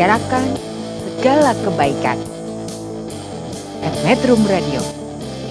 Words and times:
Bicarakan 0.00 0.56
segala 1.04 1.52
kebaikan. 1.60 2.16
At 3.84 3.92
Metrum 4.00 4.40
Radio. 4.48 4.80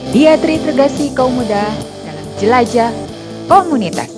Dia 0.09 0.41
terintegrasi 0.41 1.13
kaum 1.13 1.37
muda 1.37 1.69
dalam 2.01 2.27
jelajah 2.41 2.89
komunitas. 3.45 4.09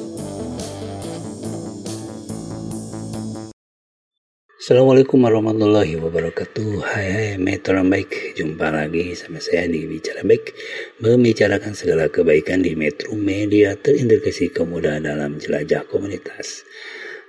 Assalamualaikum 4.56 5.19
warahmatullahi 5.19 6.00
wabarakatuh 6.00 6.80
Hai 6.80 7.07
hai 7.12 7.31
metro 7.36 7.83
baik 7.83 8.39
Jumpa 8.39 8.72
lagi 8.72 9.12
sama 9.19 9.44
saya 9.44 9.68
di 9.68 9.83
Bicara 9.83 10.24
Baik 10.24 10.56
Membicarakan 11.04 11.75
segala 11.75 12.07
kebaikan 12.07 12.63
di 12.63 12.72
Metro 12.80 13.12
Media 13.19 13.75
Terintegrasi 13.75 14.56
kemudahan 14.56 15.04
dalam 15.04 15.44
jelajah 15.44 15.83
komunitas 15.92 16.63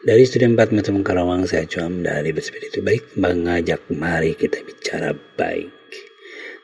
Dari 0.02 0.26
Studio 0.26 0.50
4 0.50 0.74
Metro 0.74 0.98
Karawang 0.98 1.46
Saya 1.46 1.62
Cuam 1.62 2.02
dari 2.02 2.34
Bersepeda 2.34 2.66
itu. 2.66 2.82
Baik 2.82 3.14
Mengajak 3.14 3.86
mari 3.94 4.34
kita 4.34 4.58
bicara 4.66 5.14
baik. 5.38 5.70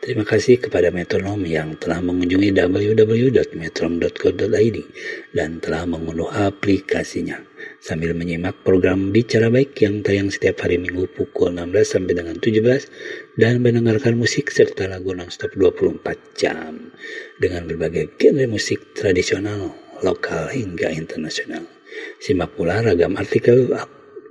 Terima 0.02 0.26
kasih 0.26 0.58
kepada 0.58 0.90
metronom 0.90 1.46
yang 1.46 1.78
telah 1.78 2.02
mengunjungi 2.02 2.50
www.metrom.co.id 2.50 4.78
dan 5.38 5.62
telah 5.62 5.86
mengunduh 5.86 6.26
aplikasinya. 6.34 7.38
Sambil 7.78 8.10
menyimak 8.18 8.58
program 8.66 9.14
Bicara 9.14 9.54
Baik 9.54 9.86
yang 9.86 10.02
tayang 10.02 10.34
setiap 10.34 10.66
hari 10.66 10.82
Minggu 10.82 11.06
pukul 11.06 11.54
16 11.54 11.94
sampai 11.94 12.18
dengan 12.18 12.42
17 12.42 13.38
dan 13.38 13.62
mendengarkan 13.62 14.18
musik 14.18 14.50
serta 14.50 14.90
lagu 14.90 15.14
nonstop 15.14 15.54
24 15.54 16.02
jam 16.34 16.90
dengan 17.38 17.70
berbagai 17.70 18.18
genre 18.18 18.50
musik 18.50 18.98
tradisional, 18.98 19.78
lokal 20.02 20.50
hingga 20.50 20.90
internasional. 20.90 21.77
Simak 22.18 22.58
pula 22.58 22.84
ragam 22.84 23.16
artikel 23.16 23.72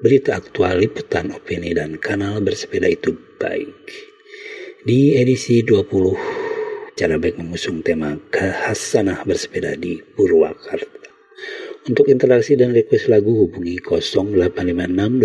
berita 0.01 0.37
aktual, 0.37 0.77
liputan, 0.77 1.33
opini, 1.33 1.73
dan 1.73 1.97
kanal 1.97 2.41
bersepeda 2.41 2.85
itu 2.85 3.17
baik. 3.41 3.73
Di 4.85 5.17
edisi 5.17 5.65
20, 5.65 6.93
cara 6.93 7.17
baik 7.17 7.41
mengusung 7.41 7.81
tema 7.81 8.13
Hasanah 8.31 9.25
bersepeda 9.25 9.73
di 9.75 9.99
Purwakarta. 9.99 10.95
Untuk 11.87 12.11
interaksi 12.11 12.59
dan 12.59 12.75
request 12.75 13.07
lagu 13.07 13.47
hubungi 13.47 13.79
0856 13.79 15.23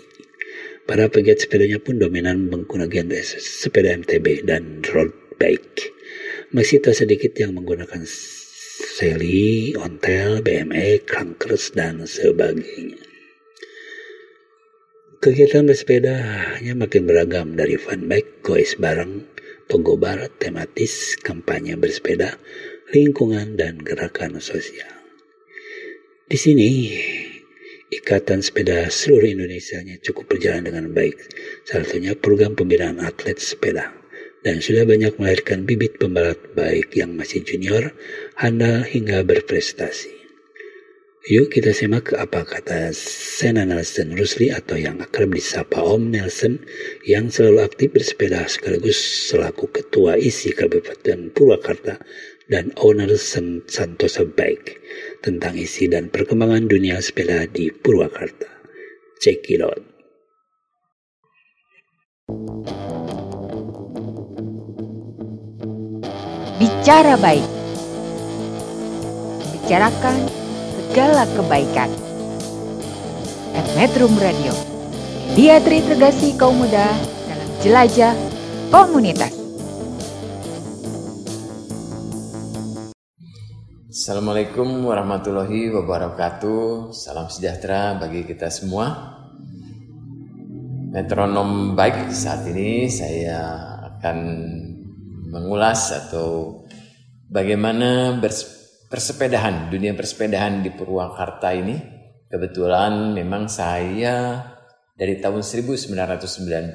Para 0.87 1.11
pegiat 1.11 1.43
sepedanya 1.43 1.83
pun 1.83 1.99
dominan 1.99 2.47
menggunakan 2.47 3.11
sepeda 3.39 3.91
MTB 3.99 4.47
dan 4.47 4.79
road 4.87 5.11
bike. 5.35 5.91
Masih 6.55 6.79
tak 6.79 6.95
sedikit 6.95 7.35
yang 7.35 7.59
menggunakan 7.59 8.07
seli, 8.07 9.75
ontel, 9.75 10.39
BMX, 10.39 11.11
clunkers, 11.11 11.75
dan 11.75 12.07
sebagainya. 12.07 12.99
Kegiatan 15.21 15.67
bersepeda 15.67 16.15
hanya 16.55 16.73
makin 16.73 17.03
beragam 17.03 17.59
dari 17.59 17.75
fun 17.75 18.07
bike, 18.07 18.41
goes 18.47 18.79
bareng, 18.79 19.27
togo 19.67 19.99
barat, 19.99 20.31
tematis, 20.39 21.19
kampanye 21.19 21.75
bersepeda, 21.75 22.39
lingkungan, 22.95 23.59
dan 23.59 23.77
gerakan 23.83 24.39
sosial. 24.39 25.00
Di 26.31 26.39
sini, 26.39 26.87
Ikatan 27.91 28.39
Sepeda 28.39 28.87
seluruh 28.87 29.35
Indonesia 29.35 29.83
cukup 29.99 30.31
berjalan 30.31 30.63
dengan 30.63 30.87
baik. 30.95 31.19
Salah 31.67 31.83
satunya 31.83 32.15
program 32.15 32.55
pembinaan 32.55 33.03
atlet 33.03 33.35
sepeda. 33.35 33.91
Dan 34.39 34.63
sudah 34.63 34.87
banyak 34.87 35.19
melahirkan 35.19 35.67
bibit 35.67 35.99
pembalap 35.99 36.39
baik 36.55 36.95
yang 36.95 37.19
masih 37.19 37.43
junior, 37.43 37.91
handal 38.39 38.79
hingga 38.87 39.27
berprestasi. 39.27 40.15
Yuk 41.27 41.51
kita 41.51 41.75
simak 41.75 42.15
apa 42.15 42.47
kata 42.47 42.95
Sena 42.95 43.67
Nelson 43.67 44.15
Rusli 44.15 44.55
atau 44.55 44.79
yang 44.79 45.03
akrab 45.03 45.35
disapa 45.35 45.83
Om 45.83 46.15
Nelson 46.15 46.63
yang 47.03 47.27
selalu 47.27 47.59
aktif 47.67 47.91
bersepeda 47.91 48.47
sekaligus 48.47 49.27
selaku 49.27 49.67
ketua 49.67 50.15
isi 50.15 50.55
Kabupaten 50.55 51.29
Purwakarta 51.35 51.99
dan 52.47 52.71
owner 52.79 53.11
Santosa 53.19 54.25
Bike 54.25 54.81
tentang 55.21 55.53
isi 55.53 55.85
dan 55.85 56.09
perkembangan 56.09 56.65
dunia 56.65 56.97
sepeda 56.97 57.45
di 57.45 57.69
Purwakarta. 57.69 58.49
Check 59.21 59.53
it 59.53 59.61
out. 59.61 59.81
Bicara 66.57 67.17
baik. 67.21 67.45
Bicarakan 69.53 70.17
segala 70.77 71.29
kebaikan. 71.37 71.89
At 73.53 73.65
Metrum 73.77 74.13
Radio. 74.17 74.53
Dia 75.37 75.61
terintegrasi 75.61 76.35
kaum 76.35 76.59
muda 76.59 76.91
dalam 77.29 77.49
jelajah 77.61 78.13
komunitas. 78.73 79.40
Assalamualaikum 84.01 84.89
warahmatullahi 84.89 85.69
wabarakatuh. 85.77 86.89
Salam 86.89 87.29
sejahtera 87.29 88.01
bagi 88.01 88.25
kita 88.25 88.49
semua. 88.49 89.13
Metronom 90.89 91.77
baik 91.77 92.09
saat 92.09 92.41
ini 92.49 92.89
saya 92.89 93.45
akan 93.93 94.17
mengulas 95.29 95.93
atau 95.93 96.65
bagaimana 97.29 98.17
persepedahan, 98.89 99.69
dunia 99.69 99.93
persepedahan 99.93 100.65
di 100.65 100.73
Purwakarta 100.73 101.53
ini. 101.53 101.77
Kebetulan 102.25 103.13
memang 103.13 103.53
saya 103.53 104.41
dari 104.97 105.21
tahun 105.21 105.45
1992 105.45 106.73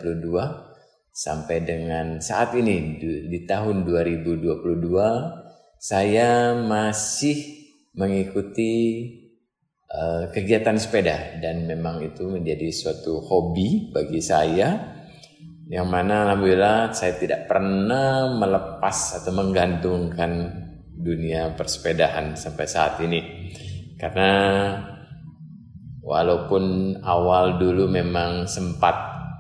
sampai 1.11 1.59
dengan 1.59 2.23
saat 2.23 2.55
ini 2.55 3.03
di, 3.03 3.43
tahun 3.51 3.83
2022 3.83 5.46
saya 5.87 6.51
masih 6.59 7.63
mengikuti 7.95 9.07
uh, 9.87 10.27
kegiatan 10.35 10.75
sepeda 10.83 11.39
dan 11.39 11.63
memang 11.63 12.03
itu 12.03 12.27
menjadi 12.27 12.75
suatu 12.75 13.23
hobi 13.23 13.95
bagi 13.95 14.19
saya. 14.19 14.99
Yang 15.71 15.87
mana 15.87 16.27
alhamdulillah 16.27 16.91
saya 16.91 17.15
tidak 17.15 17.47
pernah 17.47 18.35
melepas 18.35 19.23
atau 19.23 19.31
menggantungkan 19.31 20.31
dunia 20.91 21.55
persepedahan 21.55 22.35
sampai 22.35 22.67
saat 22.67 22.99
ini. 23.07 23.23
Karena 23.95 24.35
walaupun 26.03 26.99
awal 26.99 27.63
dulu 27.63 27.87
memang 27.87 28.51
sempat 28.51 28.95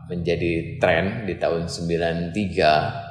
menjadi 0.06 0.78
tren 0.78 1.26
di 1.26 1.34
tahun 1.42 1.66
93 1.66 3.05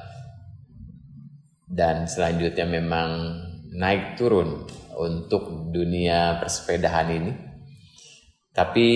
dan 1.75 2.07
selanjutnya 2.07 2.63
memang 2.63 3.09
naik 3.75 4.15
turun 4.15 4.63
untuk 4.95 5.75
dunia 5.75 6.39
persepedahan 6.39 7.07
ini. 7.11 7.31
Tapi 8.55 8.87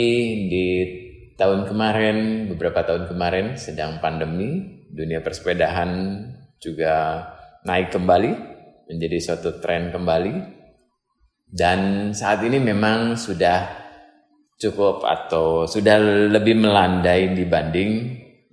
di 0.48 0.68
tahun 1.36 1.68
kemarin, 1.68 2.48
beberapa 2.48 2.88
tahun 2.88 3.12
kemarin 3.12 3.60
sedang 3.60 4.00
pandemi, 4.00 4.80
dunia 4.88 5.20
persepedahan 5.20 5.92
juga 6.64 7.28
naik 7.68 7.92
kembali 7.92 8.32
menjadi 8.88 9.18
suatu 9.20 9.60
tren 9.60 9.92
kembali. 9.92 10.58
Dan 11.52 12.12
saat 12.16 12.40
ini 12.48 12.64
memang 12.64 13.20
sudah 13.20 13.68
cukup 14.56 15.04
atau 15.04 15.68
sudah 15.68 16.00
lebih 16.32 16.56
melandai 16.56 17.36
dibanding 17.36 17.92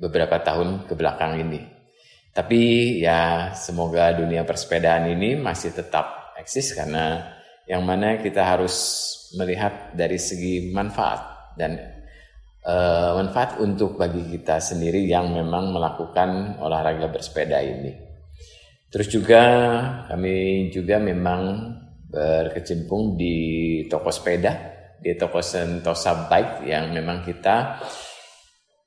beberapa 0.01 0.43
tahun 0.43 0.91
ke 0.91 0.95
belakang 0.99 1.39
ini. 1.39 1.76
Tapi 2.37 2.61
ya 3.01 3.49
semoga 3.57 4.13
dunia 4.13 4.45
persepedaan 4.45 5.09
ini 5.09 5.41
masih 5.41 5.73
tetap 5.73 6.37
eksis 6.37 6.77
karena 6.77 7.33
yang 7.65 7.81
mana 7.81 8.21
kita 8.21 8.45
harus 8.45 8.77
melihat 9.41 9.97
dari 9.97 10.21
segi 10.21 10.69
manfaat 10.69 11.57
dan 11.57 11.81
uh, 12.61 13.17
manfaat 13.17 13.57
untuk 13.57 13.97
bagi 13.97 14.37
kita 14.37 14.61
sendiri 14.61 15.09
yang 15.09 15.33
memang 15.33 15.73
melakukan 15.73 16.61
olahraga 16.61 17.09
bersepeda 17.09 17.57
ini. 17.65 17.97
Terus 18.93 19.09
juga 19.09 19.43
kami 20.13 20.69
juga 20.69 21.01
memang 21.01 21.73
berkecimpung 22.13 23.17
di 23.17 23.37
toko 23.89 24.13
sepeda, 24.13 24.53
di 25.01 25.17
toko 25.17 25.41
Sentosa 25.41 26.29
Bike 26.29 26.69
yang 26.69 26.93
memang 26.93 27.25
kita 27.25 27.81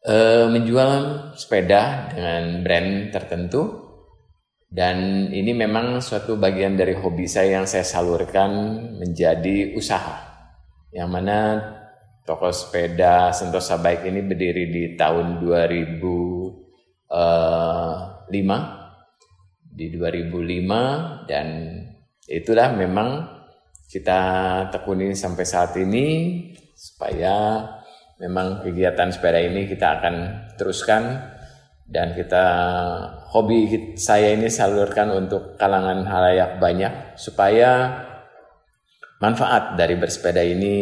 uh, 0.06 0.46
menjual 0.48 1.34
sepeda 1.36 2.14
dengan 2.14 2.64
brand 2.64 3.12
tertentu. 3.12 3.88
Dan 4.70 5.28
ini 5.34 5.50
memang 5.58 5.98
suatu 5.98 6.38
bagian 6.38 6.78
dari 6.78 6.94
hobi 6.94 7.26
saya 7.26 7.58
yang 7.58 7.66
saya 7.66 7.82
salurkan 7.82 8.78
menjadi 9.02 9.74
usaha. 9.74 10.30
Yang 10.94 11.10
mana 11.10 11.38
toko 12.22 12.54
sepeda 12.54 13.34
Sentosa 13.34 13.82
Bike 13.82 14.14
ini 14.14 14.22
berdiri 14.22 14.70
di 14.70 14.84
tahun 14.94 15.42
2005 15.42 18.30
eh, 18.30 18.62
di 19.74 19.86
2005 19.98 21.26
dan 21.26 21.48
itulah 22.30 22.70
memang 22.78 23.26
kita 23.90 24.22
tekuni 24.70 25.18
sampai 25.18 25.46
saat 25.50 25.74
ini 25.82 26.06
supaya 26.78 27.66
memang 28.20 28.68
kegiatan 28.68 29.10
sepeda 29.10 29.40
ini 29.40 29.66
kita 29.66 30.00
akan 30.00 30.16
teruskan 30.60 31.04
dan 31.90 32.14
kita 32.14 32.46
hobi 33.34 33.96
saya 33.98 34.36
ini 34.36 34.52
salurkan 34.52 35.10
untuk 35.16 35.58
kalangan 35.58 36.06
halayak 36.06 36.62
banyak 36.62 37.18
supaya 37.18 38.04
manfaat 39.24 39.74
dari 39.80 39.98
bersepeda 39.98 40.44
ini 40.44 40.76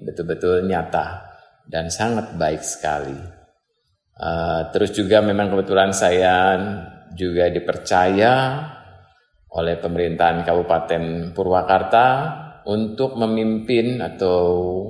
betul-betul 0.00 0.64
nyata 0.64 1.34
dan 1.66 1.90
sangat 1.90 2.32
baik 2.38 2.62
sekali. 2.64 3.18
Uh, 4.14 4.70
terus 4.70 4.94
juga 4.94 5.18
memang 5.18 5.50
kebetulan 5.50 5.90
saya 5.90 6.54
juga 7.18 7.50
dipercaya 7.50 8.62
oleh 9.54 9.74
pemerintahan 9.78 10.46
Kabupaten 10.46 11.34
Purwakarta 11.34 12.06
untuk 12.66 13.18
memimpin 13.18 14.02
atau 14.02 14.38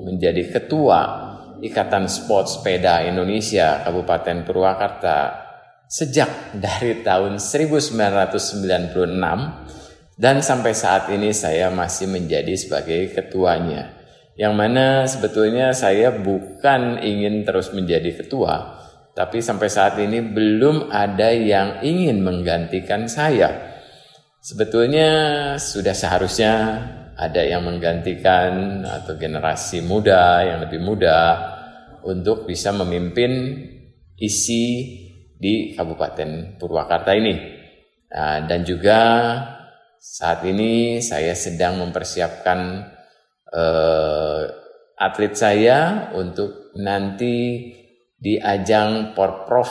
menjadi 0.05 0.61
ketua 0.61 1.24
Ikatan 1.65 2.13
Sport 2.13 2.61
Sepeda 2.61 3.01
Indonesia 3.09 3.81
Kabupaten 3.81 4.45
Purwakarta 4.45 5.49
sejak 5.89 6.61
dari 6.61 7.01
tahun 7.01 7.41
1996 7.41 10.21
dan 10.21 10.37
sampai 10.45 10.77
saat 10.77 11.09
ini 11.09 11.33
saya 11.33 11.73
masih 11.73 12.13
menjadi 12.13 12.53
sebagai 12.53 13.17
ketuanya. 13.17 13.97
Yang 14.37 14.55
mana 14.55 15.09
sebetulnya 15.09 15.73
saya 15.73 16.13
bukan 16.13 17.01
ingin 17.01 17.47
terus 17.47 17.73
menjadi 17.73 18.13
ketua, 18.13 18.77
tapi 19.15 19.41
sampai 19.41 19.71
saat 19.71 19.95
ini 20.03 20.21
belum 20.21 20.91
ada 20.91 21.31
yang 21.31 21.81
ingin 21.87 22.21
menggantikan 22.21 23.07
saya. 23.07 23.79
Sebetulnya 24.43 25.09
sudah 25.57 25.95
seharusnya 25.97 26.53
ada 27.15 27.47
yang 27.47 27.63
menggantikan 27.63 28.83
atau 28.83 29.15
generasi 29.15 29.87
muda 29.87 30.43
yang 30.43 30.67
lebih 30.67 30.83
muda 30.83 31.54
untuk 32.05 32.45
bisa 32.45 32.71
memimpin 32.71 33.61
isi 34.21 34.65
di 35.35 35.75
Kabupaten 35.75 36.61
Purwakarta 36.61 37.17
ini. 37.17 37.35
Nah, 38.15 38.47
dan 38.47 38.63
juga 38.63 39.01
saat 39.99 40.45
ini 40.47 41.03
saya 41.03 41.35
sedang 41.35 41.81
mempersiapkan 41.81 42.61
eh, 43.51 44.43
atlet 44.95 45.35
saya 45.35 46.11
untuk 46.15 46.77
nanti 46.79 47.69
di 48.15 48.41
ajang 48.41 49.13
Porprov 49.13 49.69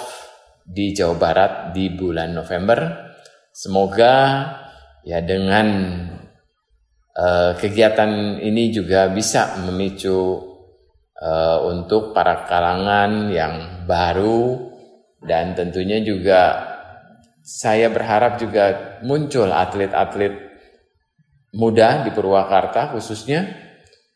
di 0.63 0.94
Jawa 0.94 1.16
Barat 1.18 1.54
di 1.74 1.90
bulan 1.92 2.36
November. 2.36 3.10
Semoga 3.54 4.46
ya 5.04 5.20
dengan 5.22 5.68
uh, 7.18 7.52
kegiatan 7.60 8.40
ini 8.40 8.72
juga 8.72 9.12
bisa 9.12 9.60
memicu 9.62 10.53
uh, 11.24 11.63
untuk 11.72 12.12
para 12.12 12.44
kalangan 12.44 13.32
yang 13.32 13.88
baru 13.88 14.75
dan 15.24 15.56
tentunya 15.56 16.03
juga 16.03 16.72
saya 17.44 17.88
berharap 17.88 18.39
juga 18.39 19.00
muncul 19.08 19.48
atlet-atlet 19.51 20.36
muda 21.56 22.03
di 22.03 22.12
Purwakarta 22.12 22.92
khususnya 22.92 23.48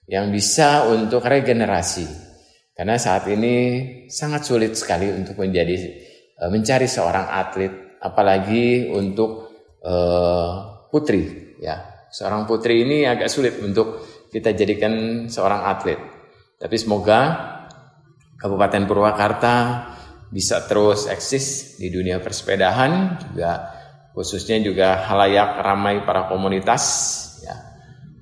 yang 0.07 0.31
bisa 0.31 0.87
untuk 0.87 1.23
regenerasi. 1.23 2.27
Karena 2.71 2.95
saat 2.95 3.27
ini 3.27 3.55
sangat 4.07 4.47
sulit 4.47 4.77
sekali 4.77 5.09
untuk 5.11 5.39
menjadi 5.39 5.75
uh, 6.43 6.49
mencari 6.51 6.85
seorang 6.85 7.27
atlet 7.31 7.73
apalagi 7.97 8.93
untuk 8.93 9.49
uh, 9.81 10.85
putri 10.93 11.57
ya 11.57 12.05
seorang 12.13 12.45
putri 12.45 12.85
ini 12.85 13.09
agak 13.09 13.27
sulit 13.27 13.57
untuk 13.57 14.05
kita 14.29 14.53
jadikan 14.53 15.25
seorang 15.25 15.65
atlet 15.65 16.16
tapi 16.57 16.75
semoga 16.77 17.19
Kabupaten 18.37 18.85
Purwakarta 18.85 19.55
bisa 20.29 20.65
terus 20.67 21.07
eksis 21.07 21.77
di 21.79 21.87
dunia 21.89 22.19
persepedahan 22.19 23.21
juga 23.31 23.73
khususnya 24.11 24.59
juga 24.59 25.07
halayak 25.07 25.61
ramai 25.61 26.03
para 26.03 26.27
komunitas 26.27 26.83
ya 27.45 27.55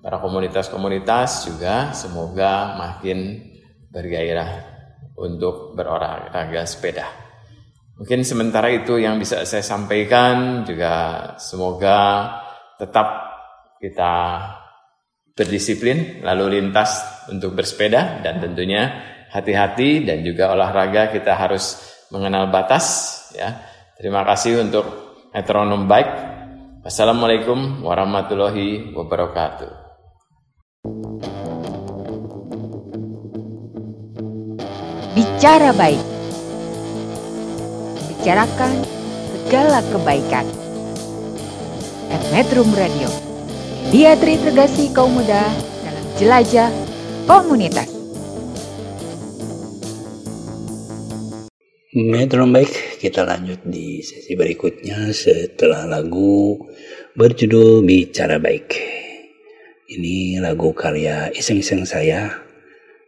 para 0.05 0.21
komunitas-komunitas 0.21 1.49
juga 1.49 1.95
semoga 1.97 2.77
makin 2.77 3.41
bergairah 3.89 4.75
untuk 5.15 5.73
berolahraga 5.73 6.67
sepeda. 6.67 7.07
Mungkin 7.95 8.27
sementara 8.27 8.67
itu 8.75 8.99
yang 8.99 9.15
bisa 9.15 9.47
saya 9.47 9.63
sampaikan 9.63 10.67
juga 10.67 11.33
semoga 11.39 12.27
tetap 12.75 13.07
kita 13.79 14.13
berdisiplin 15.31 16.19
lalu 16.19 16.59
lintas 16.59 17.14
untuk 17.31 17.57
bersepeda 17.57 18.21
dan 18.21 18.41
tentunya 18.41 19.13
hati-hati 19.31 20.07
dan 20.07 20.23
juga 20.23 20.55
olahraga 20.55 21.11
kita 21.11 21.35
harus 21.35 21.81
mengenal 22.13 22.47
batas 22.53 22.85
ya. 23.35 23.59
Terima 23.95 24.23
kasih 24.23 24.63
untuk 24.63 24.85
metronom 25.31 25.87
bike. 25.87 26.13
Wassalamualaikum 26.85 27.81
warahmatullahi 27.81 28.93
wabarakatuh. 28.93 29.71
Bicara 35.15 35.71
baik. 35.73 36.03
Bicarakan 38.11 38.71
segala 39.31 39.79
kebaikan. 39.89 40.45
At 42.11 42.21
Metrum 42.35 42.69
Radio. 42.75 43.09
Dia 43.89 44.19
terintegrasi 44.19 44.91
kaum 44.91 45.15
muda 45.15 45.47
dalam 45.81 46.05
jelajah 46.19 46.84
komunitas. 47.25 47.89
Metro 51.95 52.45
baik, 52.45 53.01
kita 53.01 53.25
lanjut 53.25 53.65
di 53.65 54.03
sesi 54.05 54.37
berikutnya 54.37 55.09
setelah 55.09 55.87
lagu 55.89 56.59
berjudul 57.17 57.81
Bicara 57.87 58.37
Baik. 58.37 58.77
Ini 59.85 60.43
lagu 60.43 60.75
karya 60.75 61.31
iseng-iseng 61.31 61.87
saya 61.87 62.29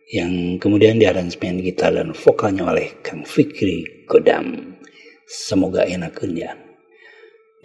yang 0.08 0.56
kemudian 0.58 0.98
diaransemen 1.04 1.60
gitar 1.60 1.94
dan 1.94 2.16
vokalnya 2.16 2.72
oleh 2.72 2.96
Kang 3.04 3.28
Fikri 3.28 4.08
Kodam. 4.08 4.80
Semoga 5.28 5.84
enak 5.84 6.24
ya. 6.32 6.56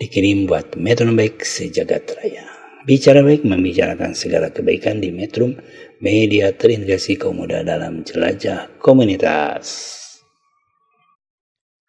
Dikirim 0.02 0.50
buat 0.50 0.74
Metro 0.74 1.06
Baik 1.14 1.46
sejagat 1.46 2.18
raya. 2.18 2.51
Bicara 2.82 3.22
baik 3.22 3.46
membicarakan 3.46 4.10
segala 4.10 4.50
kebaikan 4.50 4.98
di 4.98 5.14
Metrum, 5.14 5.54
media 6.02 6.50
terintegrasi 6.50 7.14
kaum 7.14 7.38
muda 7.38 7.62
dalam 7.62 8.02
jelajah 8.02 8.66
komunitas. 8.82 9.94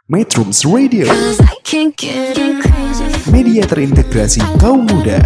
Metrums 0.06 0.62
Radio. 0.70 1.10
Media 3.34 3.64
terintegrasi 3.66 4.46
kaum 4.62 4.86
muda 4.86 5.18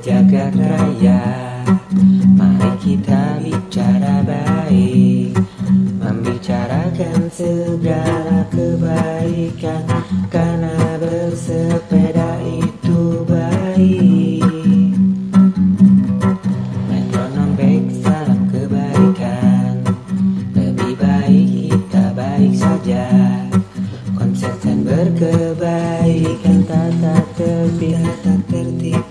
sejagat 0.00 0.56
raya. 0.56 1.20
Mari 2.32 2.72
kita 2.80 3.36
bicara 3.44 4.24
baik 4.24 5.36
Membicarakan 6.00 7.28
segala 7.28 8.48
kebaikan. 8.48 9.84
Karena 10.32 10.96
bersepeda 10.96 12.40
itu 12.48 13.28
baik. 13.28 14.96
Metronom 16.88 17.50
baik 17.60 17.84
salam 18.00 18.48
kebaikan. 18.48 19.84
Lebih 20.56 20.96
baik 20.96 21.48
kita 21.76 22.04
baik 22.16 22.56
saja. 22.56 23.04
Konsisten 24.16 24.80
berkebaikan 24.80 26.64
Tata 26.64 27.16
tertib 27.36 28.19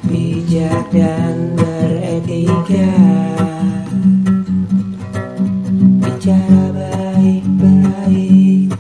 Bijak 0.08 0.92
dan 0.92 1.56
beretika 1.56 2.92
Bicara 6.02 6.64
baik-baik 6.76 8.72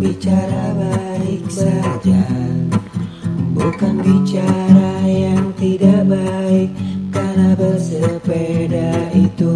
Bicara 0.00 0.64
baik 0.76 1.44
saja. 1.50 2.24
Bukan 3.54 4.00
bicara 4.00 5.04
yang 5.06 5.52
tidak 5.60 6.08
baik 6.08 6.70
Karena 7.12 7.54
bersepeda 7.58 9.12
itu 9.12 9.54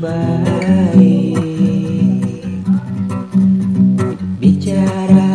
baik. 0.00 1.36
Bicara 4.40 5.29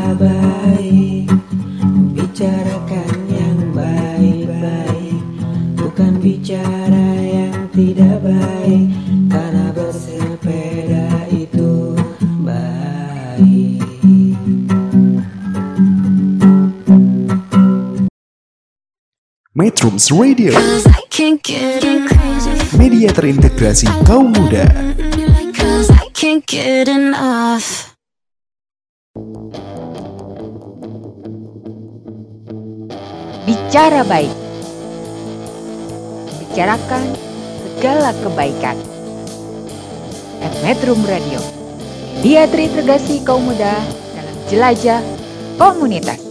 Metrums 19.55 20.11
Radio 20.11 20.51
Media 22.75 23.07
terintegrasi 23.07 23.87
kaum 24.03 24.35
muda 24.35 24.67
Bicara 33.47 34.03
baik. 34.03 34.35
Bicarakan 36.43 37.15
segala 37.63 38.11
kebaikan. 38.27 38.75
At 40.43 40.51
Metro 40.67 40.99
Radio, 41.07 41.39
dia 42.19 42.43
terintegrasi 42.51 43.23
kaum 43.23 43.47
muda 43.47 43.79
dalam 44.19 44.35
jelajah 44.51 44.99
komunitas. 45.55 46.24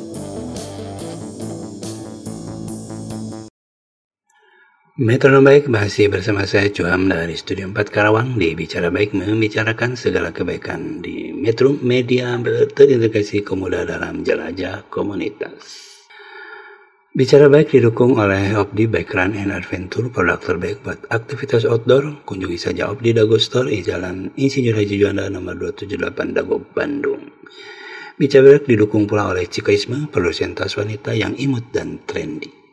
Metronom 4.94 5.42
Baik 5.42 5.66
masih 5.66 6.06
bersama 6.06 6.46
saya 6.46 6.70
Cuham 6.70 7.10
dari 7.10 7.34
Studio 7.34 7.66
4 7.66 7.90
Karawang 7.90 8.38
di 8.38 8.54
Bicara 8.54 8.94
Baik 8.94 9.10
membicarakan 9.10 9.98
segala 9.98 10.30
kebaikan 10.30 11.02
di 11.02 11.34
Metro 11.34 11.74
Media 11.82 12.38
terintegrasi 12.38 13.42
Komuda 13.42 13.82
dalam 13.82 14.22
jelajah 14.22 14.86
komunitas. 14.86 15.66
Bicara 17.10 17.50
Baik 17.50 17.74
didukung 17.74 18.22
oleh 18.22 18.54
Opdi 18.54 18.86
Bike 18.86 19.10
Run 19.10 19.34
and 19.34 19.50
Adventure, 19.50 20.14
produk 20.14 20.38
terbaik 20.38 20.86
buat 20.86 21.02
aktivitas 21.10 21.66
outdoor. 21.66 22.22
Kunjungi 22.22 22.54
saja 22.54 22.86
Opdi 22.86 23.18
Dago 23.18 23.34
Store 23.42 23.66
di 23.66 23.82
Jalan 23.82 24.30
Insinyur 24.38 24.78
Haji 24.78 24.94
Juanda 24.94 25.26
nomor 25.26 25.58
278 25.58 26.38
Dago, 26.38 26.62
Bandung. 26.70 27.34
Bicara 28.14 28.46
Baik 28.46 28.70
didukung 28.70 29.10
pula 29.10 29.34
oleh 29.34 29.50
Cikoisme, 29.50 30.06
produsen 30.06 30.54
tas 30.54 30.78
wanita 30.78 31.18
yang 31.18 31.34
imut 31.34 31.74
dan 31.74 31.98
trendy. 32.06 32.63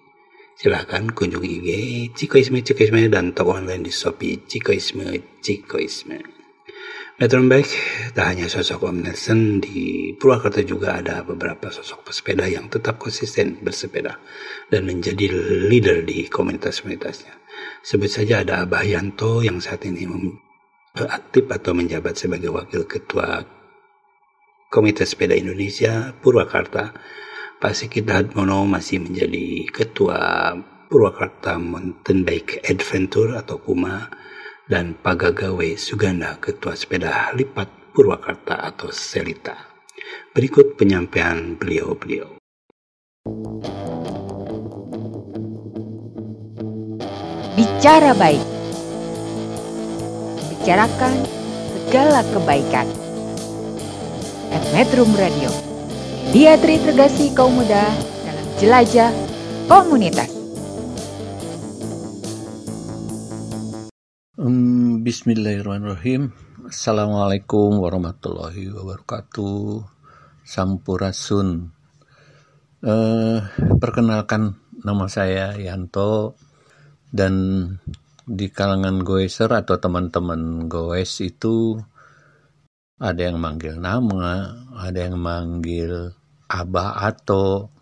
Silahkan 0.62 1.10
kunjungi 1.10 1.58
IG 1.58 1.69
Cikoisme 2.13 2.62
Cikoisme 2.62 3.10
dan 3.10 3.34
toko 3.34 3.58
online 3.58 3.82
di 3.82 3.89
Shopee 3.89 4.45
Cikoisme 4.45 5.41
Cikoisme. 5.41 6.21
Metron 7.17 7.50
Bike 7.50 7.74
tak 8.13 8.30
hanya 8.30 8.45
sosok 8.45 8.86
Om 8.86 9.10
Nelson 9.10 9.58
di 9.58 10.13
Purwakarta 10.13 10.62
juga 10.62 11.02
ada 11.02 11.26
beberapa 11.26 11.74
sosok 11.74 12.06
pesepeda 12.13 12.45
yang 12.45 12.69
tetap 12.69 13.02
konsisten 13.02 13.58
bersepeda 13.58 14.21
dan 14.69 14.86
menjadi 14.86 15.34
leader 15.65 16.06
di 16.06 16.30
komunitas-komunitasnya. 16.30 17.41
Sebut 17.82 18.13
saja 18.13 18.45
ada 18.45 18.62
Abah 18.62 18.86
Yanto 18.86 19.41
yang 19.41 19.58
saat 19.58 19.82
ini 19.89 20.06
aktif 20.93 21.50
atau 21.50 21.74
menjabat 21.74 22.13
sebagai 22.13 22.54
wakil 22.54 22.86
ketua 22.86 23.41
Komunitas 24.69 25.17
Sepeda 25.17 25.34
Indonesia 25.34 26.13
Purwakarta 26.21 26.93
Pak 27.62 27.78
Sigit 27.78 28.10
Hadmono 28.10 28.65
masih 28.65 29.06
menjadi 29.06 29.69
ketua 29.69 30.50
Purwakarta 30.89 31.62
Mountain 31.62 32.26
Bike 32.26 32.65
Adventure 32.65 33.38
atau 33.38 33.62
PUMA 33.62 34.10
dan 34.65 34.97
Pak 34.97 35.15
Gagawe 35.21 35.69
Suganda 35.78 36.41
ketua 36.41 36.74
sepeda 36.74 37.30
lipat 37.38 37.69
Purwakarta 37.93 38.65
atau 38.65 38.89
Selita. 38.89 39.78
Berikut 40.34 40.74
penyampaian 40.74 41.54
beliau-beliau. 41.54 42.41
Bicara 47.54 48.17
baik. 48.17 48.45
Bicarakan 50.50 51.13
segala 51.78 52.26
kebaikan. 52.34 52.89
Metro 54.74 55.06
Radio 55.13 55.71
dia 56.30 56.54
terintegrasi 56.62 57.34
kaum 57.34 57.58
muda 57.58 57.90
dalam 58.22 58.46
jelajah 58.62 59.10
komunitas. 59.66 60.30
Bismillahirrahmanirrahim. 65.02 66.30
Assalamualaikum 66.70 67.82
warahmatullahi 67.82 68.70
wabarakatuh. 68.70 69.82
Sampurasun. 70.46 71.74
Uh, 72.86 73.42
perkenalkan 73.82 74.62
nama 74.86 75.06
saya 75.10 75.58
Yanto 75.58 76.38
dan 77.10 77.34
di 78.24 78.48
kalangan 78.54 79.02
goeser 79.02 79.52
atau 79.52 79.78
teman-teman 79.82 80.72
goes 80.72 81.20
itu 81.20 81.82
ada 83.02 83.22
yang 83.26 83.42
manggil 83.42 83.82
nama, 83.82 84.54
ada 84.78 85.00
yang 85.10 85.18
manggil 85.18 86.14
abah 86.46 87.02
atau 87.02 87.74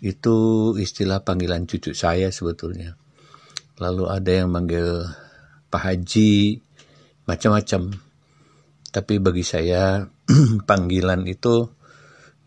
itu 0.00 0.36
istilah 0.80 1.20
panggilan 1.20 1.68
cucu 1.68 1.92
saya 1.92 2.32
sebetulnya. 2.32 2.96
Lalu 3.76 4.08
ada 4.08 4.30
yang 4.32 4.48
manggil 4.48 5.04
Pak 5.68 5.82
Haji, 5.84 6.56
macam-macam. 7.28 8.00
Tapi 8.88 9.14
bagi 9.20 9.44
saya 9.44 10.08
panggilan 10.68 11.28
itu 11.28 11.68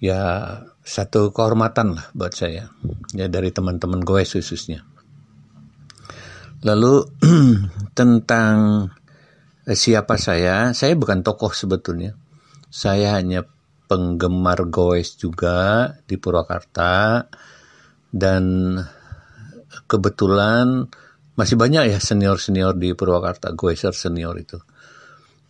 ya 0.02 0.50
satu 0.82 1.30
kehormatan 1.30 1.94
lah 1.94 2.10
buat 2.18 2.34
saya. 2.34 2.74
Ya 3.14 3.30
dari 3.30 3.54
teman-teman 3.54 4.02
gue 4.02 4.26
khususnya. 4.26 4.82
Lalu 6.66 7.06
tentang 8.00 8.90
siapa 9.76 10.18
saya? 10.18 10.72
Saya 10.74 10.94
bukan 10.98 11.22
tokoh 11.22 11.54
sebetulnya. 11.54 12.18
Saya 12.70 13.18
hanya 13.18 13.46
penggemar 13.90 14.70
goes 14.70 15.18
juga 15.18 15.90
di 16.06 16.22
Purwakarta 16.22 17.26
dan 18.14 18.78
kebetulan 19.90 20.86
masih 21.34 21.58
banyak 21.58 21.90
ya 21.90 22.00
senior-senior 22.02 22.78
di 22.78 22.94
Purwakarta, 22.94 23.54
goeser 23.58 23.94
senior 23.94 24.38
itu. 24.38 24.62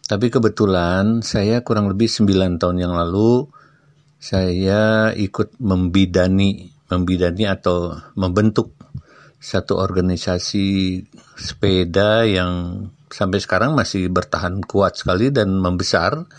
Tapi 0.09 0.31
kebetulan 0.31 1.21
saya 1.21 1.61
kurang 1.61 1.91
lebih 1.91 2.09
9 2.09 2.57
tahun 2.57 2.77
yang 2.81 2.93
lalu 2.95 3.45
saya 4.19 5.13
ikut 5.15 5.59
membidani, 5.61 6.71
membidani 6.91 7.45
atau 7.47 7.95
membentuk 8.17 8.75
satu 9.39 9.79
organisasi 9.79 10.99
sepeda 11.39 12.27
yang 12.27 12.83
sampai 13.09 13.41
sekarang 13.41 13.73
masih 13.73 14.07
bertahan 14.13 14.61
kuat 14.63 15.01
sekali 15.01 15.33
dan 15.33 15.57
membesar 15.57 16.29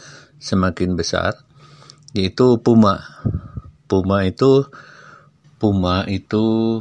semakin 0.40 0.96
besar 0.96 1.34
yaitu 2.14 2.58
Puma. 2.62 3.02
Puma 3.86 4.22
itu 4.26 4.66
Puma 5.60 6.08
itu 6.08 6.78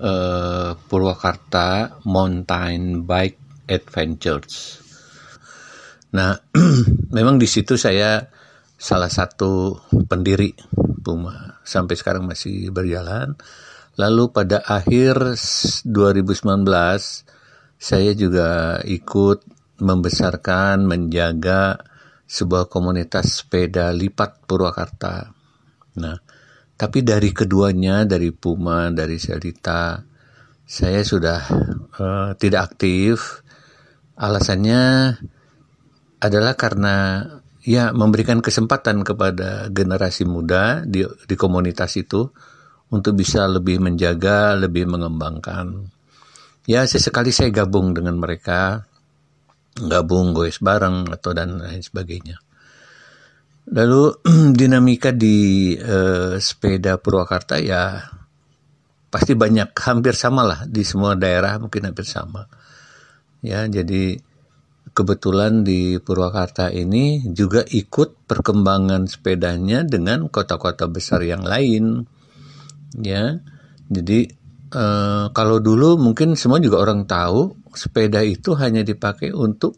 uh, 0.00 0.70
Purwakarta 0.90 2.00
Mountain 2.04 3.06
Bike 3.06 3.68
Adventures. 3.70 4.82
Nah, 6.12 6.36
memang 7.16 7.38
di 7.40 7.48
situ 7.48 7.78
saya 7.78 8.20
salah 8.76 9.08
satu 9.08 9.78
pendiri 10.10 10.52
Puma 11.02 11.62
sampai 11.62 11.94
sekarang 11.94 12.26
masih 12.26 12.74
berjalan. 12.74 13.38
Lalu 14.00 14.32
pada 14.32 14.64
akhir 14.64 15.36
2019 15.84 16.64
saya 17.82 18.14
juga 18.14 18.78
ikut 18.86 19.42
membesarkan, 19.82 20.86
menjaga 20.86 21.82
sebuah 22.30 22.70
komunitas 22.70 23.42
sepeda 23.42 23.90
lipat 23.90 24.46
Purwakarta. 24.46 25.34
Nah, 25.98 26.16
tapi 26.78 27.02
dari 27.02 27.34
keduanya, 27.34 28.06
dari 28.06 28.30
Puma, 28.30 28.86
dari 28.94 29.18
Selita, 29.18 29.98
saya 30.62 31.02
sudah 31.02 31.40
uh, 31.98 32.30
tidak 32.38 32.70
aktif. 32.70 33.42
Alasannya 34.14 35.18
adalah 36.22 36.54
karena 36.54 37.26
ya 37.66 37.90
memberikan 37.90 38.38
kesempatan 38.38 39.02
kepada 39.02 39.66
generasi 39.74 40.22
muda 40.22 40.86
di, 40.86 41.02
di 41.02 41.34
komunitas 41.34 41.98
itu 41.98 42.30
untuk 42.94 43.18
bisa 43.18 43.42
lebih 43.50 43.82
menjaga, 43.82 44.54
lebih 44.54 44.86
mengembangkan 44.86 45.91
ya 46.66 46.86
sesekali 46.86 47.34
saya 47.34 47.50
gabung 47.50 47.94
dengan 47.94 48.18
mereka. 48.18 48.86
Gabung 49.72 50.36
goes 50.36 50.60
bareng 50.60 51.08
atau 51.08 51.32
dan 51.32 51.56
lain 51.56 51.80
sebagainya. 51.80 52.36
Lalu 53.72 54.20
dinamika 54.58 55.14
di 55.14 55.72
uh, 55.78 56.36
sepeda 56.36 57.00
Purwakarta 57.00 57.56
ya 57.62 58.04
pasti 59.12 59.36
banyak 59.36 59.76
hampir 59.76 60.16
sama 60.16 60.40
lah 60.44 60.60
di 60.64 60.84
semua 60.84 61.16
daerah 61.16 61.56
mungkin 61.56 61.88
hampir 61.88 62.04
sama. 62.04 62.44
Ya 63.40 63.64
jadi 63.64 64.20
kebetulan 64.92 65.64
di 65.64 65.96
Purwakarta 66.02 66.68
ini 66.68 67.24
juga 67.32 67.64
ikut 67.64 68.28
perkembangan 68.28 69.08
sepedanya 69.08 69.88
dengan 69.88 70.28
kota-kota 70.28 70.84
besar 70.90 71.24
yang 71.24 71.46
lain. 71.46 72.04
Ya 72.98 73.40
jadi 73.88 74.41
Uh, 74.72 75.28
kalau 75.36 75.60
dulu 75.60 76.00
mungkin 76.00 76.32
semua 76.32 76.56
juga 76.56 76.80
orang 76.80 77.04
tahu 77.04 77.60
sepeda 77.76 78.24
itu 78.24 78.56
hanya 78.56 78.80
dipakai 78.80 79.28
untuk 79.28 79.76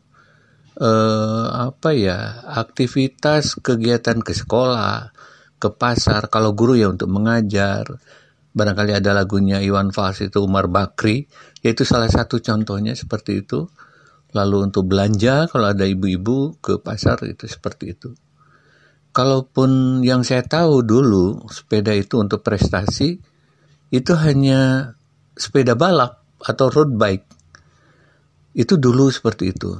uh, 0.78 1.50
apa 1.70 1.90
ya 1.90 2.46
aktivitas 2.54 3.58
kegiatan 3.58 4.22
ke 4.22 4.30
sekolah, 4.30 5.10
ke 5.58 5.68
pasar. 5.74 6.30
Kalau 6.30 6.54
guru 6.54 6.78
ya 6.78 6.90
untuk 6.90 7.10
mengajar. 7.10 7.86
Barangkali 8.54 8.94
ada 8.94 9.10
lagunya 9.10 9.58
Iwan 9.58 9.90
Fals 9.90 10.22
itu 10.22 10.38
Umar 10.38 10.70
Bakri, 10.70 11.26
yaitu 11.66 11.82
salah 11.82 12.06
satu 12.06 12.38
contohnya 12.38 12.94
seperti 12.94 13.42
itu. 13.42 13.66
Lalu 14.30 14.70
untuk 14.70 14.86
belanja 14.86 15.50
kalau 15.50 15.74
ada 15.74 15.82
ibu-ibu 15.82 16.62
ke 16.62 16.78
pasar 16.78 17.18
itu 17.26 17.50
seperti 17.50 17.98
itu. 17.98 18.14
Kalaupun 19.10 20.02
yang 20.06 20.22
saya 20.22 20.46
tahu 20.46 20.86
dulu 20.86 21.50
sepeda 21.50 21.90
itu 21.94 22.18
untuk 22.22 22.46
prestasi 22.46 23.33
itu 23.90 24.12
hanya 24.16 24.92
sepeda 25.34 25.74
balap 25.74 26.22
atau 26.40 26.70
road 26.70 26.94
bike. 26.94 27.26
Itu 28.54 28.78
dulu 28.78 29.10
seperti 29.10 29.50
itu. 29.50 29.74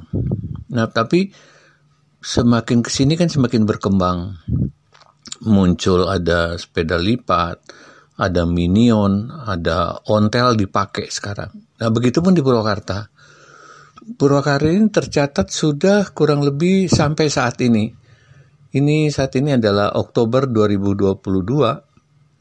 Nah, 0.74 0.90
tapi 0.90 1.30
semakin 2.18 2.82
ke 2.82 2.90
sini 2.90 3.14
kan 3.14 3.30
semakin 3.30 3.62
berkembang. 3.62 4.34
Muncul 5.44 6.08
ada 6.08 6.56
sepeda 6.56 6.98
lipat, 6.98 7.60
ada 8.18 8.42
minion, 8.48 9.30
ada 9.30 10.02
ontel 10.10 10.58
dipakai 10.58 11.12
sekarang. 11.12 11.52
Nah, 11.78 11.88
begitupun 11.92 12.34
di 12.34 12.42
Purwakarta. 12.42 13.06
Purwakarta 14.04 14.68
ini 14.68 14.90
tercatat 14.90 15.48
sudah 15.48 16.10
kurang 16.10 16.42
lebih 16.42 16.90
sampai 16.90 17.30
saat 17.30 17.62
ini. 17.62 17.88
Ini 18.74 19.06
saat 19.14 19.38
ini 19.38 19.54
adalah 19.54 19.94
Oktober 19.94 20.50
2022. 20.50 21.93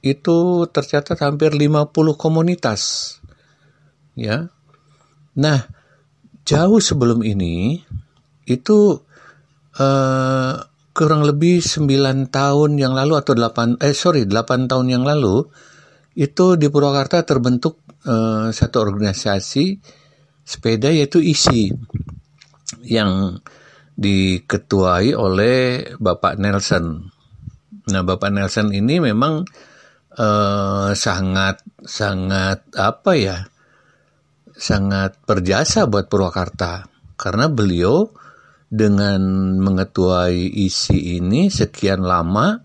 Itu 0.04 0.68
tercatat 0.68 1.16
hampir 1.24 1.56
50 1.56 1.88
komunitas. 2.20 3.16
Ya. 4.20 4.52
Nah, 5.34 5.66
jauh 6.44 6.84
sebelum 6.84 7.24
ini 7.24 7.82
itu 8.44 9.00
uh, 9.80 10.54
kurang 10.94 11.24
lebih 11.26 11.64
9 11.64 12.30
tahun 12.30 12.72
yang 12.78 12.94
lalu 12.94 13.18
atau 13.18 13.34
8 13.34 13.82
eh 13.82 13.96
sorry 13.98 14.30
8 14.30 14.70
tahun 14.70 14.88
yang 14.94 15.04
lalu 15.08 15.42
itu 16.14 16.60
di 16.60 16.70
Purwakarta 16.70 17.26
terbentuk 17.26 17.82
uh, 18.06 18.54
satu 18.54 18.78
organisasi 18.86 19.82
sepeda 20.46 20.94
yaitu 20.94 21.18
ISI 21.18 21.74
yang 22.86 23.42
diketuai 23.98 25.18
oleh 25.18 25.88
Bapak 25.98 26.38
Nelson. 26.38 27.10
Nah, 27.90 28.02
Bapak 28.06 28.30
Nelson 28.30 28.70
ini 28.74 29.02
memang 29.02 29.48
uh, 30.18 30.92
sangat 30.94 31.62
sangat 31.84 32.66
apa 32.78 33.12
ya? 33.16 33.38
sangat 34.54 35.18
berjasa 35.26 35.90
buat 35.90 36.08
Purwakarta. 36.08 36.88
Karena 37.18 37.50
beliau 37.50 38.10
dengan 38.70 39.22
mengetuai 39.62 40.40
isi 40.66 41.18
ini 41.20 41.50
sekian 41.54 42.02
lama 42.02 42.58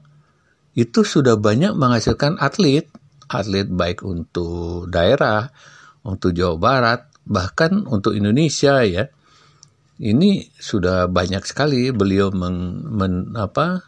itu 0.72 1.04
sudah 1.04 1.36
banyak 1.36 1.74
menghasilkan 1.74 2.38
atlet. 2.38 2.88
Atlet 3.28 3.68
baik 3.68 4.06
untuk 4.08 4.88
daerah 4.88 5.52
untuk 6.00 6.32
Jawa 6.32 6.56
Barat 6.56 7.00
bahkan 7.28 7.84
untuk 7.84 8.16
Indonesia 8.16 8.80
ya. 8.86 9.04
Ini 9.98 10.54
sudah 10.54 11.10
banyak 11.10 11.42
sekali 11.42 11.90
beliau 11.90 12.30
meng, 12.30 12.86
men, 12.86 13.34
apa, 13.34 13.82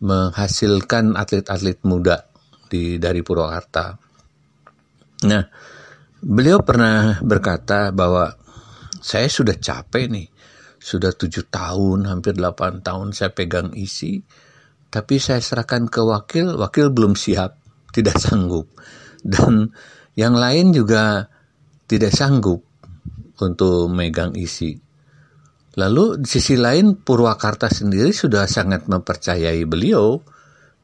menghasilkan 0.00 1.12
atlet-atlet 1.20 1.84
muda 1.84 2.27
di 2.68 3.00
dari 3.00 3.24
Purwakarta. 3.24 3.84
Nah, 5.18 5.44
Beliau 6.18 6.66
pernah 6.66 7.22
berkata 7.22 7.94
bahwa 7.94 8.34
saya 8.98 9.30
sudah 9.30 9.54
capek 9.54 10.10
nih, 10.10 10.26
sudah 10.82 11.14
tujuh 11.14 11.46
tahun, 11.46 12.10
hampir 12.10 12.34
delapan 12.34 12.82
tahun 12.82 13.14
saya 13.14 13.30
pegang 13.30 13.70
isi, 13.78 14.26
tapi 14.90 15.22
saya 15.22 15.38
serahkan 15.38 15.86
ke 15.86 16.02
wakil, 16.02 16.58
wakil 16.58 16.90
belum 16.90 17.14
siap, 17.14 17.62
tidak 17.94 18.18
sanggup. 18.18 18.66
Dan 19.22 19.70
yang 20.18 20.34
lain 20.34 20.74
juga 20.74 21.30
tidak 21.86 22.10
sanggup 22.10 22.66
untuk 23.38 23.86
megang 23.86 24.34
isi. 24.34 24.74
Lalu 25.78 26.18
di 26.18 26.26
sisi 26.26 26.58
lain 26.58 26.98
Purwakarta 26.98 27.70
sendiri 27.70 28.10
sudah 28.10 28.50
sangat 28.50 28.90
mempercayai 28.90 29.62
beliau 29.62 30.18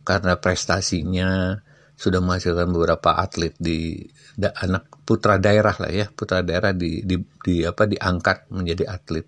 karena 0.07 0.39
prestasinya 0.39 1.59
sudah 1.95 2.19
menghasilkan 2.19 2.75
beberapa 2.75 3.15
atlet 3.15 3.55
di 3.55 4.03
da, 4.35 4.51
anak 4.51 4.91
putra 5.07 5.39
daerah 5.39 5.75
lah 5.79 5.91
ya 5.91 6.07
putra 6.11 6.43
daerah 6.43 6.75
di, 6.75 7.07
di, 7.07 7.17
di 7.19 7.63
apa 7.63 7.87
diangkat 7.87 8.51
menjadi 8.51 8.85
atlet. 8.91 9.27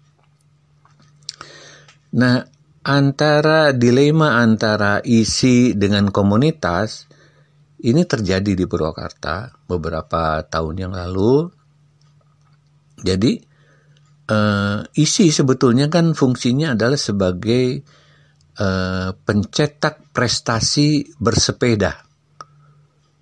Nah 2.19 2.43
antara 2.87 3.71
dilema 3.71 4.43
antara 4.43 4.99
isi 5.07 5.79
dengan 5.79 6.11
komunitas 6.11 7.07
ini 7.87 8.03
terjadi 8.03 8.57
di 8.57 8.65
Purwakarta 8.67 9.53
beberapa 9.69 10.43
tahun 10.43 10.75
yang 10.89 10.93
lalu. 10.97 11.47
Jadi 12.97 13.37
uh, 14.33 14.81
isi 14.97 15.29
sebetulnya 15.31 15.87
kan 15.93 16.17
fungsinya 16.17 16.73
adalah 16.73 16.97
sebagai 16.97 17.85
uh, 18.59 19.13
pencetak 19.13 20.11
prestasi 20.11 21.05
bersepeda 21.21 22.06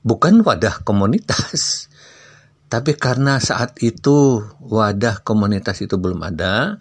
bukan 0.04 0.44
wadah 0.44 0.84
komunitas. 0.84 1.88
Tapi 2.72 2.94
karena 2.94 3.40
saat 3.40 3.80
itu 3.80 4.44
wadah 4.60 5.24
komunitas 5.24 5.80
itu 5.80 5.96
belum 5.96 6.20
ada, 6.26 6.76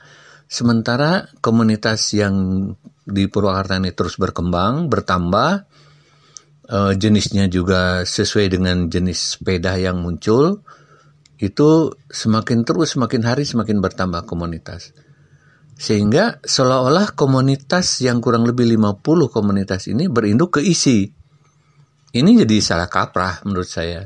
sementara 0.49 1.31
komunitas 1.39 2.13
yang 2.17 2.35
di 3.03 3.29
Purwakarta 3.29 3.77
ini 3.77 3.93
terus 3.93 4.17
berkembang, 4.17 4.89
bertambah, 4.89 5.51
uh, 6.71 6.93
jenisnya 6.97 7.45
juga 7.51 8.07
sesuai 8.07 8.47
dengan 8.57 8.87
jenis 8.89 9.37
sepeda 9.37 9.77
yang 9.77 10.01
muncul, 10.01 10.65
itu 11.37 11.93
semakin 12.09 12.63
terus, 12.63 12.95
semakin 12.95 13.21
hari 13.27 13.43
semakin 13.43 13.83
bertambah 13.83 14.23
komunitas. 14.25 14.95
Sehingga 15.77 16.41
seolah-olah 16.41 17.13
komunitas 17.13 18.01
yang 18.01 18.23
kurang 18.23 18.47
lebih 18.49 18.65
50 18.65 19.29
komunitas 19.29 19.91
ini 19.91 20.07
berinduk 20.07 20.57
ke 20.57 20.61
isi 20.63 21.11
ini 22.13 22.45
jadi 22.45 22.57
salah 22.61 22.89
kaprah 22.89 23.41
menurut 23.41 23.65
saya. 23.65 24.05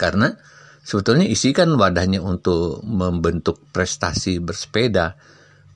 Karena 0.00 0.32
sebetulnya 0.80 1.28
isi 1.28 1.52
kan 1.52 1.68
wadahnya 1.76 2.24
untuk 2.24 2.80
membentuk 2.88 3.68
prestasi 3.68 4.40
bersepeda, 4.40 5.12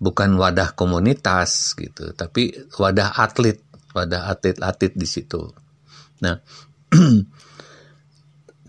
bukan 0.00 0.40
wadah 0.40 0.72
komunitas 0.72 1.76
gitu, 1.76 2.16
tapi 2.16 2.56
wadah 2.80 3.20
atlet, 3.20 3.60
wadah 3.92 4.32
atlet-atlet 4.32 4.92
di 4.96 5.04
situ. 5.04 5.44
Nah, 6.24 6.40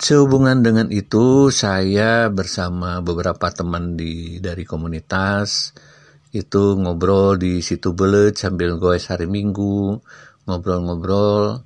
sehubungan 0.06 0.60
dengan 0.60 0.92
itu 0.92 1.48
saya 1.56 2.28
bersama 2.28 3.00
beberapa 3.00 3.48
teman 3.48 3.96
di 3.96 4.44
dari 4.44 4.68
komunitas 4.68 5.72
itu 6.36 6.76
ngobrol 6.76 7.40
di 7.40 7.64
situ 7.64 7.96
belet 7.96 8.36
sambil 8.36 8.76
goes 8.76 9.08
hari 9.08 9.24
Minggu, 9.24 10.04
ngobrol-ngobrol 10.44 11.64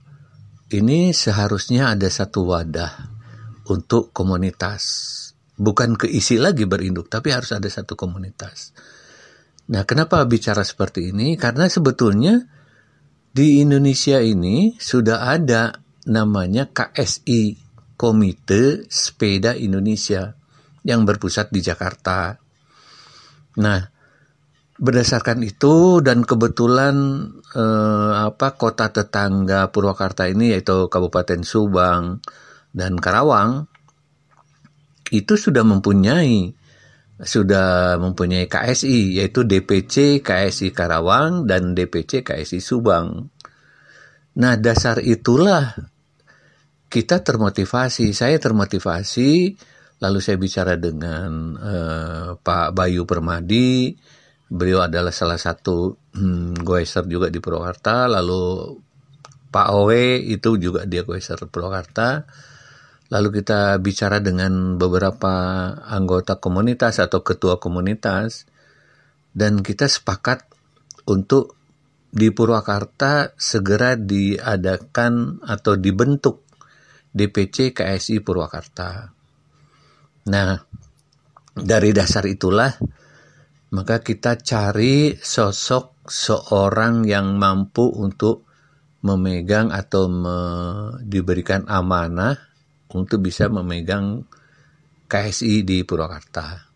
ini 0.70 1.14
seharusnya 1.14 1.98
ada 1.98 2.06
satu 2.10 2.46
wadah 2.46 2.94
untuk 3.70 4.14
komunitas. 4.14 5.16
Bukan 5.60 6.00
keisi 6.00 6.40
lagi 6.40 6.64
berinduk, 6.70 7.12
tapi 7.12 7.34
harus 7.34 7.52
ada 7.52 7.68
satu 7.68 7.98
komunitas. 7.98 8.72
Nah, 9.70 9.84
kenapa 9.84 10.24
bicara 10.26 10.64
seperti 10.64 11.12
ini? 11.12 11.36
Karena 11.36 11.68
sebetulnya 11.68 12.42
di 13.30 13.62
Indonesia 13.62 14.18
ini 14.18 14.74
sudah 14.80 15.30
ada 15.30 15.74
namanya 16.10 16.70
KSI, 16.72 17.58
Komite 18.00 18.90
Sepeda 18.90 19.54
Indonesia, 19.54 20.34
yang 20.88 21.04
berpusat 21.04 21.52
di 21.52 21.60
Jakarta. 21.62 22.40
Nah, 23.60 23.80
berdasarkan 24.80 25.44
itu 25.44 26.00
dan 26.00 26.24
kebetulan 26.24 26.96
eh, 27.56 28.12
apa 28.30 28.58
kota 28.58 28.94
tetangga 28.94 29.70
Purwakarta 29.74 30.30
ini 30.30 30.54
yaitu 30.54 30.92
Kabupaten 30.92 31.42
Subang 31.42 32.22
dan 32.74 32.98
Karawang 32.98 33.66
itu 35.10 35.34
sudah 35.34 35.66
mempunyai 35.66 36.54
sudah 37.20 38.00
mempunyai 38.00 38.48
KSI 38.48 39.20
yaitu 39.20 39.44
DPC 39.44 40.24
KSI 40.24 40.72
Karawang 40.72 41.44
dan 41.44 41.76
DPC 41.76 42.24
KSI 42.24 42.64
Subang. 42.64 43.28
Nah, 44.40 44.56
dasar 44.56 45.04
itulah 45.04 45.76
kita 46.88 47.20
termotivasi, 47.20 48.16
saya 48.16 48.40
termotivasi 48.40 49.60
lalu 50.00 50.20
saya 50.24 50.40
bicara 50.40 50.80
dengan 50.80 51.60
uh, 51.60 52.28
Pak 52.40 52.72
Bayu 52.72 53.04
Permadi 53.04 53.92
Beliau 54.50 54.82
adalah 54.82 55.14
salah 55.14 55.38
satu 55.38 55.94
hmm, 56.18 56.66
goeser 56.66 57.06
juga 57.06 57.30
di 57.30 57.38
Purwakarta. 57.38 58.10
Lalu 58.10 58.74
Pak 59.50 59.68
Owe 59.78 60.18
itu 60.18 60.58
juga 60.58 60.90
dia 60.90 61.06
goeser 61.06 61.38
Purwakarta. 61.46 62.26
Lalu 63.14 63.42
kita 63.42 63.78
bicara 63.78 64.18
dengan 64.22 64.78
beberapa 64.78 65.34
anggota 65.86 66.42
komunitas 66.42 66.98
atau 66.98 67.22
ketua 67.22 67.62
komunitas. 67.62 68.50
Dan 69.30 69.62
kita 69.62 69.86
sepakat 69.86 70.50
untuk 71.06 71.54
di 72.10 72.34
Purwakarta 72.34 73.38
segera 73.38 73.94
diadakan 73.94 75.46
atau 75.46 75.78
dibentuk 75.78 76.42
DPC 77.14 77.78
KSI 77.78 78.22
Purwakarta. 78.26 79.14
Nah, 80.30 80.58
dari 81.54 81.90
dasar 81.94 82.26
itulah 82.26 82.74
maka 83.70 84.02
kita 84.02 84.42
cari 84.42 85.14
sosok 85.14 86.10
seorang 86.10 87.06
yang 87.06 87.38
mampu 87.38 87.86
untuk 87.86 88.50
memegang 89.06 89.70
atau 89.72 90.10
me, 90.12 90.38
diberikan 91.06 91.64
amanah 91.70 92.36
untuk 92.92 93.24
bisa 93.24 93.48
memegang 93.48 94.26
KSI 95.10 95.64
di 95.64 95.86
Purwakarta. 95.86 96.68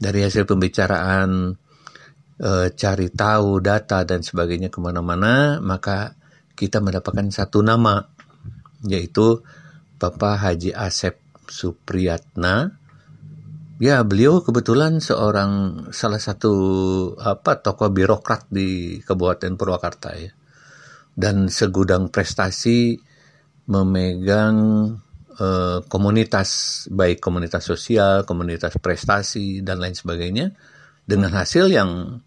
dari 0.00 0.24
hasil 0.24 0.48
pembicaraan 0.48 1.52
eh, 2.40 2.68
cari 2.72 3.08
tahu 3.12 3.60
data 3.60 4.00
dan 4.08 4.24
sebagainya 4.24 4.72
ke 4.72 4.80
mana-mana 4.80 5.60
maka 5.60 6.16
kita 6.56 6.80
mendapatkan 6.80 7.28
satu 7.28 7.60
nama 7.60 8.00
yaitu 8.88 9.44
Bapak 10.00 10.40
Haji 10.40 10.72
Asep 10.72 11.20
Supriyatna 11.44 12.79
ya 13.80 14.04
beliau 14.04 14.44
kebetulan 14.44 15.00
seorang 15.00 15.84
salah 15.88 16.20
satu 16.20 16.52
apa 17.16 17.64
tokoh 17.64 17.88
birokrat 17.88 18.44
di 18.52 19.00
Kabupaten 19.00 19.56
Purwakarta 19.56 20.12
ya 20.20 20.30
dan 21.16 21.48
segudang 21.48 22.12
prestasi 22.12 23.00
memegang 23.72 24.56
eh, 25.40 25.78
komunitas 25.88 26.84
baik 26.92 27.24
komunitas 27.24 27.64
sosial, 27.64 28.28
komunitas 28.28 28.76
prestasi 28.76 29.64
dan 29.64 29.80
lain 29.80 29.96
sebagainya 29.96 30.52
dengan 31.08 31.32
hasil 31.32 31.72
yang 31.72 32.20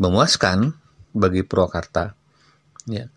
memuaskan 0.00 0.72
bagi 1.10 1.42
Purwakarta. 1.42 2.14
Ya. 2.86 3.10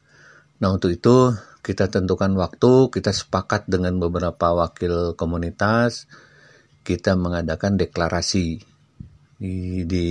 Nah 0.60 0.70
untuk 0.74 0.90
itu 0.90 1.32
kita 1.64 1.88
tentukan 1.88 2.34
waktu, 2.36 2.92
kita 2.92 3.16
sepakat 3.16 3.72
dengan 3.72 3.96
beberapa 4.02 4.52
wakil 4.52 5.16
komunitas, 5.16 6.12
kita 6.84 7.16
mengadakan 7.16 7.80
deklarasi 7.80 8.60
di, 9.40 9.88
di 9.88 10.08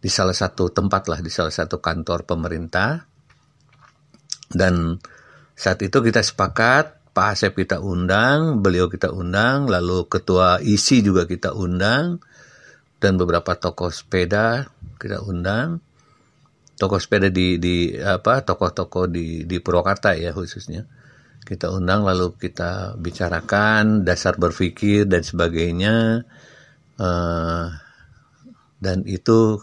di 0.00 0.08
salah 0.08 0.32
satu 0.32 0.72
tempat 0.72 1.10
lah, 1.12 1.20
di 1.20 1.28
salah 1.28 1.52
satu 1.52 1.82
kantor 1.82 2.24
pemerintah. 2.24 3.04
Dan 4.50 4.96
saat 5.52 5.78
itu 5.84 6.00
kita 6.00 6.24
sepakat, 6.24 7.12
Pak 7.12 7.26
Asep 7.36 7.52
kita 7.52 7.84
undang, 7.84 8.64
beliau 8.64 8.88
kita 8.88 9.12
undang, 9.12 9.68
lalu 9.68 10.08
ketua 10.08 10.58
isi 10.64 11.04
juga 11.04 11.28
kita 11.28 11.52
undang, 11.52 12.22
dan 12.96 13.20
beberapa 13.20 13.56
tokoh 13.56 13.92
sepeda 13.92 14.68
kita 15.00 15.24
undang 15.24 15.80
toko 16.80 16.96
sepeda 16.96 17.28
di 17.28 17.60
di 17.60 17.92
apa 17.96 18.40
toko-toko 18.40 19.04
di 19.04 19.44
di 19.44 19.56
Purwakarta 19.60 20.16
ya 20.16 20.32
khususnya 20.32 20.88
kita 21.50 21.66
undang 21.66 22.06
lalu 22.06 22.38
kita 22.38 22.94
bicarakan 22.94 24.06
dasar 24.06 24.38
berpikir 24.38 25.02
dan 25.10 25.26
sebagainya 25.26 26.22
uh, 26.94 27.66
dan 28.78 29.02
itu 29.02 29.58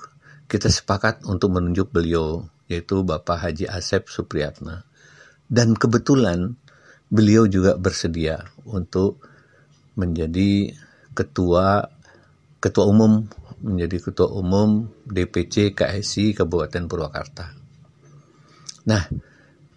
kita 0.51 0.67
sepakat 0.67 1.23
untuk 1.23 1.55
menunjuk 1.55 1.87
beliau 1.95 2.43
yaitu 2.67 3.07
Bapak 3.07 3.39
Haji 3.39 3.71
Asep 3.71 4.11
Supriyatna 4.11 4.83
dan 5.47 5.79
kebetulan 5.79 6.59
beliau 7.07 7.47
juga 7.47 7.79
bersedia 7.79 8.43
untuk 8.67 9.23
menjadi 9.95 10.75
ketua 11.15 11.87
ketua 12.59 12.83
umum 12.83 13.31
menjadi 13.63 14.11
ketua 14.11 14.27
umum 14.35 14.91
DPC 15.07 15.71
KSI 15.71 16.35
Kabupaten 16.35 16.83
Purwakarta. 16.85 17.55
Nah, 18.85 19.01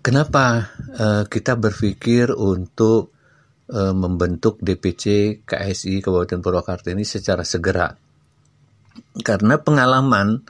kenapa 0.01 0.73
uh, 0.97 1.25
kita 1.29 1.57
berpikir 1.57 2.33
untuk 2.33 3.13
uh, 3.73 3.95
membentuk 3.95 4.61
DPC 4.61 5.41
KSI 5.45 6.05
Kabupaten 6.05 6.41
Purwakarta 6.41 6.93
ini 6.93 7.05
secara 7.05 7.45
segera? 7.45 7.93
Karena 9.21 9.61
pengalaman 9.61 10.41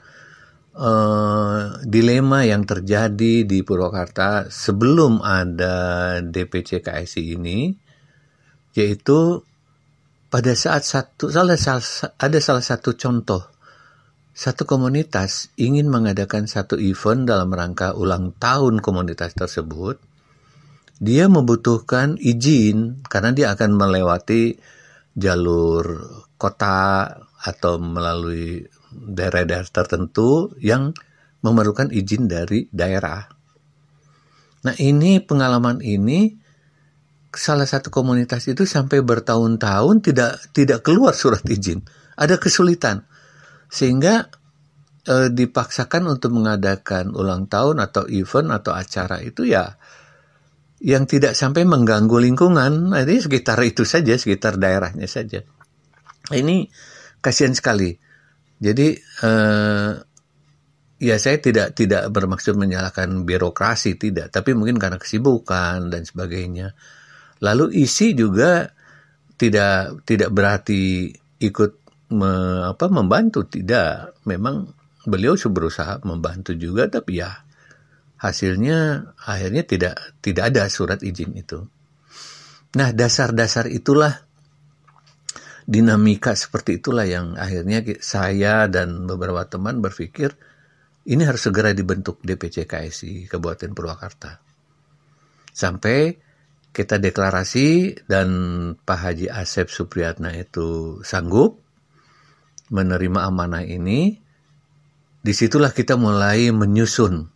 uh, 0.74 1.78
dilema 1.82 2.46
yang 2.46 2.64
terjadi 2.64 3.44
di 3.44 3.58
Purwakarta 3.62 4.48
sebelum 4.48 5.20
ada 5.22 6.18
DPC 6.22 6.80
KSI 6.80 7.22
ini, 7.36 7.74
yaitu 8.74 9.42
pada 10.30 10.54
saat 10.54 10.86
satu 10.86 11.26
salah, 11.26 11.58
ada 12.16 12.38
salah 12.38 12.62
satu 12.62 12.94
contoh 12.94 13.59
satu 14.40 14.64
komunitas 14.64 15.52
ingin 15.60 15.92
mengadakan 15.92 16.48
satu 16.48 16.80
event 16.80 17.28
dalam 17.28 17.52
rangka 17.52 17.92
ulang 17.92 18.32
tahun 18.40 18.80
komunitas 18.80 19.36
tersebut 19.36 20.00
dia 20.96 21.28
membutuhkan 21.28 22.16
izin 22.16 23.04
karena 23.04 23.36
dia 23.36 23.52
akan 23.52 23.76
melewati 23.76 24.56
jalur 25.12 26.08
kota 26.40 27.04
atau 27.44 27.76
melalui 27.76 28.64
daerah-daerah 28.92 29.68
tertentu 29.68 30.56
yang 30.56 30.96
memerlukan 31.44 31.92
izin 31.92 32.28
dari 32.28 32.64
daerah. 32.72 33.28
Nah, 34.60 34.76
ini 34.76 35.20
pengalaman 35.24 35.84
ini 35.84 36.36
salah 37.32 37.68
satu 37.68 37.92
komunitas 37.92 38.48
itu 38.48 38.64
sampai 38.64 39.04
bertahun-tahun 39.04 40.04
tidak 40.04 40.52
tidak 40.52 40.80
keluar 40.84 41.12
surat 41.12 41.44
izin. 41.44 41.84
Ada 42.16 42.36
kesulitan. 42.36 43.08
Sehingga 43.70 44.26
e, 45.06 45.30
dipaksakan 45.30 46.10
untuk 46.10 46.34
mengadakan 46.34 47.14
ulang 47.14 47.46
tahun 47.46 47.80
atau 47.80 48.10
event 48.10 48.50
atau 48.50 48.74
acara 48.74 49.22
itu 49.22 49.46
ya 49.46 49.78
yang 50.80 51.06
tidak 51.06 51.38
sampai 51.38 51.62
mengganggu 51.64 52.18
lingkungan. 52.18 52.92
Nah, 52.92 53.00
ini 53.04 53.20
sekitar 53.22 53.60
itu 53.62 53.86
saja, 53.86 54.16
sekitar 54.16 54.58
daerahnya 54.58 55.06
saja. 55.06 55.44
Ini 56.34 56.66
kasihan 57.22 57.54
sekali. 57.54 57.94
Jadi 58.60 58.92
e, 58.98 59.32
ya 61.00 61.16
saya 61.16 61.38
tidak 61.40 61.78
tidak 61.78 62.10
bermaksud 62.12 62.58
menyalahkan 62.58 63.24
birokrasi 63.24 63.96
tidak, 63.96 64.34
tapi 64.34 64.52
mungkin 64.52 64.76
karena 64.76 65.00
kesibukan 65.00 65.88
dan 65.88 66.02
sebagainya 66.04 66.76
Lalu 67.40 67.72
isi 67.80 68.12
juga 68.12 68.68
tidak 69.40 70.04
tidak 70.04 70.28
berarti 70.28 71.08
ikut 71.40 71.79
me, 72.10 72.32
apa 72.66 72.86
membantu 72.90 73.46
tidak. 73.46 74.18
Memang 74.26 74.70
beliau 75.06 75.34
berusaha 75.34 76.02
membantu 76.04 76.52
juga 76.52 76.86
tapi 76.90 77.24
ya 77.24 77.32
hasilnya 78.20 79.10
akhirnya 79.24 79.64
tidak 79.64 80.20
tidak 80.20 80.52
ada 80.52 80.68
surat 80.68 81.00
izin 81.00 81.32
itu. 81.40 81.64
Nah, 82.70 82.94
dasar-dasar 82.94 83.66
itulah 83.66 84.14
dinamika 85.66 86.36
seperti 86.36 86.78
itulah 86.82 87.06
yang 87.06 87.34
akhirnya 87.34 87.82
saya 87.98 88.66
dan 88.66 89.06
beberapa 89.08 89.42
teman 89.46 89.82
berpikir 89.82 90.34
ini 91.08 91.22
harus 91.24 91.42
segera 91.48 91.72
dibentuk 91.72 92.20
DPC 92.20 92.68
KSI 92.68 93.26
Kabupaten 93.26 93.72
Purwakarta. 93.72 94.38
Sampai 95.50 96.14
kita 96.70 97.02
deklarasi 97.02 97.98
dan 98.06 98.28
Pak 98.78 98.98
Haji 98.98 99.26
Asep 99.26 99.66
Supriyatna 99.72 100.30
itu 100.38 101.00
sanggup 101.02 101.58
menerima 102.70 103.26
amanah 103.26 103.66
ini, 103.66 104.16
di 105.20 105.32
situlah 105.36 105.74
kita 105.74 106.00
mulai 106.00 106.48
menyusun, 106.54 107.28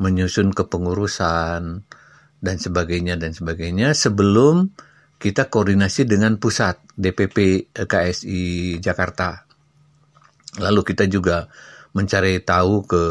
menyusun 0.00 0.54
kepengurusan 0.54 1.84
dan 2.38 2.56
sebagainya 2.56 3.18
dan 3.18 3.34
sebagainya 3.34 3.92
sebelum 3.92 4.72
kita 5.18 5.50
koordinasi 5.50 6.06
dengan 6.06 6.38
pusat 6.38 6.78
DPP 6.94 7.68
KSI 7.74 8.78
Jakarta. 8.78 9.42
Lalu 10.62 10.80
kita 10.86 11.10
juga 11.10 11.50
mencari 11.92 12.38
tahu 12.46 12.86
ke 12.86 13.04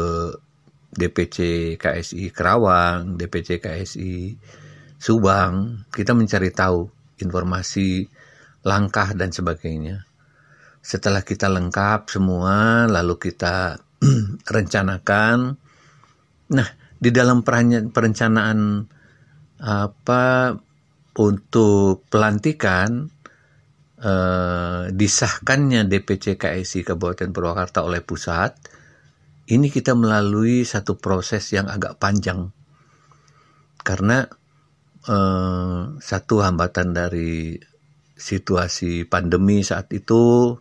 DPC 0.88 1.36
KSI 1.76 2.32
Kerawang, 2.32 3.20
DPC 3.20 3.60
KSI 3.60 4.34
Subang, 4.98 5.86
kita 5.94 6.10
mencari 6.16 6.50
tahu 6.50 6.90
informasi 7.22 8.08
langkah 8.66 9.14
dan 9.14 9.30
sebagainya. 9.30 10.07
Setelah 10.88 11.20
kita 11.20 11.52
lengkap 11.52 12.08
semua, 12.08 12.88
lalu 12.88 13.20
kita 13.20 13.76
rencanakan. 14.56 15.52
Nah, 16.48 16.68
di 16.96 17.10
dalam 17.12 17.44
perencanaan 17.44 18.88
apa 19.58 20.24
untuk 21.20 22.08
pelantikan 22.08 23.04
eh, 24.00 24.82
disahkannya 24.88 25.84
DPC 25.84 26.40
KSI 26.40 26.80
Kabupaten 26.88 27.36
Purwakarta 27.36 27.84
oleh 27.84 28.00
pusat, 28.00 28.56
ini 29.52 29.68
kita 29.68 29.92
melalui 29.92 30.64
satu 30.64 30.96
proses 30.96 31.52
yang 31.52 31.68
agak 31.68 32.00
panjang 32.00 32.48
karena 33.84 34.24
eh, 35.04 35.80
satu 36.00 36.34
hambatan 36.40 36.96
dari 36.96 37.60
situasi 38.18 39.04
pandemi 39.04 39.60
saat 39.62 39.92
itu, 39.94 40.56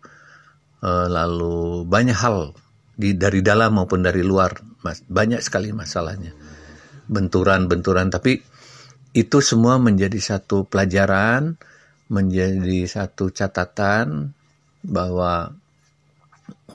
lalu 0.84 1.84
banyak 1.88 2.18
hal 2.18 2.54
di 2.98 3.14
dari 3.14 3.46
dalam 3.46 3.78
maupun 3.78 4.02
dari 4.02 4.26
luar, 4.26 4.58
mas, 4.82 5.06
banyak 5.06 5.42
sekali 5.42 5.70
masalahnya, 5.70 6.34
benturan-benturan. 7.06 8.10
Tapi 8.10 8.42
itu 9.14 9.38
semua 9.42 9.78
menjadi 9.78 10.18
satu 10.18 10.66
pelajaran, 10.66 11.58
menjadi 12.10 12.90
satu 12.90 13.30
catatan 13.30 14.34
bahwa 14.82 15.54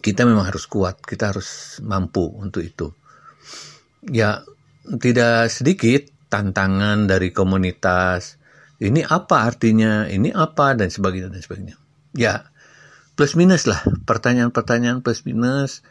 kita 0.02 0.26
memang 0.26 0.50
harus 0.50 0.66
kuat, 0.66 0.98
kita 1.02 1.34
harus 1.34 1.78
mampu 1.82 2.26
untuk 2.26 2.62
itu. 2.62 2.90
Ya, 4.10 4.42
tidak 4.98 5.46
sedikit 5.50 6.10
tantangan 6.26 7.06
dari 7.06 7.30
komunitas. 7.30 8.38
Ini 8.82 9.06
apa 9.06 9.46
artinya? 9.46 10.10
Ini 10.10 10.34
apa 10.34 10.74
dan 10.74 10.90
sebagainya 10.90 11.30
dan 11.30 11.42
sebagainya. 11.42 11.76
Ya, 12.18 12.51
plus 13.14 13.36
minus 13.36 13.68
lah, 13.68 13.80
pertanyaan-pertanyaan 14.08 15.04
plus 15.04 15.24
minus. 15.28 15.84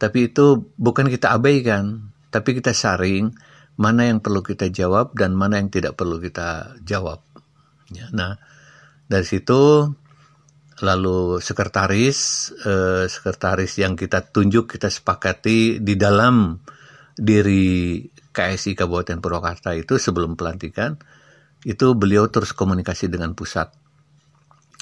Tapi 0.00 0.32
itu 0.32 0.68
bukan 0.74 1.06
kita 1.06 1.32
abaikan, 1.36 2.10
tapi 2.34 2.58
kita 2.58 2.74
saring 2.74 3.32
mana 3.74 4.06
yang 4.06 4.22
perlu 4.22 4.42
kita 4.42 4.70
jawab 4.70 5.14
dan 5.18 5.34
mana 5.34 5.58
yang 5.58 5.70
tidak 5.70 5.98
perlu 5.98 6.18
kita 6.18 6.78
jawab. 6.82 7.22
Ya, 7.90 8.10
nah, 8.10 8.38
dari 9.06 9.26
situ 9.26 9.90
lalu 10.82 11.38
sekretaris 11.38 12.50
eh, 12.66 13.06
sekretaris 13.06 13.78
yang 13.78 13.94
kita 13.94 14.26
tunjuk 14.26 14.74
kita 14.74 14.90
sepakati 14.90 15.78
di 15.78 15.94
dalam 15.94 16.58
diri 17.14 18.02
KSI 18.34 18.74
Kabupaten 18.74 19.22
Purwakarta 19.22 19.70
itu 19.78 19.94
sebelum 20.02 20.34
pelantikan 20.34 20.98
itu 21.62 21.94
beliau 21.94 22.26
terus 22.26 22.50
komunikasi 22.50 23.06
dengan 23.06 23.38
pusat 23.38 23.70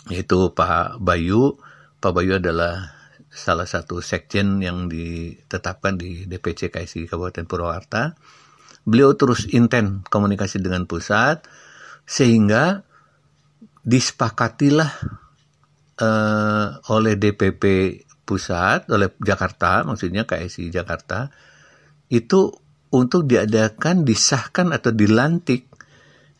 yaitu 0.08 0.50
Pak 0.56 0.96
Bayu 0.96 1.60
Pak 2.02 2.10
Bayu 2.10 2.42
adalah 2.42 2.98
salah 3.30 3.64
satu 3.64 4.02
sekjen 4.02 4.58
yang 4.58 4.90
ditetapkan 4.90 5.94
di 5.94 6.26
DPC 6.26 6.74
KSI 6.74 7.06
Kabupaten 7.06 7.46
Purwakarta. 7.46 8.18
Beliau 8.82 9.14
terus 9.14 9.46
intent 9.54 10.02
komunikasi 10.10 10.58
dengan 10.58 10.90
pusat 10.90 11.46
sehingga 12.02 12.82
disepakatilah 13.86 14.90
uh, 16.02 16.66
oleh 16.90 17.14
DPP 17.14 17.62
pusat 18.26 18.90
oleh 18.90 19.14
Jakarta 19.22 19.86
maksudnya 19.86 20.26
KSI 20.26 20.74
Jakarta 20.74 21.30
itu 22.10 22.50
untuk 22.90 23.26
diadakan 23.26 24.02
disahkan 24.02 24.74
atau 24.74 24.90
dilantik 24.90 25.70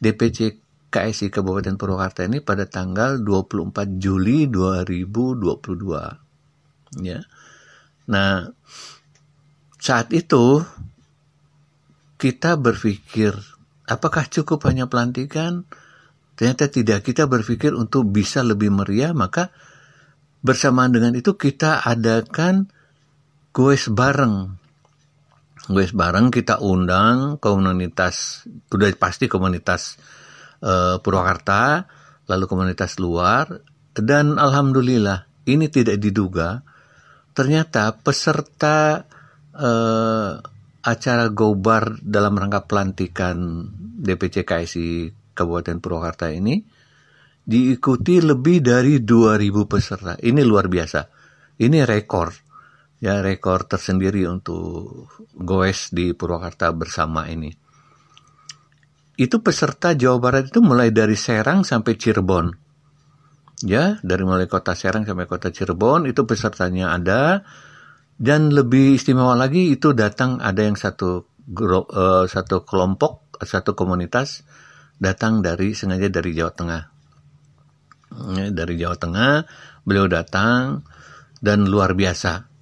DPC 0.03 0.62
KSI 0.93 1.33
Kabupaten 1.33 1.81
Purwakarta 1.81 2.29
ini 2.29 2.45
pada 2.45 2.69
tanggal 2.69 3.25
24 3.25 3.97
Juli 3.97 4.45
2022 4.53 7.01
ya. 7.01 7.25
Nah 8.13 8.45
saat 9.81 10.13
itu 10.13 10.61
kita 12.21 12.61
berpikir 12.61 13.33
apakah 13.89 14.29
cukup 14.29 14.69
hanya 14.69 14.85
pelantikan? 14.87 15.65
Ternyata 16.37 16.69
tidak. 16.69 17.09
Kita 17.09 17.25
berpikir 17.25 17.73
untuk 17.73 18.13
bisa 18.13 18.45
lebih 18.45 18.69
meriah 18.69 19.17
maka 19.17 19.49
bersamaan 20.45 20.93
dengan 20.93 21.17
itu 21.17 21.41
kita 21.41 21.89
adakan 21.89 22.69
goes 23.57 23.89
bareng. 23.89 24.61
Wes 25.71 25.95
bareng 25.95 26.35
kita 26.35 26.59
undang 26.59 27.39
komunitas, 27.39 28.43
sudah 28.67 28.91
pasti 28.99 29.31
komunitas 29.31 29.95
uh, 30.63 30.97
Purwakarta, 31.03 31.91
lalu 32.31 32.45
komunitas 32.47 32.97
luar, 33.03 33.51
dan 33.93 34.39
alhamdulillah 34.41 35.29
ini 35.51 35.69
tidak 35.69 35.99
diduga, 35.99 36.63
ternyata 37.37 37.99
peserta 37.99 39.05
uh, 39.53 40.33
acara 40.83 41.27
Gobar 41.31 41.99
dalam 42.03 42.39
rangka 42.39 42.65
pelantikan 42.67 43.69
DPC 44.03 44.43
KSI 44.43 44.91
Kabupaten 45.35 45.79
Purwakarta 45.79 46.31
ini 46.31 46.59
diikuti 47.43 48.23
lebih 48.23 48.63
dari 48.63 49.03
2000 49.03 49.71
peserta. 49.71 50.13
Ini 50.19 50.43
luar 50.47 50.71
biasa. 50.71 51.01
Ini 51.59 51.87
rekor 51.87 52.53
ya 53.03 53.19
rekor 53.19 53.67
tersendiri 53.67 54.23
untuk 54.31 55.11
goes 55.35 55.91
di 55.91 56.15
Purwakarta 56.15 56.71
bersama 56.71 57.27
ini. 57.27 57.51
Itu 59.23 59.39
peserta 59.39 59.95
Jawa 59.95 60.19
Barat 60.19 60.51
itu 60.51 60.59
mulai 60.59 60.91
dari 60.91 61.15
Serang 61.15 61.63
sampai 61.63 61.95
Cirebon. 61.95 62.51
Ya, 63.63 64.03
dari 64.03 64.27
mulai 64.27 64.51
kota 64.51 64.75
Serang 64.75 65.07
sampai 65.07 65.31
kota 65.31 65.55
Cirebon 65.55 66.11
itu 66.11 66.27
pesertanya 66.27 66.91
ada 66.99 67.47
dan 68.19 68.51
lebih 68.51 68.99
istimewa 68.99 69.39
lagi 69.39 69.71
itu 69.71 69.95
datang 69.95 70.43
ada 70.43 70.67
yang 70.67 70.75
satu 70.75 71.23
uh, 71.23 72.27
satu 72.27 72.67
kelompok 72.67 73.39
satu 73.47 73.79
komunitas 73.79 74.43
datang 74.99 75.39
dari 75.39 75.79
sengaja 75.79 76.11
dari 76.11 76.35
Jawa 76.35 76.51
Tengah. 76.51 76.83
Ya, 78.35 78.47
dari 78.51 78.75
Jawa 78.75 78.99
Tengah 78.99 79.47
beliau 79.87 80.11
datang 80.11 80.83
dan 81.39 81.71
luar 81.71 81.95
biasa 81.95 82.53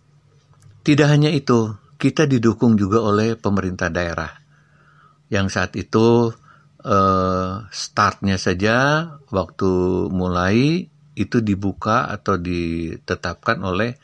tidak 0.80 1.12
hanya 1.12 1.28
itu, 1.28 1.76
kita 2.00 2.24
didukung 2.24 2.80
juga 2.80 3.04
oleh 3.04 3.36
pemerintah 3.36 3.92
daerah 3.92 4.32
yang 5.28 5.52
saat 5.52 5.76
itu 5.76 6.32
eh, 6.84 7.52
startnya 7.70 8.36
saja 8.40 8.76
waktu 9.30 9.70
mulai 10.10 10.88
itu 11.14 11.38
dibuka 11.44 12.08
atau 12.08 12.40
ditetapkan 12.40 13.60
oleh 13.60 13.96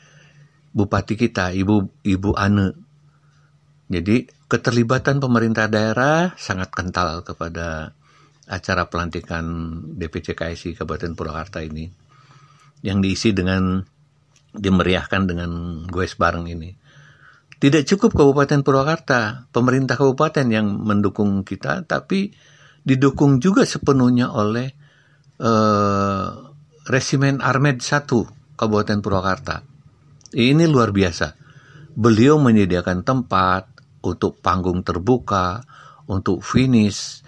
bupati 0.75 1.17
kita, 1.17 1.49
Ibu 1.55 2.05
Ibu 2.05 2.31
Ane. 2.37 2.77
Jadi 3.87 4.27
keterlibatan 4.45 5.17
pemerintah 5.17 5.65
daerah 5.71 6.35
sangat 6.37 6.69
kental 6.75 7.23
kepada 7.25 7.97
acara 8.47 8.87
pelantikan 8.87 9.43
DPC 9.97 10.37
KSI 10.37 10.77
Kabupaten 10.77 11.17
Purwakarta 11.17 11.59
ini 11.59 11.87
yang 12.85 13.03
diisi 13.03 13.35
dengan 13.35 13.81
dimeriahkan 14.53 15.23
dengan 15.27 15.51
goes 15.89 16.15
bareng 16.15 16.47
ini. 16.47 16.71
Tidak 17.57 17.83
cukup 17.89 18.13
Kabupaten 18.13 18.61
Purwakarta, 18.61 19.49
pemerintah 19.49 19.97
kabupaten 19.97 20.45
yang 20.45 20.77
mendukung 20.77 21.41
kita, 21.41 21.81
tapi 21.89 22.29
didukung 22.87 23.43
juga 23.43 23.67
sepenuhnya 23.67 24.31
oleh 24.31 24.71
uh, 25.43 26.27
Resimen 26.87 27.43
Armed 27.43 27.83
1 27.83 28.07
Kabupaten 28.55 28.99
Purwakarta. 29.03 29.59
Ini 30.31 30.63
luar 30.71 30.95
biasa. 30.95 31.35
Beliau 31.99 32.39
menyediakan 32.39 33.03
tempat 33.03 33.67
untuk 34.07 34.39
panggung 34.39 34.87
terbuka, 34.87 35.59
untuk 36.07 36.39
finish. 36.39 37.19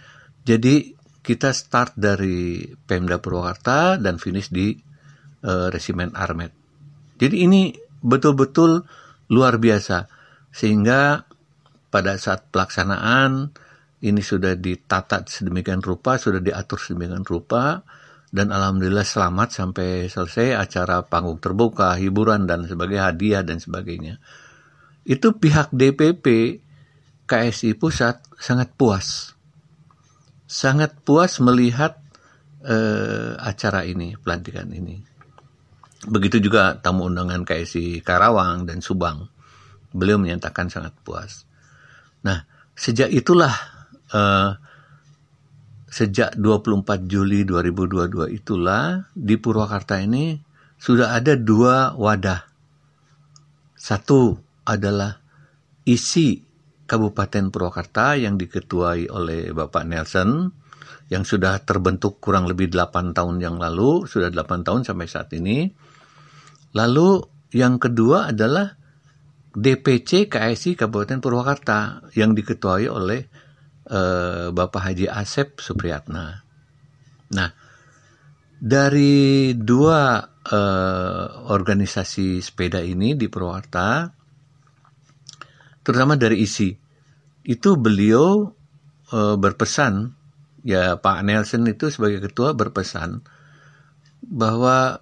Jadi 0.47 0.95
kita 1.19 1.51
start 1.51 1.99
dari 1.99 2.63
Pemda 2.63 3.19
Purwakarta 3.19 3.99
dan 3.99 4.15
finish 4.15 4.47
di 4.47 4.71
uh, 5.43 5.67
Resimen 5.67 6.15
Armed. 6.15 6.55
Jadi 7.19 7.35
ini 7.43 7.75
betul-betul 7.99 8.87
luar 9.27 9.59
biasa. 9.59 10.07
Sehingga 10.55 11.27
pada 11.91 12.15
saat 12.15 12.47
pelaksanaan 12.47 13.51
ini 13.99 14.23
sudah 14.23 14.55
ditata 14.55 15.27
sedemikian 15.27 15.83
rupa, 15.83 16.15
sudah 16.15 16.39
diatur 16.39 16.79
sedemikian 16.79 17.27
rupa, 17.27 17.83
dan 18.29 18.53
alhamdulillah 18.53 19.03
selamat 19.03 19.49
sampai 19.51 20.07
selesai 20.07 20.55
acara 20.55 21.03
panggung 21.03 21.41
terbuka, 21.41 21.97
hiburan 21.97 22.45
dan 22.47 22.63
sebagainya, 22.63 23.03
hadiah 23.11 23.41
dan 23.43 23.57
sebagainya. 23.57 24.21
Itu 25.03 25.35
pihak 25.35 25.73
DPP 25.73 26.25
KSI 27.25 27.73
Pusat 27.75 28.37
sangat 28.37 28.69
puas. 28.77 29.33
Sangat 30.45 31.01
puas 31.01 31.41
melihat 31.41 31.97
uh, 32.63 33.33
acara 33.41 33.83
ini, 33.85 34.13
pelantikan 34.15 34.69
ini. 34.69 35.01
Begitu 36.05 36.39
juga 36.39 36.77
tamu 36.79 37.09
undangan 37.09 37.43
KSI 37.43 37.99
Karawang 38.05 38.63
dan 38.63 38.79
Subang. 38.79 39.27
Beliau 39.91 40.21
menyatakan 40.21 40.69
sangat 40.69 40.93
puas. 41.01 41.49
Nah, 42.21 42.45
sejak 42.77 43.09
itulah 43.09 43.78
uh, 44.13 44.55
sejak 45.89 46.37
24 46.37 47.09
Juli 47.09 47.45
2022 47.45 48.37
itulah 48.37 49.09
di 49.13 49.35
Purwakarta 49.41 49.97
ini 50.01 50.37
sudah 50.77 51.17
ada 51.17 51.33
dua 51.35 51.97
wadah. 51.97 52.45
Satu 53.73 54.37
adalah 54.67 55.17
isi 55.87 56.45
Kabupaten 56.85 57.53
Purwakarta 57.53 58.17
yang 58.17 58.37
diketuai 58.37 59.09
oleh 59.09 59.49
Bapak 59.53 59.85
Nelson 59.85 60.49
yang 61.09 61.25
sudah 61.25 61.57
terbentuk 61.65 62.21
kurang 62.21 62.45
lebih 62.45 62.69
8 62.69 63.17
tahun 63.17 63.41
yang 63.41 63.57
lalu, 63.57 64.05
sudah 64.05 64.29
8 64.29 64.61
tahun 64.61 64.85
sampai 64.85 65.07
saat 65.09 65.33
ini 65.33 65.69
Lalu 66.73 67.25
yang 67.57 67.81
kedua 67.81 68.29
adalah 68.29 68.77
DPC 69.49 70.29
KSI 70.29 70.77
Kabupaten 70.77 71.17
Purwakarta 71.17 72.05
yang 72.13 72.37
diketuai 72.37 72.85
oleh 72.85 73.25
uh, 73.89 74.53
Bapak 74.53 74.81
Haji 74.89 75.09
Asep 75.09 75.59
Supriyatna. 75.59 76.45
Nah, 77.33 77.49
dari 78.59 79.53
dua 79.53 80.23
uh, 80.25 81.25
organisasi 81.49 82.41
sepeda 82.41 82.81
ini 82.81 83.13
di 83.17 83.27
Purwakarta, 83.29 84.09
terutama 85.85 86.15
dari 86.15 86.41
isi, 86.41 86.73
itu 87.45 87.69
beliau 87.77 88.49
uh, 89.13 89.35
berpesan, 89.37 90.13
ya 90.65 90.97
Pak 90.97 91.17
Nelson 91.25 91.65
itu 91.69 91.89
sebagai 91.89 92.29
ketua 92.29 92.53
berpesan 92.53 93.21
bahwa 94.19 94.99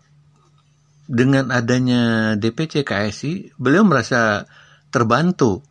dengan 1.07 1.49
adanya 1.55 2.35
DPC 2.35 2.83
KSI, 2.83 3.55
beliau 3.55 3.87
merasa 3.87 4.43
terbantu, 4.91 5.63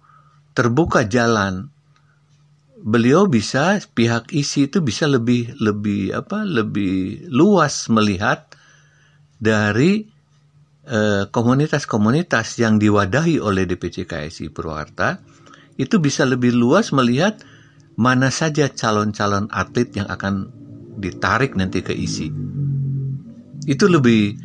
terbuka 0.57 1.05
jalan. 1.05 1.69
Beliau 2.87 3.27
bisa 3.27 3.83
pihak 3.83 4.31
isi 4.31 4.71
itu 4.71 4.79
bisa 4.79 5.11
lebih 5.11 5.59
lebih 5.59 6.15
apa 6.15 6.47
lebih 6.47 7.27
luas 7.35 7.91
melihat 7.91 8.47
dari 9.43 10.07
eh, 10.87 11.27
komunitas-komunitas 11.27 12.63
yang 12.63 12.79
diwadahi 12.79 13.43
oleh 13.43 13.67
DPC 13.67 14.07
KSI 14.07 14.55
Purwakarta 14.55 15.19
itu 15.77 15.99
bisa 15.99 16.23
lebih 16.23 16.55
luas 16.55 16.95
melihat 16.95 17.43
mana 17.99 18.31
saja 18.31 18.71
calon-calon 18.71 19.51
atlet 19.51 19.91
yang 19.99 20.07
akan 20.07 20.47
ditarik 20.97 21.59
nanti 21.59 21.83
ke 21.83 21.93
isi. 21.93 22.31
Itu 23.67 23.91
lebih 23.91 24.37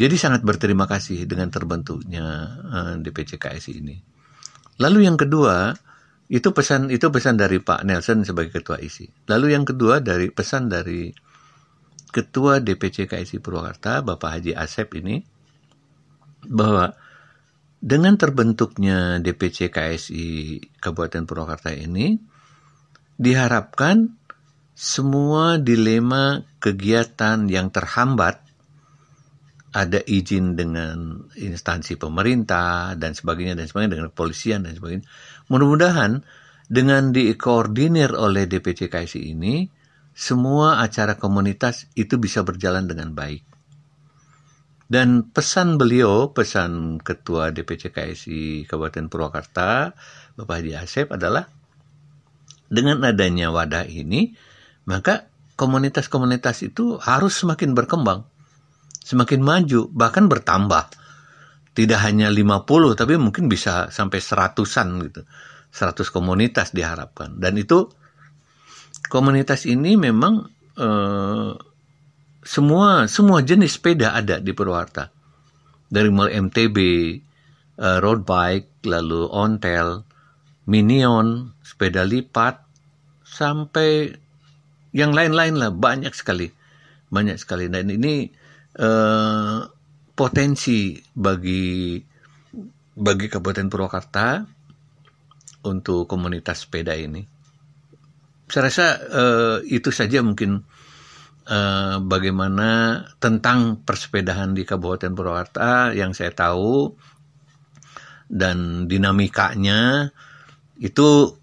jadi 0.00 0.16
sangat 0.16 0.40
berterima 0.40 0.88
kasih 0.88 1.28
dengan 1.28 1.52
terbentuknya 1.52 2.24
uh, 2.64 2.94
DPC 2.96 3.36
KSI 3.36 3.72
ini. 3.84 3.96
Lalu 4.80 5.04
yang 5.04 5.20
kedua, 5.20 5.76
itu 6.30 6.54
pesan 6.54 6.94
itu 6.94 7.10
pesan 7.10 7.34
dari 7.34 7.58
Pak 7.58 7.82
Nelson 7.82 8.22
sebagai 8.22 8.62
ketua 8.62 8.78
isi. 8.78 9.10
Lalu 9.26 9.58
yang 9.58 9.66
kedua 9.66 9.98
dari 9.98 10.30
pesan 10.30 10.70
dari 10.70 11.10
ketua 12.14 12.62
DPC 12.62 13.10
KSI 13.10 13.42
Purwakarta 13.42 14.06
Bapak 14.06 14.38
Haji 14.38 14.54
Asep 14.54 14.94
ini 14.94 15.18
bahwa 16.46 16.94
dengan 17.82 18.14
terbentuknya 18.14 19.18
DPC 19.18 19.74
KSI 19.74 20.26
Kabupaten 20.78 21.26
Purwakarta 21.26 21.74
ini 21.74 22.14
diharapkan 23.18 24.14
semua 24.78 25.58
dilema 25.58 26.46
kegiatan 26.62 27.50
yang 27.50 27.74
terhambat 27.74 28.40
ada 29.70 30.02
izin 30.02 30.58
dengan 30.58 31.30
instansi 31.38 31.94
pemerintah 31.94 32.98
dan 32.98 33.14
sebagainya 33.14 33.54
dan 33.54 33.70
sebagainya 33.70 33.92
dengan 33.94 34.08
kepolisian 34.10 34.66
dan 34.66 34.74
sebagainya. 34.74 35.06
Mudah-mudahan 35.50 36.22
dengan 36.70 37.10
dikoordinir 37.10 38.14
oleh 38.14 38.46
DPC 38.46 38.86
KSI 38.86 39.34
ini 39.34 39.66
semua 40.14 40.78
acara 40.78 41.18
komunitas 41.18 41.90
itu 41.98 42.16
bisa 42.22 42.46
berjalan 42.46 42.86
dengan 42.86 43.10
baik. 43.10 43.42
Dan 44.90 45.30
pesan 45.30 45.78
beliau, 45.78 46.34
pesan 46.34 46.98
Ketua 46.98 47.54
DPC 47.54 47.94
KSI 47.94 48.66
Kabupaten 48.66 49.06
Purwakarta, 49.06 49.94
Bapak 50.34 50.54
Haji 50.62 50.72
Asep 50.78 51.06
adalah 51.14 51.46
dengan 52.70 53.02
adanya 53.06 53.54
wadah 53.54 53.86
ini, 53.86 54.34
maka 54.86 55.30
komunitas-komunitas 55.54 56.66
itu 56.66 56.98
harus 56.98 57.38
semakin 57.38 57.74
berkembang 57.74 58.26
semakin 59.10 59.40
maju, 59.42 59.90
bahkan 59.90 60.30
bertambah. 60.30 60.94
Tidak 61.70 62.00
hanya 62.02 62.28
50, 62.28 62.98
tapi 62.98 63.14
mungkin 63.14 63.46
bisa 63.46 63.88
sampai 63.94 64.18
seratusan 64.18 64.88
gitu. 65.06 65.22
Seratus 65.70 66.10
komunitas 66.10 66.74
diharapkan. 66.74 67.38
Dan 67.38 67.54
itu 67.56 67.86
komunitas 69.06 69.70
ini 69.70 69.94
memang 69.94 70.50
eh, 70.74 71.52
semua 72.42 73.06
semua 73.06 73.38
jenis 73.46 73.78
sepeda 73.78 74.18
ada 74.18 74.42
di 74.42 74.50
Purwakarta. 74.50 75.14
Dari 75.90 76.10
mulai 76.10 76.42
MTB, 76.42 76.76
eh, 77.78 77.98
road 78.02 78.26
bike, 78.26 78.82
lalu 78.90 79.30
ontel, 79.30 80.02
minion, 80.66 81.54
sepeda 81.62 82.02
lipat, 82.02 82.66
sampai 83.30 84.10
yang 84.90 85.14
lain-lain 85.14 85.54
lah 85.54 85.70
banyak 85.70 86.10
sekali 86.10 86.50
banyak 87.10 87.38
sekali 87.38 87.66
dan 87.70 87.90
ini 87.90 88.30
eh, 88.78 89.58
potensi 90.20 91.00
bagi 91.16 91.96
bagi 92.92 93.26
Kabupaten 93.32 93.72
Purwakarta 93.72 94.44
untuk 95.64 96.04
komunitas 96.04 96.68
sepeda 96.68 96.92
ini. 96.92 97.24
Saya 98.44 98.68
rasa 98.68 98.86
eh, 99.00 99.56
itu 99.72 99.88
saja 99.88 100.20
mungkin 100.20 100.60
eh, 101.48 101.96
bagaimana 102.04 103.00
tentang 103.16 103.80
persepedahan 103.80 104.52
di 104.52 104.68
Kabupaten 104.68 105.16
Purwakarta 105.16 105.96
yang 105.96 106.12
saya 106.12 106.36
tahu 106.36 106.92
dan 108.28 108.84
dinamikanya. 108.92 110.12
Itu 110.76 111.40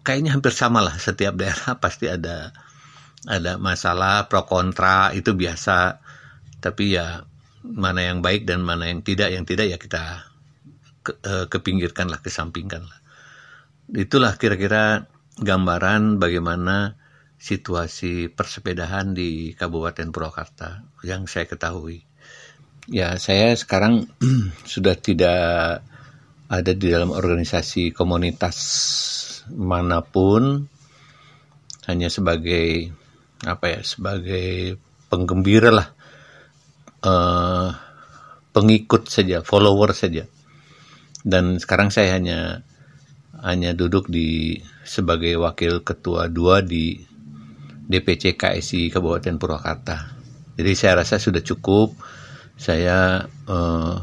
kayaknya 0.00 0.40
hampir 0.40 0.56
sama 0.56 0.80
lah. 0.80 0.96
Setiap 0.96 1.36
daerah 1.36 1.76
pasti 1.84 2.08
ada 2.08 2.48
ada 3.28 3.60
masalah 3.60 4.24
pro 4.24 4.48
kontra 4.48 5.12
itu 5.12 5.36
biasa. 5.36 6.00
Tapi 6.64 6.96
ya 6.96 7.35
mana 7.66 8.06
yang 8.06 8.22
baik 8.22 8.46
dan 8.46 8.62
mana 8.62 8.86
yang 8.86 9.02
tidak 9.02 9.34
yang 9.34 9.42
tidak 9.42 9.66
ya 9.66 9.78
kita 9.78 10.22
ke, 11.02 11.12
kepinggirkan 11.50 12.06
lah 12.06 12.22
kesampingkan 12.22 12.86
lah. 12.86 13.00
Itulah 13.90 14.38
kira-kira 14.38 15.06
gambaran 15.38 16.18
bagaimana 16.22 16.98
situasi 17.36 18.32
persepedahan 18.32 19.12
di 19.12 19.52
Kabupaten 19.52 20.08
Purwakarta 20.10 20.82
yang 21.04 21.28
saya 21.28 21.46
ketahui. 21.46 22.02
Ya 22.86 23.18
saya 23.18 23.52
sekarang 23.58 24.06
sudah 24.72 24.94
tidak 24.94 25.82
ada 26.46 26.72
di 26.72 26.86
dalam 26.86 27.10
organisasi 27.10 27.90
komunitas 27.90 28.56
mana 29.50 30.02
pun 30.02 30.70
hanya 31.86 32.10
sebagai 32.10 32.90
apa 33.42 33.78
ya 33.78 33.80
sebagai 33.82 34.78
penggembira 35.10 35.70
lah 35.70 35.95
uh, 37.06 37.70
pengikut 38.50 39.06
saja, 39.06 39.46
follower 39.46 39.94
saja. 39.94 40.26
Dan 41.22 41.62
sekarang 41.62 41.94
saya 41.94 42.18
hanya 42.18 42.66
hanya 43.42 43.76
duduk 43.76 44.08
di 44.10 44.58
sebagai 44.82 45.36
wakil 45.38 45.84
ketua 45.86 46.26
dua 46.26 46.64
di 46.64 46.98
DPC 47.86 48.34
KSI 48.34 48.90
Kabupaten 48.90 49.38
Purwakarta. 49.38 49.96
Jadi 50.58 50.72
saya 50.74 51.04
rasa 51.04 51.22
sudah 51.22 51.44
cukup. 51.44 51.94
Saya 52.56 53.20
uh, 53.46 53.96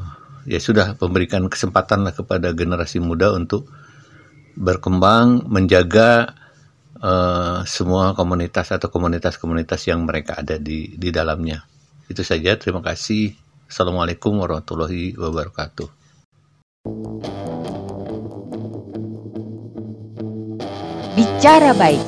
ya 0.45 0.59
sudah 0.61 0.93
memberikan 1.01 1.49
kesempatan 1.49 2.05
lah 2.05 2.13
kepada 2.13 2.53
generasi 2.53 3.01
muda 3.01 3.33
untuk 3.33 3.65
berkembang, 4.53 5.49
menjaga 5.49 6.37
uh, 7.01 7.65
semua 7.65 8.13
komunitas 8.13 8.69
atau 8.69 8.93
komunitas-komunitas 8.93 9.81
yang 9.89 10.05
mereka 10.05 10.37
ada 10.37 10.61
di 10.61 10.93
di 10.93 11.09
dalamnya. 11.09 11.72
Itu 12.13 12.21
saja, 12.21 12.53
terima 12.61 12.77
kasih. 12.85 13.33
Assalamualaikum 13.65 14.37
warahmatullahi 14.37 15.17
wabarakatuh. 15.17 15.89
Bicara 21.17 21.73
baik. 21.73 22.05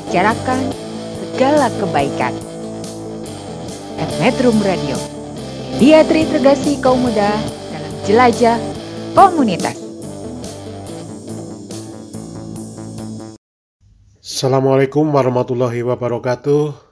Bicarakan 0.00 0.72
segala 1.20 1.68
kebaikan. 1.76 2.32
At 4.00 4.08
Metro 4.16 4.48
Radio. 4.64 4.96
Dia 5.76 6.00
terintegrasi 6.00 6.80
kaum 6.80 7.04
muda 7.04 7.36
dalam 7.68 7.92
jelajah 8.08 8.56
komunitas. 9.12 9.76
Assalamualaikum 14.24 15.04
warahmatullahi 15.12 15.84
wabarakatuh. 15.84 16.89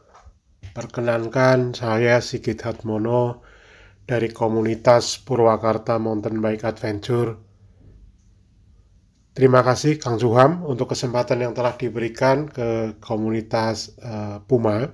Perkenankan 0.77 1.73
saya 1.73 2.21
Sigit 2.21 2.61
Hatmono 2.61 3.41
dari 4.05 4.29
komunitas 4.33 5.21
Purwakarta 5.21 5.97
Mountain 5.97 6.41
Bike 6.45 6.65
Adventure. 6.69 7.37
Terima 9.33 9.63
kasih 9.63 9.97
Kang 10.03 10.19
Suham 10.19 10.67
untuk 10.67 10.93
kesempatan 10.93 11.45
yang 11.45 11.53
telah 11.55 11.79
diberikan 11.79 12.51
ke 12.51 12.99
komunitas 12.99 13.95
uh, 14.03 14.43
Puma 14.45 14.91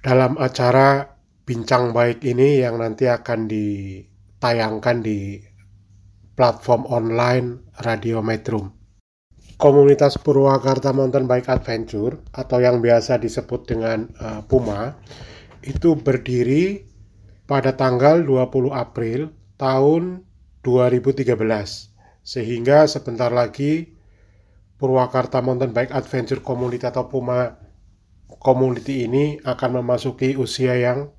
dalam 0.00 0.38
acara 0.38 1.18
Bincang 1.42 1.90
Baik 1.90 2.22
ini 2.22 2.62
yang 2.62 2.78
nanti 2.78 3.10
akan 3.10 3.50
ditayangkan 3.50 4.96
di 5.02 5.42
platform 6.38 6.86
online 6.86 7.74
Radio 7.82 8.22
Metro 8.22 8.79
komunitas 9.60 10.16
Purwakarta 10.16 10.96
Mountain 10.96 11.28
Bike 11.28 11.52
Adventure 11.52 12.16
atau 12.32 12.64
yang 12.64 12.80
biasa 12.80 13.20
disebut 13.20 13.68
dengan 13.68 14.08
uh, 14.16 14.40
Puma 14.48 14.96
itu 15.60 15.92
berdiri 16.00 16.88
pada 17.44 17.76
tanggal 17.76 18.24
20 18.24 18.72
April 18.72 19.28
tahun 19.60 20.24
2013 20.64 21.36
sehingga 22.24 22.88
sebentar 22.88 23.28
lagi 23.28 23.92
Purwakarta 24.80 25.44
Mountain 25.44 25.76
Bike 25.76 25.92
Adventure 25.92 26.40
Community 26.40 26.88
atau 26.88 27.04
Puma 27.12 27.60
Community 28.40 29.04
ini 29.04 29.36
akan 29.44 29.84
memasuki 29.84 30.40
usia 30.40 30.72
yang 30.80 31.12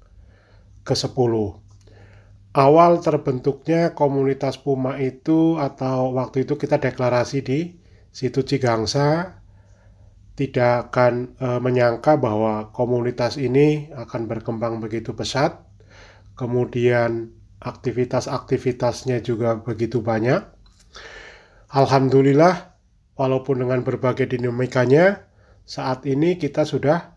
ke-10. 0.82 1.62
Awal 2.58 2.92
terbentuknya 3.06 3.94
komunitas 3.94 4.58
Puma 4.58 4.98
itu 4.98 5.62
atau 5.62 6.18
waktu 6.18 6.50
itu 6.50 6.58
kita 6.58 6.82
deklarasi 6.82 7.46
di 7.46 7.81
situ 8.12 8.44
Cigangsa 8.44 9.40
tidak 10.36 10.92
akan 10.92 11.36
e, 11.36 11.48
menyangka 11.60 12.16
bahwa 12.20 12.72
komunitas 12.72 13.36
ini 13.40 13.92
akan 13.92 14.28
berkembang 14.28 14.80
begitu 14.80 15.16
pesat. 15.16 15.60
Kemudian 16.36 17.32
aktivitas-aktivitasnya 17.62 19.22
juga 19.22 19.60
begitu 19.62 20.02
banyak. 20.02 20.42
Alhamdulillah, 21.72 22.76
walaupun 23.16 23.64
dengan 23.64 23.86
berbagai 23.86 24.28
dinamikanya, 24.28 25.28
saat 25.64 26.04
ini 26.10 26.36
kita 26.36 26.66
sudah 26.68 27.16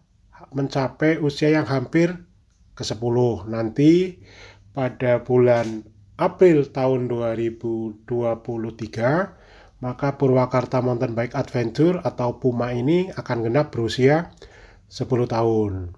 mencapai 0.54 1.18
usia 1.18 1.50
yang 1.50 1.66
hampir 1.66 2.14
ke-10 2.78 3.48
nanti 3.50 4.22
pada 4.74 5.22
bulan 5.22 5.86
April 6.18 6.70
tahun 6.70 7.10
2023 7.10 8.06
maka 9.84 10.16
Purwakarta 10.16 10.80
Mountain 10.80 11.12
Bike 11.12 11.36
Adventure 11.36 12.00
atau 12.00 12.40
Puma 12.40 12.72
ini 12.72 13.12
akan 13.12 13.44
genap 13.44 13.68
berusia 13.68 14.32
10 14.88 15.28
tahun. 15.28 15.92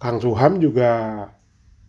Kang 0.00 0.18
Suham 0.24 0.56
juga 0.56 0.92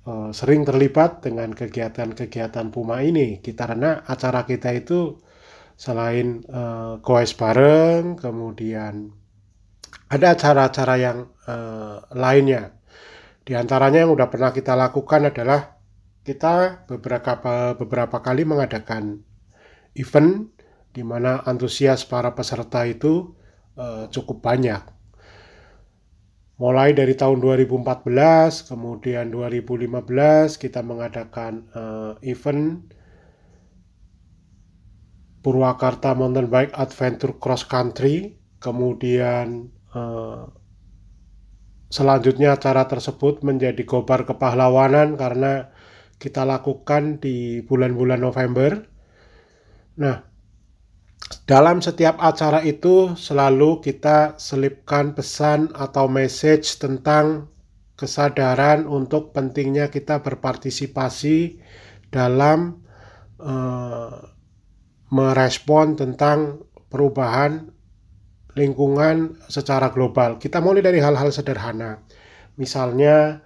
uh, 0.04 0.30
sering 0.36 0.68
terlibat 0.68 1.24
dengan 1.24 1.56
kegiatan-kegiatan 1.56 2.68
Puma 2.68 3.00
ini. 3.00 3.40
Kita 3.40 3.64
karena 3.64 4.04
acara 4.04 4.44
kita 4.44 4.76
itu 4.76 5.24
selain 5.80 6.44
uh, 6.52 7.00
goes 7.00 7.32
bareng, 7.32 8.20
kemudian 8.20 9.08
ada 10.12 10.36
acara-acara 10.36 10.96
yang 11.00 11.32
uh, 11.48 12.04
lainnya. 12.12 12.76
Di 13.40 13.56
antaranya 13.56 14.04
yang 14.04 14.12
sudah 14.20 14.28
pernah 14.28 14.52
kita 14.52 14.76
lakukan 14.76 15.32
adalah 15.32 15.80
kita 16.28 16.88
beberapa 16.92 17.72
beberapa 17.80 18.20
kali 18.20 18.44
mengadakan 18.44 19.24
event 19.96 20.63
di 20.94 21.02
mana 21.02 21.42
antusias 21.44 22.06
para 22.06 22.38
peserta 22.38 22.86
itu 22.86 23.34
uh, 23.76 24.06
cukup 24.14 24.46
banyak. 24.46 24.82
Mulai 26.62 26.94
dari 26.94 27.18
tahun 27.18 27.42
2014, 27.42 28.70
kemudian 28.70 29.34
2015 29.34 30.62
kita 30.62 30.86
mengadakan 30.86 31.66
uh, 31.74 32.14
event 32.22 32.94
Purwakarta 35.44 36.16
Mountain 36.16 36.48
Bike 36.48 36.72
Adventure 36.78 37.36
Cross 37.36 37.68
Country, 37.68 38.40
kemudian 38.64 39.74
uh, 39.92 40.48
selanjutnya 41.92 42.56
acara 42.56 42.88
tersebut 42.88 43.44
menjadi 43.44 43.84
gobar 43.84 44.24
kepahlawanan 44.24 45.20
karena 45.20 45.74
kita 46.16 46.48
lakukan 46.48 47.20
di 47.20 47.60
bulan-bulan 47.66 48.24
November. 48.24 48.88
Nah, 50.00 50.33
dalam 51.44 51.84
setiap 51.84 52.20
acara 52.24 52.64
itu 52.64 53.20
selalu 53.20 53.84
kita 53.84 54.40
selipkan 54.40 55.12
pesan 55.12 55.72
atau 55.76 56.08
message 56.08 56.80
tentang 56.80 57.52
kesadaran 58.00 58.88
untuk 58.88 59.36
pentingnya 59.36 59.92
kita 59.92 60.24
berpartisipasi 60.24 61.60
dalam 62.12 62.84
uh, 63.40 64.18
merespon 65.14 65.94
tentang 66.00 66.64
perubahan 66.90 67.70
lingkungan 68.54 69.38
secara 69.50 69.90
global. 69.90 70.38
Kita 70.38 70.62
mulai 70.62 70.86
dari 70.86 71.02
hal-hal 71.02 71.34
sederhana. 71.34 72.02
Misalnya 72.58 73.42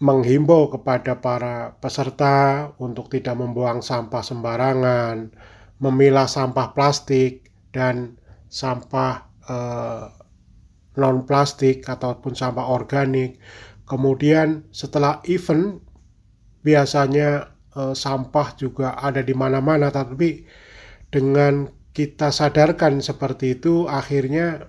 menghimbau 0.00 0.72
kepada 0.72 1.20
para 1.20 1.76
peserta 1.76 2.72
untuk 2.80 3.12
tidak 3.12 3.36
membuang 3.36 3.84
sampah 3.84 4.24
sembarangan, 4.24 5.28
memilah 5.76 6.24
sampah 6.24 6.72
plastik 6.72 7.52
dan 7.76 8.16
sampah 8.48 9.28
eh, 9.44 10.06
non 10.96 11.28
plastik 11.28 11.84
ataupun 11.84 12.32
sampah 12.32 12.72
organik. 12.72 13.36
Kemudian 13.84 14.64
setelah 14.72 15.20
event 15.28 15.84
biasanya 16.64 17.52
eh, 17.76 17.94
sampah 17.94 18.56
juga 18.56 18.96
ada 18.96 19.20
di 19.20 19.36
mana-mana 19.36 19.92
tapi 19.92 20.48
dengan 21.12 21.68
kita 21.92 22.32
sadarkan 22.32 23.04
seperti 23.04 23.60
itu 23.60 23.84
akhirnya 23.84 24.64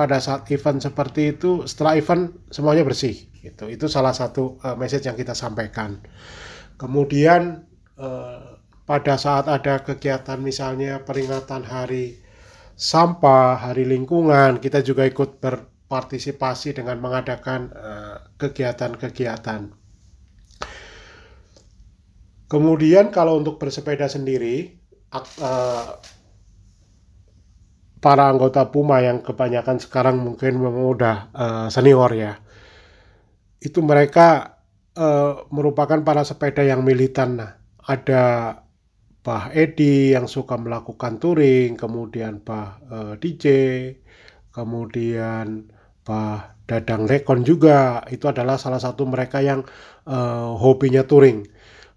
pada 0.00 0.16
saat 0.16 0.48
event 0.48 0.80
seperti 0.80 1.36
itu 1.36 1.68
setelah 1.68 1.92
event 2.00 2.32
semuanya 2.48 2.88
bersih 2.88 3.12
gitu. 3.44 3.68
Itu 3.68 3.84
salah 3.92 4.16
satu 4.16 4.56
uh, 4.64 4.72
message 4.80 5.04
yang 5.04 5.12
kita 5.12 5.36
sampaikan. 5.36 6.00
Kemudian 6.80 7.68
uh, 8.00 8.56
pada 8.88 9.20
saat 9.20 9.44
ada 9.44 9.84
kegiatan 9.84 10.40
misalnya 10.40 11.04
peringatan 11.04 11.68
hari 11.68 12.16
sampah 12.80 13.60
hari 13.60 13.84
lingkungan 13.84 14.56
kita 14.56 14.80
juga 14.80 15.04
ikut 15.04 15.36
berpartisipasi 15.36 16.72
dengan 16.80 16.96
mengadakan 16.96 17.68
eh, 17.70 18.16
kegiatan-kegiatan. 18.40 19.60
Uh, 19.68 19.76
kemudian 22.48 23.12
kalau 23.12 23.36
untuk 23.36 23.60
bersepeda 23.60 24.08
sendiri 24.08 24.80
para 28.00 28.32
anggota 28.32 28.72
Puma 28.72 29.04
yang 29.04 29.20
kebanyakan 29.20 29.76
sekarang 29.76 30.16
mungkin 30.18 30.56
memang 30.56 30.84
udah 30.96 31.16
uh, 31.36 31.68
senior 31.68 32.10
ya. 32.16 32.40
Itu 33.60 33.84
mereka 33.84 34.58
uh, 34.96 35.44
merupakan 35.52 36.00
para 36.00 36.24
sepeda 36.24 36.64
yang 36.64 36.80
militan. 36.82 37.38
Nah 37.38 37.60
ada 37.84 38.24
Bah 39.20 39.52
Edi 39.52 40.16
yang 40.16 40.24
suka 40.24 40.56
melakukan 40.56 41.20
touring 41.20 41.76
kemudian 41.76 42.40
Bah 42.40 42.80
uh, 42.88 43.14
DJ 43.20 43.44
kemudian 44.48 45.68
Bah 46.00 46.56
Dadang 46.64 47.04
Rekon 47.04 47.44
juga. 47.44 48.00
Itu 48.08 48.32
adalah 48.32 48.56
salah 48.56 48.80
satu 48.80 49.04
mereka 49.04 49.44
yang 49.44 49.66
uh, 50.08 50.56
hobinya 50.56 51.04
touring. 51.04 51.44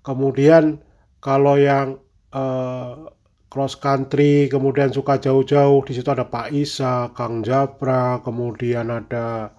Kemudian 0.04 0.84
kalau 1.24 1.56
yang 1.56 2.04
uh, 2.36 3.13
cross 3.54 3.78
country, 3.78 4.50
kemudian 4.50 4.90
suka 4.90 5.22
jauh-jauh. 5.22 5.86
Di 5.86 5.94
situ 5.94 6.10
ada 6.10 6.26
Pak 6.26 6.50
Isa, 6.50 7.14
Kang 7.14 7.46
Japra, 7.46 8.18
kemudian 8.26 8.90
ada 8.90 9.54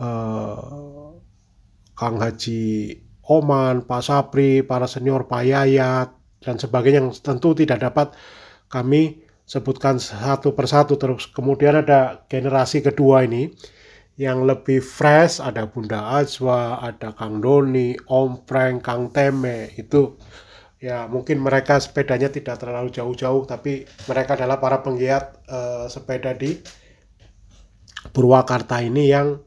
uh, 0.00 1.12
Kang 1.92 2.16
Haji 2.16 2.96
Oman, 3.28 3.84
Pak 3.84 4.00
Sapri, 4.00 4.64
para 4.64 4.88
senior 4.88 5.28
Pak 5.28 5.44
Yayat, 5.44 6.08
dan 6.40 6.56
sebagainya 6.56 7.04
yang 7.04 7.12
tentu 7.12 7.52
tidak 7.52 7.84
dapat 7.84 8.16
kami 8.72 9.20
sebutkan 9.44 10.00
satu 10.00 10.56
persatu. 10.56 10.96
Terus 10.96 11.28
kemudian 11.28 11.76
ada 11.84 12.24
generasi 12.32 12.80
kedua 12.80 13.28
ini 13.28 13.52
yang 14.16 14.48
lebih 14.48 14.80
fresh, 14.80 15.44
ada 15.44 15.68
Bunda 15.68 16.16
Azwa, 16.16 16.80
ada 16.80 17.12
Kang 17.12 17.44
Doni, 17.44 18.00
Om 18.08 18.48
Frank, 18.48 18.80
Kang 18.80 19.12
Teme, 19.12 19.76
itu 19.76 20.16
ya 20.76 21.08
mungkin 21.08 21.40
mereka 21.40 21.80
sepedanya 21.80 22.28
tidak 22.28 22.60
terlalu 22.60 22.92
jauh-jauh 22.92 23.48
tapi 23.48 23.88
mereka 24.08 24.36
adalah 24.36 24.60
para 24.60 24.84
penggiat 24.84 25.40
uh, 25.48 25.86
sepeda 25.88 26.36
di 26.36 26.60
Purwakarta 28.12 28.84
ini 28.84 29.10
yang 29.10 29.40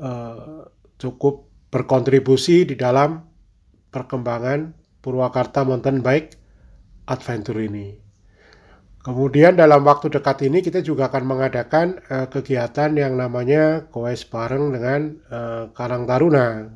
uh, 0.00 0.66
cukup 0.96 1.46
berkontribusi 1.70 2.64
di 2.64 2.74
dalam 2.74 3.20
perkembangan 3.92 4.74
Purwakarta 5.04 5.62
Mountain 5.62 6.02
Bike 6.02 6.30
Adventure 7.06 7.62
ini. 7.62 7.94
Kemudian 9.06 9.54
dalam 9.54 9.86
waktu 9.86 10.10
dekat 10.10 10.50
ini 10.50 10.66
kita 10.66 10.82
juga 10.82 11.06
akan 11.06 11.24
mengadakan 11.30 12.02
uh, 12.10 12.26
kegiatan 12.26 12.90
yang 12.98 13.14
namanya 13.14 13.86
koes 13.86 14.26
bareng 14.26 14.74
dengan 14.74 15.14
uh, 15.30 15.70
Karang 15.70 16.10
Taruna 16.10 16.66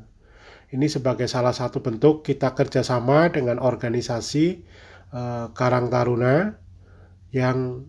ini 0.71 0.87
sebagai 0.87 1.27
salah 1.27 1.51
satu 1.51 1.83
bentuk 1.83 2.23
kita 2.23 2.55
kerjasama 2.55 3.27
dengan 3.27 3.59
organisasi 3.59 4.63
uh, 5.11 5.51
Karang 5.51 5.91
Taruna 5.91 6.55
yang 7.35 7.87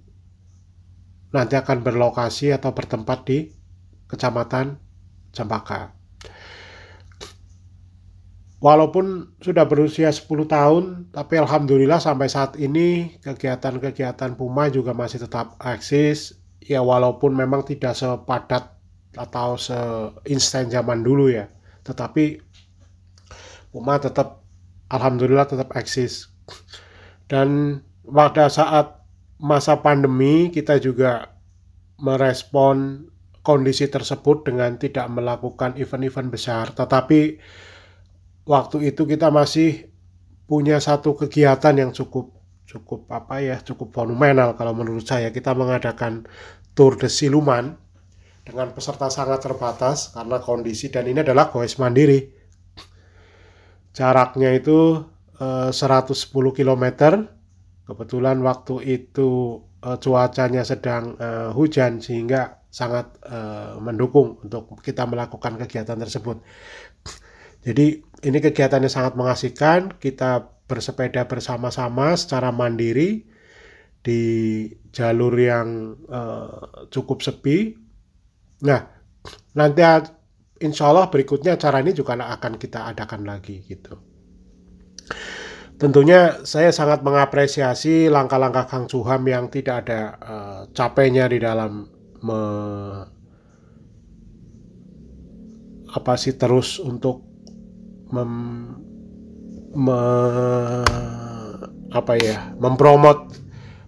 nanti 1.31 1.55
akan 1.55 1.87
berlokasi 1.87 2.51
atau 2.51 2.75
bertempat 2.75 3.19
di 3.27 3.39
Kecamatan 4.11 4.77
Cempaka. 5.31 5.95
Walaupun 8.63 9.35
sudah 9.43 9.67
berusia 9.67 10.15
10 10.15 10.47
tahun, 10.47 10.85
tapi 11.11 11.35
alhamdulillah 11.35 11.99
sampai 11.99 12.31
saat 12.31 12.55
ini 12.55 13.19
kegiatan-kegiatan 13.19 14.39
Puma 14.39 14.71
juga 14.71 14.95
masih 14.95 15.27
tetap 15.27 15.59
eksis. 15.59 16.39
Ya 16.63 16.79
walaupun 16.79 17.35
memang 17.35 17.67
tidak 17.67 17.99
sepadat 17.99 18.71
atau 19.19 19.59
seinstan 19.59 20.71
zaman 20.71 21.03
dulu 21.03 21.27
ya, 21.27 21.51
tetapi 21.83 22.39
Puma 23.73 23.97
tetap 23.97 24.45
alhamdulillah 24.93 25.49
tetap 25.49 25.73
eksis. 25.73 26.29
Dan 27.25 27.81
pada 28.05 28.53
saat 28.53 29.01
masa 29.41 29.81
pandemi 29.81 30.53
kita 30.53 30.77
juga 30.77 31.33
merespon 31.99 33.09
kondisi 33.43 33.89
tersebut 33.89 34.47
dengan 34.47 34.77
tidak 34.77 35.09
melakukan 35.09 35.75
event-event 35.81 36.29
besar. 36.29 36.71
Tetapi 36.77 37.41
waktu 38.47 38.77
itu 38.93 39.03
kita 39.09 39.33
masih 39.33 39.89
punya 40.47 40.77
satu 40.79 41.17
kegiatan 41.17 41.73
yang 41.73 41.91
cukup 41.97 42.29
cukup 42.67 43.05
apa 43.13 43.45
ya 43.45 43.57
cukup 43.61 43.93
fenomenal 43.93 44.57
kalau 44.57 44.73
menurut 44.73 45.05
saya 45.05 45.29
kita 45.29 45.53
mengadakan 45.53 46.25
tour 46.73 46.97
de 46.97 47.09
siluman 47.13 47.77
dengan 48.43 48.73
peserta 48.73 49.13
sangat 49.13 49.45
terbatas 49.45 50.11
karena 50.17 50.41
kondisi 50.41 50.89
dan 50.89 51.05
ini 51.05 51.21
adalah 51.21 51.53
goes 51.53 51.77
mandiri 51.77 52.42
Jaraknya 53.93 54.57
itu 54.57 55.05
eh, 55.41 55.71
110 55.71 56.17
km. 56.57 56.85
Kebetulan 57.83 58.39
waktu 58.47 58.79
itu 58.89 59.59
uh, 59.83 59.99
cuacanya 59.99 60.63
sedang 60.63 61.19
uh, 61.19 61.51
hujan 61.51 61.99
sehingga 61.99 62.63
sangat 62.73 63.21
mendukung 63.85 64.41
untuk 64.41 64.81
kita 64.81 65.05
melakukan 65.05 65.61
kegiatan 65.61 65.93
tersebut. 65.93 66.41
Jadi 67.61 68.01
ini 68.01 68.39
kegiatannya 68.41 68.89
sangat 68.89 69.13
mengasihkan, 69.13 70.01
kita 70.01 70.49
bersepeda 70.65 71.29
bersama-sama 71.29 72.17
secara 72.17 72.49
mandiri 72.49 73.29
di 74.01 74.23
jalur 74.89 75.37
yang 75.37 76.01
cukup 76.89 77.21
sepi. 77.21 77.77
Nah, 78.65 78.89
nanti 79.53 79.81
insya 80.63 80.95
Allah 80.95 81.11
berikutnya 81.11 81.59
acara 81.59 81.83
ini 81.83 81.93
juga 81.93 82.15
akan 82.15 82.57
kita 82.57 82.95
adakan 82.95 83.27
lagi 83.27 83.61
gitu. 83.67 83.99
Tentunya 85.83 86.47
saya 86.47 86.71
sangat 86.71 87.03
mengapresiasi 87.03 88.07
langkah-langkah 88.07 88.71
Kang 88.71 88.87
Suham 88.87 89.27
yang 89.27 89.51
tidak 89.51 89.83
ada 89.83 90.01
uh, 90.23 90.61
capeknya 90.71 91.27
di 91.27 91.43
dalam 91.43 91.91
me, 92.23 92.41
apa 95.91 96.15
sih 96.15 96.39
terus 96.39 96.79
untuk 96.79 97.27
mem, 98.15 98.33
me, 99.75 100.01
apa 101.91 102.13
ya 102.15 102.55
mempromot 102.63 103.42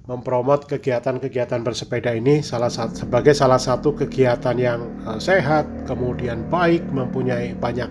mempromot 0.05 0.69
kegiatan-kegiatan 0.69 1.65
bersepeda 1.65 2.13
ini 2.13 2.45
salah 2.45 2.69
satu 2.69 3.09
sebagai 3.09 3.33
salah 3.33 3.57
satu 3.57 3.97
kegiatan 3.97 4.57
yang 4.61 4.81
uh, 5.09 5.17
sehat 5.17 5.65
kemudian 5.89 6.45
baik 6.53 6.85
mempunyai 6.93 7.57
banyak 7.57 7.89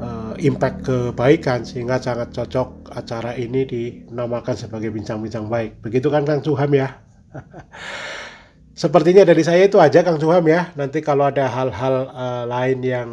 uh, 0.00 0.34
impact 0.38 0.86
kebaikan 0.86 1.66
sehingga 1.66 1.98
sangat 1.98 2.30
cocok 2.30 2.94
acara 2.94 3.34
ini 3.34 3.66
dinamakan 3.66 4.56
sebagai 4.56 4.94
bincang-bincang 4.94 5.46
baik. 5.46 5.82
Begitu 5.84 6.08
kan 6.08 6.22
Kang 6.22 6.40
Suham 6.42 6.70
ya? 6.70 7.02
Sepertinya 8.80 9.28
dari 9.28 9.44
saya 9.44 9.66
itu 9.66 9.76
aja 9.76 10.00
Kang 10.00 10.22
Suham 10.22 10.46
ya. 10.48 10.72
Nanti 10.74 11.04
kalau 11.04 11.28
ada 11.28 11.50
hal-hal 11.50 11.94
uh, 12.10 12.44
lain 12.48 12.78
yang 12.80 13.08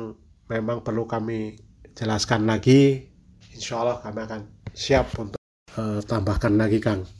memang 0.48 0.86
perlu 0.86 1.04
kami 1.04 1.60
jelaskan 1.98 2.48
lagi, 2.48 3.10
insya 3.52 3.84
Allah 3.84 4.00
kami 4.00 4.20
akan 4.24 4.42
siap 4.72 5.12
untuk 5.20 5.42
uh, 5.76 6.00
tambahkan 6.06 6.56
lagi 6.56 6.80
Kang. 6.80 7.17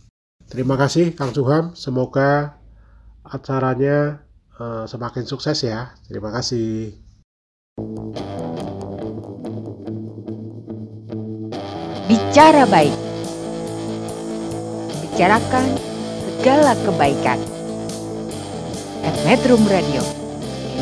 Terima 0.48 0.80
kasih 0.80 1.12
Kang 1.12 1.36
Suham. 1.36 1.76
Semoga 1.76 2.56
acaranya 3.28 4.24
uh, 4.56 4.88
semakin 4.88 5.28
sukses 5.28 5.60
ya. 5.68 5.92
Terima 6.08 6.32
kasih. 6.32 6.96
Bicara 12.08 12.64
baik. 12.72 12.96
Bicarakan 15.04 15.68
segala 16.24 16.72
kebaikan. 16.88 17.58
Metro 19.28 19.60
Radio. 19.68 20.00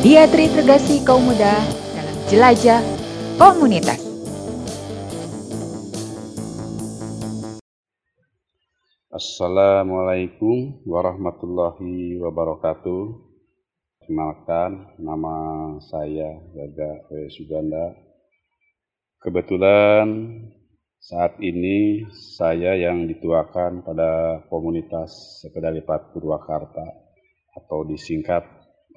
Dia 0.06 0.30
terintegrasi 0.30 1.02
kaum 1.02 1.26
muda 1.26 1.58
dalam 1.98 2.18
jelajah 2.30 2.82
komunitas. 3.42 4.05
Assalamualaikum 9.16 10.84
warahmatullahi 10.84 12.20
wabarakatuh. 12.20 13.16
Kenalkan, 14.04 14.92
nama 15.00 15.36
saya 15.88 16.36
Gaga 16.52 17.08
Suganda. 17.32 17.96
Kebetulan 19.24 20.36
saat 21.00 21.40
ini 21.40 22.04
saya 22.12 22.76
yang 22.76 23.08
dituakan 23.08 23.88
pada 23.88 24.44
komunitas 24.52 25.40
sepeda 25.40 25.72
lipat 25.72 26.12
Purwakarta 26.12 26.84
atau 27.56 27.88
disingkat 27.88 28.44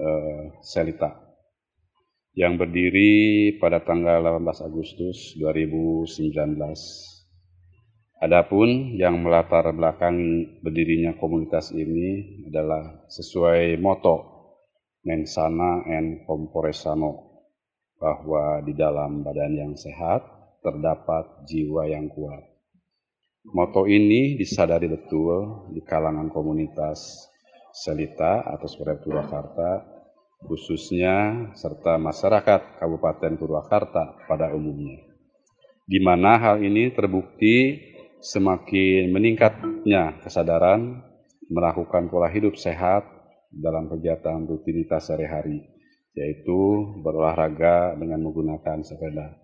eh, 0.02 0.50
Selita 0.66 1.14
yang 2.34 2.58
berdiri 2.58 3.54
pada 3.62 3.86
tanggal 3.86 4.18
18 4.18 4.66
Agustus 4.66 5.38
2019. 5.38 7.17
Adapun 8.18 8.98
yang 8.98 9.22
melatar 9.22 9.70
belakang 9.70 10.18
berdirinya 10.58 11.14
komunitas 11.22 11.70
ini 11.70 12.42
adalah 12.50 13.06
sesuai 13.06 13.78
moto 13.78 14.38
Mensana 15.06 15.86
and 15.86 16.26
Comporesano 16.26 17.46
bahwa 17.94 18.58
di 18.66 18.74
dalam 18.74 19.22
badan 19.22 19.54
yang 19.54 19.72
sehat 19.78 20.26
terdapat 20.66 21.46
jiwa 21.46 21.86
yang 21.86 22.10
kuat. 22.10 22.42
Moto 23.54 23.86
ini 23.86 24.34
disadari 24.34 24.90
betul 24.90 25.70
di 25.70 25.78
kalangan 25.86 26.26
komunitas 26.34 27.30
Selita 27.70 28.42
atau 28.42 28.66
Sepeda 28.66 28.98
Purwakarta, 28.98 29.86
khususnya 30.42 31.54
serta 31.54 31.94
masyarakat 32.02 32.82
Kabupaten 32.82 33.38
Purwakarta 33.38 34.26
pada 34.26 34.50
umumnya. 34.50 35.06
Di 35.86 36.02
mana 36.02 36.34
hal 36.42 36.66
ini 36.66 36.90
terbukti 36.90 37.78
semakin 38.18 39.14
meningkatnya 39.14 40.18
kesadaran 40.22 41.02
melakukan 41.48 42.10
pola 42.12 42.28
hidup 42.28 42.58
sehat 42.58 43.06
dalam 43.48 43.88
kegiatan 43.88 44.44
rutinitas 44.44 45.08
sehari-hari, 45.08 45.64
yaitu 46.12 46.92
berolahraga 47.00 47.96
dengan 47.96 48.20
menggunakan 48.28 48.84
sepeda. 48.84 49.38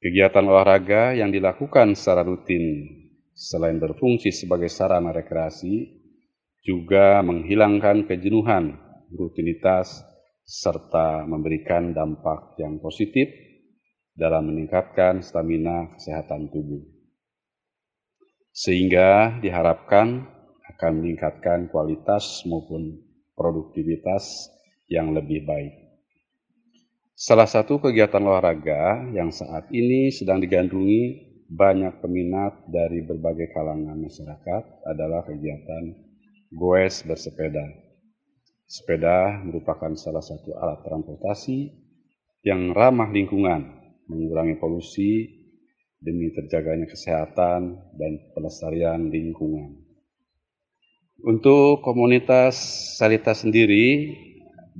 Kegiatan 0.00 0.44
olahraga 0.48 1.12
yang 1.12 1.28
dilakukan 1.28 1.92
secara 1.92 2.24
rutin 2.24 2.88
selain 3.36 3.76
berfungsi 3.76 4.32
sebagai 4.32 4.72
sarana 4.72 5.12
rekreasi, 5.12 6.00
juga 6.60 7.24
menghilangkan 7.24 8.04
kejenuhan, 8.04 8.76
rutinitas, 9.12 10.04
serta 10.44 11.24
memberikan 11.24 11.94
dampak 11.94 12.58
yang 12.58 12.82
positif 12.82 13.30
dalam 14.12 14.50
meningkatkan 14.50 15.22
stamina 15.22 15.94
kesehatan 15.94 16.50
tubuh. 16.50 16.99
Sehingga 18.50 19.38
diharapkan 19.38 20.26
akan 20.76 20.92
meningkatkan 21.02 21.68
kualitas 21.70 22.42
maupun 22.48 22.98
produktivitas 23.36 24.50
yang 24.90 25.14
lebih 25.14 25.46
baik. 25.46 25.74
Salah 27.14 27.44
satu 27.44 27.76
kegiatan 27.76 28.24
olahraga 28.24 29.04
yang 29.12 29.28
saat 29.28 29.68
ini 29.68 30.08
sedang 30.08 30.40
digandrungi 30.40 31.30
banyak 31.50 32.00
peminat 32.00 32.64
dari 32.70 33.04
berbagai 33.04 33.52
kalangan 33.52 33.98
masyarakat 33.98 34.62
adalah 34.88 35.26
kegiatan 35.28 35.98
goes 36.48 37.04
bersepeda. 37.04 37.66
Sepeda 38.70 39.42
merupakan 39.42 39.92
salah 39.98 40.22
satu 40.22 40.54
alat 40.56 40.80
transportasi 40.86 41.74
yang 42.46 42.70
ramah 42.70 43.10
lingkungan, 43.10 43.68
mengurangi 44.06 44.56
polusi 44.62 45.39
demi 46.00 46.32
terjaganya 46.32 46.88
kesehatan 46.88 47.76
dan 47.96 48.12
pelestarian 48.32 49.12
lingkungan. 49.12 49.76
Untuk 51.20 51.84
komunitas 51.84 52.56
Salita 52.96 53.36
sendiri, 53.36 54.16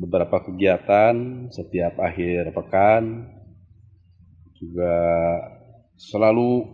beberapa 0.00 0.40
kegiatan 0.40 1.46
setiap 1.52 2.00
akhir 2.00 2.56
pekan 2.56 3.28
juga 4.56 4.96
selalu 6.00 6.64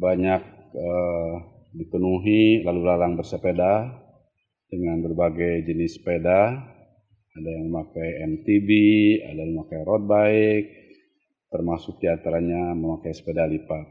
banyak 0.00 0.42
uh, 0.72 1.34
dipenuhi 1.76 2.64
lalu 2.64 2.80
lalang 2.88 3.20
bersepeda 3.20 3.92
dengan 4.72 5.04
berbagai 5.04 5.68
jenis 5.68 6.00
sepeda 6.00 6.56
ada 7.36 7.48
yang 7.52 7.68
memakai 7.68 8.24
MTB 8.24 8.70
ada 9.28 9.40
yang 9.44 9.52
memakai 9.52 9.80
road 9.84 10.04
bike 10.08 10.68
termasuk 11.56 11.96
di 11.96 12.12
antaranya 12.12 12.76
memakai 12.76 13.16
sepeda 13.16 13.48
lipat 13.48 13.88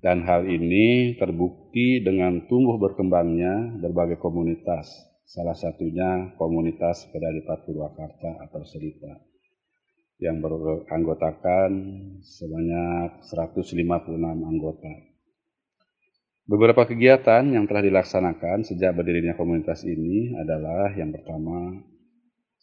dan 0.00 0.24
hal 0.24 0.48
ini 0.48 1.20
terbukti 1.20 2.00
dengan 2.00 2.48
tumbuh 2.48 2.80
berkembangnya 2.80 3.76
berbagai 3.84 4.16
komunitas 4.16 4.88
Salah 5.26 5.58
satunya 5.58 6.38
komunitas 6.38 7.02
sepeda 7.02 7.26
lipat 7.34 7.66
Purwakarta 7.66 8.46
atau 8.46 8.62
Selita 8.62 9.10
yang 10.22 10.38
beranggotakan 10.38 11.70
sebanyak 12.22 13.26
156 13.26 14.22
anggota. 14.22 14.92
Beberapa 16.46 16.86
kegiatan 16.86 17.42
yang 17.42 17.66
telah 17.66 17.82
dilaksanakan 17.82 18.62
sejak 18.62 18.94
berdirinya 18.94 19.34
komunitas 19.34 19.82
ini 19.82 20.30
adalah 20.38 20.94
yang 20.94 21.10
pertama 21.10 21.74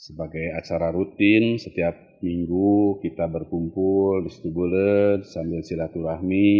sebagai 0.03 0.51
acara 0.59 0.91
rutin 0.91 1.55
setiap 1.55 1.95
minggu 2.19 2.99
kita 2.99 3.31
berkumpul 3.31 4.27
di 4.27 4.29
situ 4.35 4.51
bulet 4.51 5.23
sambil 5.23 5.63
silaturahmi, 5.63 6.59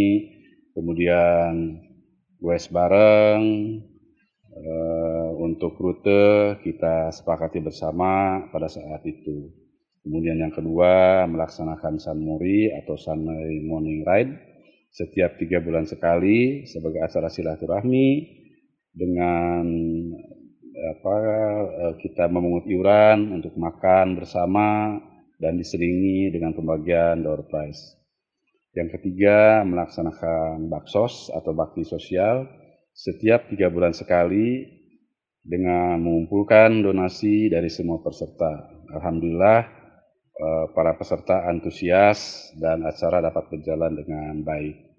kemudian 0.72 1.84
wes 2.40 2.72
bareng, 2.72 3.44
Eh, 4.54 5.30
untuk 5.42 5.74
rute 5.82 6.62
kita 6.62 7.10
sepakati 7.10 7.58
bersama 7.58 8.46
pada 8.54 8.70
saat 8.70 9.02
itu. 9.02 9.50
Kemudian 10.06 10.38
yang 10.38 10.54
kedua 10.54 11.26
melaksanakan 11.26 11.98
Sunmori 11.98 12.70
atau 12.70 12.94
Sunday 12.94 13.66
Morning 13.66 14.06
Ride 14.06 14.30
setiap 14.94 15.42
tiga 15.42 15.58
bulan 15.58 15.90
sekali 15.90 16.70
sebagai 16.70 17.02
acara 17.02 17.34
silaturahmi 17.34 18.30
dengan 18.94 19.66
apa 21.04 21.20
eh, 21.20 21.94
kita 22.00 22.32
memungut 22.32 22.64
iuran 22.64 23.36
untuk 23.36 23.60
makan 23.60 24.16
bersama 24.16 24.96
dan 25.36 25.60
diselingi 25.60 26.32
dengan 26.32 26.56
pembagian 26.56 27.20
door 27.20 27.44
prize. 27.52 28.00
Yang 28.72 28.96
ketiga, 28.96 29.68
melaksanakan 29.68 30.72
baksos 30.72 31.28
atau 31.28 31.52
bakti 31.52 31.84
sosial 31.84 32.48
setiap 32.96 33.52
tiga 33.52 33.68
bulan 33.68 33.92
sekali 33.92 34.64
dengan 35.44 36.00
mengumpulkan 36.00 36.80
donasi 36.80 37.52
dari 37.52 37.68
semua 37.68 38.00
peserta. 38.00 38.72
Alhamdulillah, 38.96 39.60
eh, 40.40 40.66
para 40.72 40.96
peserta 40.96 41.52
antusias 41.52 42.48
dan 42.56 42.80
acara 42.88 43.20
dapat 43.20 43.52
berjalan 43.52 43.92
dengan 43.92 44.40
baik. 44.40 44.96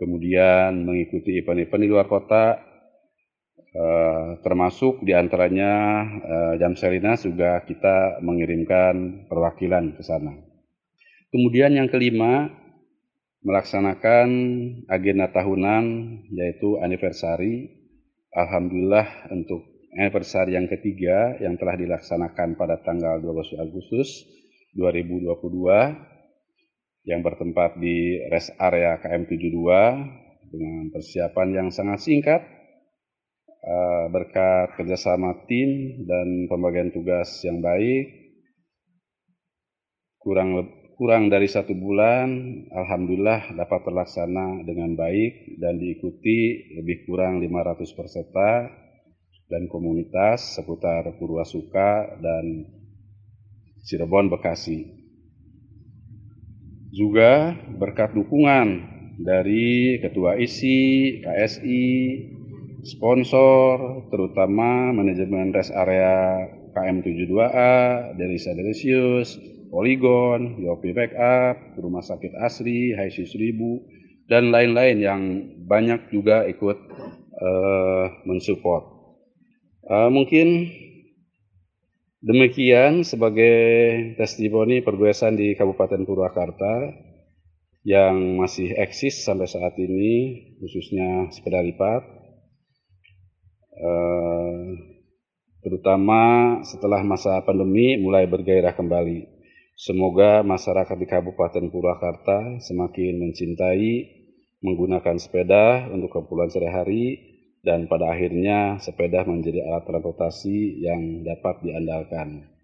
Kemudian 0.00 0.88
mengikuti 0.88 1.36
event-event 1.36 1.84
di 1.84 1.88
luar 1.92 2.08
kota, 2.08 2.73
eh, 3.74 4.38
termasuk 4.40 5.02
di 5.02 5.12
antaranya 5.12 5.72
eh, 6.22 6.54
Jam 6.62 6.78
Selina 6.78 7.18
juga 7.18 7.58
kita 7.66 8.22
mengirimkan 8.22 9.26
perwakilan 9.26 9.98
ke 9.98 10.02
sana. 10.06 10.38
Kemudian 11.34 11.74
yang 11.74 11.90
kelima, 11.90 12.46
melaksanakan 13.44 14.28
agenda 14.88 15.28
tahunan 15.34 15.84
yaitu 16.32 16.80
anniversary. 16.80 17.68
Alhamdulillah 18.34 19.30
untuk 19.30 19.62
anniversary 19.94 20.58
yang 20.58 20.66
ketiga 20.66 21.38
yang 21.38 21.54
telah 21.54 21.78
dilaksanakan 21.78 22.58
pada 22.58 22.82
tanggal 22.82 23.22
12 23.22 23.62
Agustus 23.62 24.26
2022 24.74 27.06
yang 27.06 27.22
bertempat 27.22 27.78
di 27.78 28.18
rest 28.32 28.56
area 28.58 28.98
KM72 28.98 29.54
dengan 30.50 30.90
persiapan 30.90 31.48
yang 31.52 31.68
sangat 31.70 32.02
singkat 32.02 32.42
uh, 33.64 34.06
berkat 34.12 34.76
kerjasama 34.76 35.48
tim 35.48 36.04
dan 36.04 36.46
pembagian 36.52 36.92
tugas 36.92 37.40
yang 37.42 37.64
baik 37.64 38.24
kurang 40.20 40.68
kurang 40.96 41.28
dari 41.28 41.50
satu 41.50 41.74
bulan 41.74 42.28
Alhamdulillah 42.70 43.56
dapat 43.56 43.80
terlaksana 43.84 44.62
dengan 44.64 44.96
baik 44.96 45.58
dan 45.60 45.80
diikuti 45.80 46.70
lebih 46.76 47.08
kurang 47.08 47.40
500 47.42 47.98
peserta 47.98 48.50
dan 49.48 49.68
komunitas 49.68 50.56
seputar 50.56 51.04
Purwasuka 51.20 52.16
dan 52.20 52.64
Cirebon 53.84 54.32
Bekasi. 54.32 55.04
Juga 56.94 57.52
berkat 57.76 58.16
dukungan 58.16 58.68
dari 59.20 59.98
Ketua 60.00 60.40
ISI, 60.40 61.20
KSI, 61.20 61.84
sponsor, 62.84 64.06
terutama 64.12 64.92
manajemen 64.92 65.50
rest 65.50 65.72
area 65.72 66.44
KM72A, 66.76 68.14
Delisa 68.14 68.52
Delisius, 68.52 69.40
Polygon, 69.72 70.60
Yopi 70.62 70.94
Backup, 70.94 71.76
Rumah 71.80 72.04
Sakit 72.04 72.36
Asri, 72.38 72.94
HIC 72.94 73.26
1000, 73.26 74.30
dan 74.30 74.54
lain-lain 74.54 74.96
yang 75.00 75.20
banyak 75.64 76.12
juga 76.12 76.46
ikut 76.46 76.78
uh, 77.40 78.06
mensupport. 78.28 78.84
Uh, 79.84 80.08
mungkin 80.08 80.70
Demikian 82.24 83.04
sebagai 83.04 83.52
testimoni 84.16 84.80
perguesan 84.80 85.36
di 85.36 85.52
Kabupaten 85.52 86.08
Purwakarta 86.08 86.88
yang 87.84 88.40
masih 88.40 88.72
eksis 88.80 89.28
sampai 89.28 89.44
saat 89.44 89.76
ini, 89.76 90.40
khususnya 90.56 91.28
sepeda 91.36 91.60
lipat, 91.60 92.00
terutama 95.64 96.22
setelah 96.64 97.00
masa 97.00 97.40
pandemi 97.44 97.96
mulai 97.96 98.28
bergairah 98.28 98.76
kembali. 98.76 99.34
Semoga 99.74 100.46
masyarakat 100.46 100.94
di 100.94 101.06
Kabupaten 101.10 101.66
Purwakarta 101.66 102.62
semakin 102.62 103.18
mencintai 103.18 104.22
menggunakan 104.62 105.18
sepeda 105.18 105.90
untuk 105.90 106.14
keperluan 106.14 106.48
sehari-hari 106.48 107.34
dan 107.64 107.90
pada 107.90 108.12
akhirnya 108.12 108.78
sepeda 108.78 109.24
menjadi 109.26 109.66
alat 109.66 109.88
transportasi 109.88 110.84
yang 110.84 111.26
dapat 111.26 111.64
diandalkan. 111.64 112.54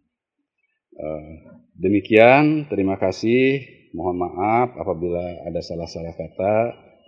Eh, 1.01 1.33
demikian, 1.75 2.69
terima 2.69 3.01
kasih. 3.01 3.65
Mohon 3.97 4.17
maaf 4.29 4.69
apabila 4.79 5.51
ada 5.51 5.61
salah-salah 5.65 6.15
kata. 6.15 6.55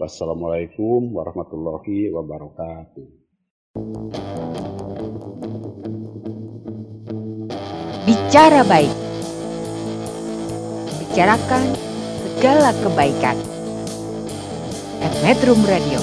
Wassalamualaikum 0.01 1.15
warahmatullahi 1.15 2.11
wabarakatuh. 2.11 3.22
Bicara 8.03 8.61
baik. 8.69 8.93
Bicarakan 11.01 11.73
segala 12.37 12.77
kebaikan. 12.85 13.41
Metro 15.25 15.57
Radio 15.65 16.03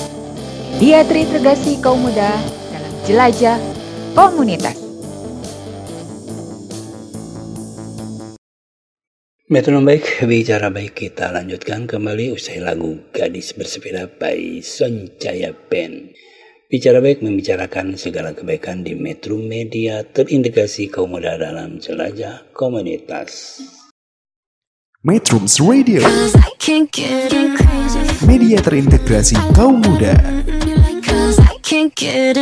dia 0.79 1.03
terintegrasi 1.03 1.77
kaum 1.83 2.01
muda 2.07 2.33
dalam 2.71 2.93
jelajah 3.03 3.59
komunitas. 4.17 4.79
Metronom 9.51 9.85
baik, 9.85 10.25
bicara 10.25 10.73
baik 10.73 10.95
kita 10.97 11.35
lanjutkan 11.35 11.85
kembali 11.85 12.31
usai 12.33 12.63
lagu 12.63 12.97
Gadis 13.11 13.53
Bersepeda 13.53 14.07
by 14.07 14.63
Soncaya 14.63 15.51
Band. 15.67 16.28
Bicara 16.69 17.01
baik 17.01 17.25
membicarakan 17.25 17.97
segala 17.97 18.29
kebaikan 18.37 18.85
di 18.85 18.93
Metro 18.93 19.41
Media 19.41 20.05
terintegrasi 20.05 20.93
kaum 20.93 21.17
muda 21.17 21.33
dalam 21.33 21.81
jelajah 21.81 22.45
komunitas. 22.53 23.57
Metrums 25.01 25.57
Radio. 25.65 26.05
Media 28.21 28.61
terintegrasi 28.61 29.33
kaum 29.57 29.81
muda. 29.81 30.13
Can't 31.65 31.89
get 31.97 32.37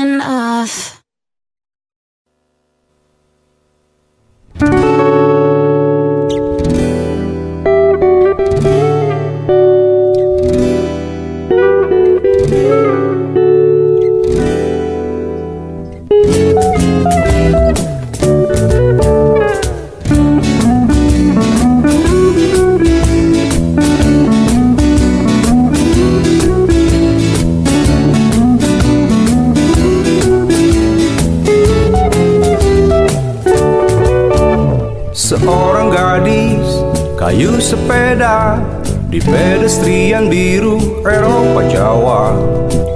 sepeda 37.88 38.60
di 39.08 39.16
pedestrian 39.24 40.28
biru 40.28 41.00
Eropa 41.08 41.64
Jawa. 41.72 42.36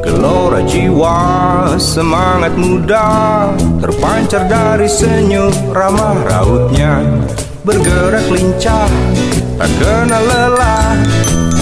Gelora 0.03 0.59
jiwa 0.67 1.15
semangat 1.79 2.51
muda 2.59 3.07
Terpancar 3.79 4.51
dari 4.51 4.91
senyum 4.91 5.47
ramah 5.71 6.19
rautnya. 6.27 6.99
Bergerak 7.63 8.27
lincah 8.35 8.91
tak 9.55 9.71
kenal 9.79 10.27
lelah 10.27 10.99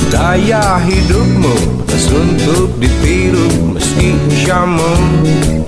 Daya 0.10 0.82
hidupmu 0.82 1.86
tak 1.86 2.02
untuk 2.10 2.74
ditiru. 2.82 3.78
Meski 3.78 4.18
usiamu 4.26 4.94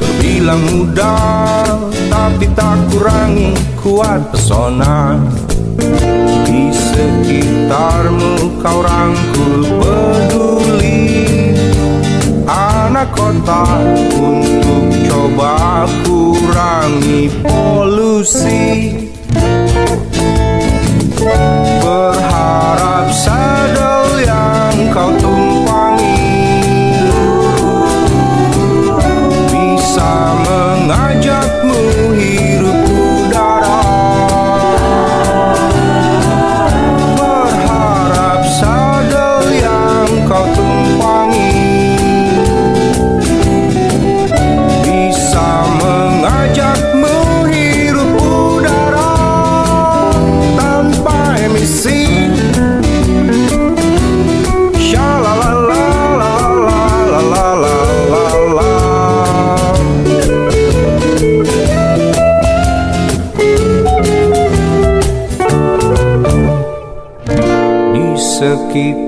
terbilang 0.02 0.66
muda 0.66 1.14
Tapi 2.10 2.50
tak 2.58 2.90
kurangi 2.90 3.54
kuat 3.78 4.34
pesona 4.34 5.22
di 6.46 6.72
sekitarmu 6.74 8.62
kau 8.62 8.80
rangkul 8.84 9.62
peduli. 9.82 11.02
Anak 12.46 13.14
kota 13.16 13.64
untuk 14.14 14.92
coba 15.08 15.88
kurangi 16.04 17.32
polusi. 17.42 18.94
Berharap 21.82 23.08
sadel 23.14 24.26
yang 24.26 24.78
kau 24.92 25.14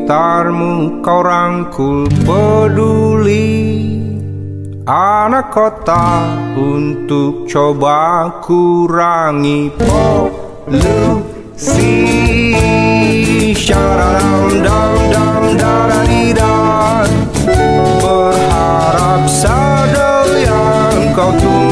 sekitarmu 0.04 1.00
kau 1.00 1.24
rangkul 1.24 2.12
peduli. 2.28 4.04
Anak 4.84 5.56
kota 5.56 6.28
untuk 6.60 7.48
coba 7.48 8.28
kurangi 8.44 9.72
polusi. 9.80 10.84
Syaradam 13.56 14.60
dam 14.60 14.92
dam 15.08 15.56
daradidam 15.56 17.08
Berharap 18.04 19.24
sadel 19.24 20.44
yang 20.44 21.16
kau 21.16 21.32
tumpangi 21.40 21.63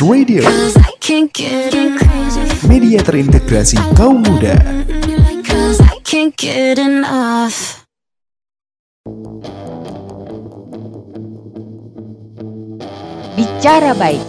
Radio, 0.00 0.40
media 2.64 3.04
terintegrasi 3.04 3.76
kaum 3.92 4.24
muda. 4.24 4.56
Cause 5.44 5.76
I 5.84 6.00
can't 6.00 6.32
get 6.40 6.80
enough 6.80 7.84
Bicara 13.36 13.92
baik. 13.92 14.24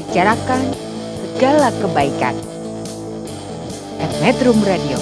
Bicarakan 0.00 0.60
segala 1.20 1.68
kebaikan. 1.84 2.36
At 4.00 4.12
Metrum 4.24 4.64
Radio. 4.64 4.96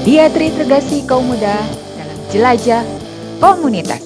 Media 0.00 0.32
terintegrasi 0.32 1.04
kaum 1.04 1.28
muda 1.28 1.60
dalam 2.00 2.18
jelajah 2.32 2.82
komunitas. 3.36 4.01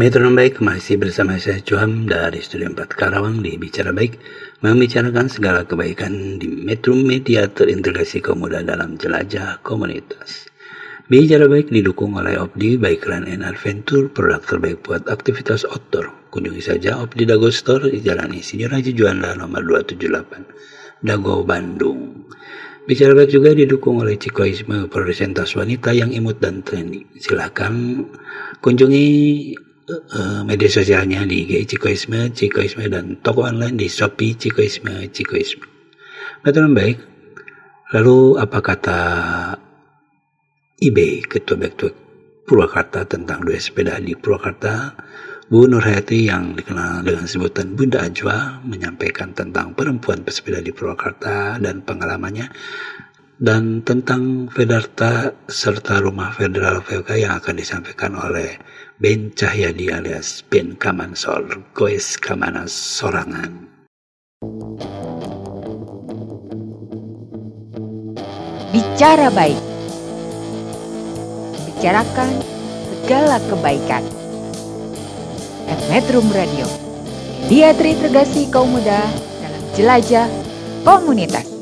Metronom 0.00 0.32
Baik 0.32 0.64
masih 0.64 0.96
bersama 0.96 1.36
saya 1.36 1.60
Cuam 1.60 2.08
dari 2.08 2.40
Studio 2.40 2.72
4 2.72 2.88
Karawang 2.88 3.44
di 3.44 3.60
Bicara 3.60 3.92
Baik 3.92 4.16
membicarakan 4.64 5.28
segala 5.28 5.68
kebaikan 5.68 6.40
di 6.40 6.48
Metro 6.48 6.96
Media 6.96 7.44
terintegrasi 7.44 8.24
kaum 8.24 8.40
dalam 8.48 8.96
jelajah 8.96 9.60
komunitas. 9.60 10.48
Bicara 11.04 11.52
Baik 11.52 11.68
didukung 11.68 12.16
oleh 12.16 12.40
Opdi 12.40 12.80
Baik 12.80 13.04
Run 13.04 13.28
and 13.28 13.44
Adventure, 13.44 14.08
produk 14.08 14.40
terbaik 14.40 14.80
buat 14.88 15.04
aktivitas 15.04 15.68
outdoor. 15.68 16.08
Kunjungi 16.32 16.64
saja 16.64 16.96
Opdi 16.96 17.28
Dago 17.28 17.52
Store 17.52 17.84
di 17.84 18.00
Jalan 18.00 18.32
Insinyur 18.32 18.72
Haji 18.72 18.96
Juanda 18.96 19.36
nomor 19.36 19.68
278, 19.68 21.04
Dago, 21.04 21.44
Bandung. 21.44 22.24
Bicara 22.88 23.12
Baik 23.12 23.36
juga 23.36 23.52
didukung 23.52 24.00
oleh 24.00 24.16
Cikoisme, 24.16 24.88
produsen 24.88 25.36
tas 25.36 25.52
wanita 25.52 25.92
yang 25.92 26.08
imut 26.08 26.40
dan 26.40 26.64
trendy. 26.64 27.04
Silahkan 27.20 28.00
kunjungi 28.64 29.04
eh, 29.88 30.40
media 30.44 30.68
sosialnya 30.68 31.24
di 31.24 31.46
IG 31.46 31.76
Cikoisme, 31.76 32.34
Cikoisme 32.34 32.90
dan 32.90 33.20
toko 33.24 33.46
online 33.46 33.80
di 33.80 33.86
Shopee 33.88 34.36
Cikoisme, 34.36 35.08
Cikoisme. 35.14 35.64
Metron 36.44 36.72
baik. 36.76 36.98
Lalu 37.90 38.38
apa 38.38 38.58
kata 38.62 39.00
IB 40.78 41.26
Ketua 41.26 41.58
Bektuak 41.58 41.94
Purwakarta 42.46 43.02
tentang 43.04 43.42
dua 43.42 43.58
sepeda 43.58 43.98
di 43.98 44.14
Purwakarta? 44.14 44.94
Bu 45.50 45.66
Nurhayati 45.66 46.30
yang 46.30 46.54
dikenal 46.54 47.02
dengan 47.02 47.26
sebutan 47.26 47.74
Bunda 47.74 48.06
Ajwa 48.06 48.62
menyampaikan 48.62 49.34
tentang 49.34 49.74
perempuan 49.74 50.22
pesepeda 50.22 50.62
di 50.62 50.70
Purwakarta 50.70 51.58
dan 51.58 51.82
pengalamannya 51.82 52.46
dan 53.40 53.80
tentang 53.80 54.52
Fedarta 54.52 55.32
serta 55.48 56.04
rumah 56.04 56.28
federal 56.36 56.84
VK 56.84 57.24
yang 57.24 57.40
akan 57.40 57.56
disampaikan 57.56 58.12
oleh 58.12 58.60
Ben 59.00 59.32
Cahyadi 59.32 59.88
alias 59.88 60.44
Ben 60.44 60.76
Kamansor 60.76 61.72
Goes 61.72 62.20
Kamanas 62.20 62.68
Sorangan. 62.68 63.64
Bicara 68.70 69.32
baik. 69.32 69.58
Bicarakan 71.64 72.44
segala 72.92 73.40
kebaikan. 73.48 74.04
At 75.64 75.80
Metrum 75.88 76.28
Radio. 76.36 76.68
Media 77.48 77.74
terintegrasi 77.74 78.52
kaum 78.52 78.70
muda 78.70 79.00
dalam 79.42 79.64
jelajah 79.74 80.28
komunitas. 80.86 81.59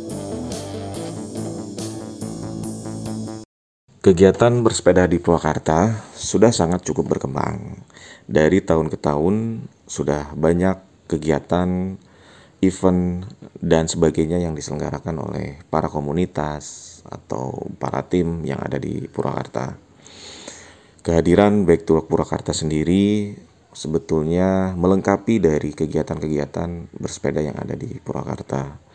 Kegiatan 4.09 4.65
bersepeda 4.65 5.05
di 5.05 5.21
Purwakarta 5.21 6.01
sudah 6.17 6.49
sangat 6.49 6.81
cukup 6.81 7.13
berkembang. 7.13 7.85
Dari 8.25 8.65
tahun 8.65 8.89
ke 8.89 8.97
tahun 8.97 9.69
sudah 9.85 10.33
banyak 10.33 10.81
kegiatan, 11.13 11.93
event, 12.65 13.29
dan 13.61 13.85
sebagainya 13.85 14.41
yang 14.41 14.57
diselenggarakan 14.57 15.13
oleh 15.13 15.61
para 15.69 15.93
komunitas 15.93 16.97
atau 17.05 17.69
para 17.77 18.01
tim 18.09 18.49
yang 18.49 18.57
ada 18.65 18.81
di 18.81 19.05
Purwakarta. 19.13 19.77
Kehadiran 21.05 21.69
Back 21.69 21.85
to 21.85 22.01
Work 22.01 22.09
Purwakarta 22.09 22.57
sendiri 22.57 23.37
sebetulnya 23.77 24.73
melengkapi 24.73 25.37
dari 25.37 25.77
kegiatan-kegiatan 25.77 26.97
bersepeda 26.97 27.45
yang 27.45 27.61
ada 27.61 27.77
di 27.77 28.01
Purwakarta. 28.01 28.88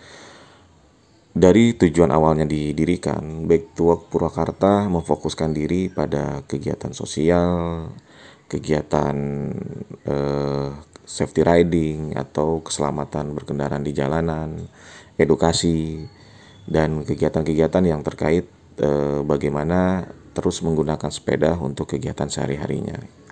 Dari 1.34 1.74
tujuan 1.74 2.14
awalnya 2.14 2.46
didirikan, 2.46 3.50
Back 3.50 3.74
to 3.74 3.90
Work 3.90 4.14
Purwakarta 4.14 4.86
memfokuskan 4.86 5.50
diri 5.50 5.90
pada 5.90 6.46
kegiatan 6.46 6.94
sosial, 6.94 7.90
kegiatan 8.46 9.18
eh, 10.06 10.70
safety 11.02 11.42
riding 11.42 12.14
atau 12.14 12.62
keselamatan 12.62 13.34
berkendaraan 13.34 13.82
di 13.82 13.98
jalanan, 13.98 14.70
edukasi, 15.18 16.06
dan 16.70 17.02
kegiatan-kegiatan 17.02 17.82
yang 17.82 18.06
terkait 18.06 18.46
eh, 18.78 19.20
bagaimana 19.26 20.06
terus 20.38 20.62
menggunakan 20.62 21.10
sepeda 21.10 21.58
untuk 21.58 21.98
kegiatan 21.98 22.30
sehari-harinya. 22.30 23.23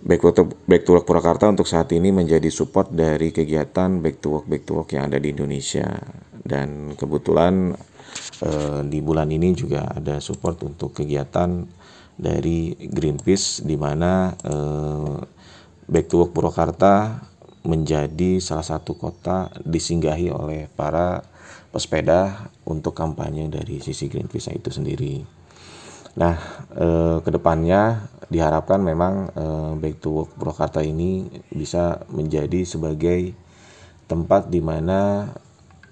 Back 0.00 0.24
to, 0.32 0.48
Back 0.64 0.88
to 0.88 0.96
Work 0.96 1.04
Purwakarta 1.04 1.44
untuk 1.52 1.68
saat 1.68 1.92
ini 1.92 2.08
menjadi 2.08 2.48
support 2.48 2.88
dari 2.88 3.36
kegiatan 3.36 4.00
Back 4.00 4.24
to 4.24 4.32
Work 4.32 4.46
Back 4.48 4.62
to 4.64 4.72
Work 4.80 4.96
yang 4.96 5.12
ada 5.12 5.20
di 5.20 5.28
Indonesia 5.36 5.92
dan 6.40 6.96
kebetulan 6.96 7.76
eh, 8.40 8.80
di 8.88 9.04
bulan 9.04 9.28
ini 9.28 9.52
juga 9.52 9.84
ada 9.92 10.16
support 10.24 10.64
untuk 10.64 10.96
kegiatan 10.96 11.68
dari 12.16 12.72
Greenpeace 12.80 13.60
di 13.60 13.76
mana 13.76 14.32
eh, 14.40 15.16
Back 15.84 16.06
to 16.08 16.24
Work 16.24 16.32
Purwakarta 16.32 17.20
menjadi 17.68 18.40
salah 18.40 18.64
satu 18.64 18.96
kota 18.96 19.52
disinggahi 19.68 20.32
oleh 20.32 20.64
para 20.72 21.20
pesepeda 21.76 22.48
untuk 22.64 22.96
kampanye 22.96 23.52
dari 23.52 23.84
sisi 23.84 24.08
Greenpeace 24.08 24.56
itu 24.56 24.72
sendiri. 24.72 25.20
Nah, 26.16 26.34
eh, 26.72 27.16
ke 27.20 27.30
depannya 27.30 28.08
diharapkan 28.30 28.78
memang 28.80 29.28
eh, 29.34 29.72
Back 29.76 29.94
to 30.00 30.08
Work 30.14 30.30
Purwakarta 30.38 30.80
ini 30.80 31.26
bisa 31.50 32.06
menjadi 32.14 32.62
sebagai 32.62 33.34
tempat 34.06 34.48
di 34.48 34.62
mana 34.62 35.30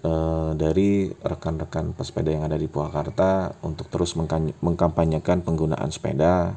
eh, 0.01 0.51
dari 0.55 1.11
rekan-rekan 1.11 1.93
pesepeda 1.99 2.30
yang 2.30 2.47
ada 2.47 2.55
di 2.55 2.70
Purwakarta 2.70 3.59
untuk 3.66 3.91
terus 3.91 4.14
mengkampanyekan 4.62 5.43
penggunaan 5.43 5.91
sepeda, 5.91 6.55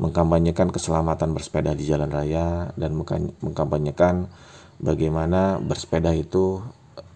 mengkampanyekan 0.00 0.72
keselamatan 0.72 1.36
bersepeda 1.36 1.76
di 1.76 1.84
jalan 1.84 2.08
raya 2.08 2.72
dan 2.80 2.96
mengkampanyekan 3.44 4.32
bagaimana 4.80 5.60
bersepeda 5.60 6.16
itu 6.16 6.64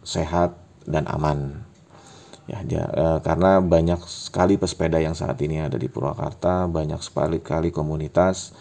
sehat 0.05 0.55
dan 0.87 1.09
aman. 1.09 1.67
Ya, 2.47 2.63
eh, 2.63 3.19
karena 3.27 3.59
banyak 3.59 4.07
sekali 4.07 4.55
pesepeda 4.55 5.03
yang 5.03 5.19
saat 5.19 5.35
ini 5.43 5.59
ada 5.59 5.75
di 5.75 5.91
Purwakarta, 5.91 6.71
banyak 6.71 7.03
sekali 7.03 7.43
kali 7.43 7.75
komunitas 7.75 8.55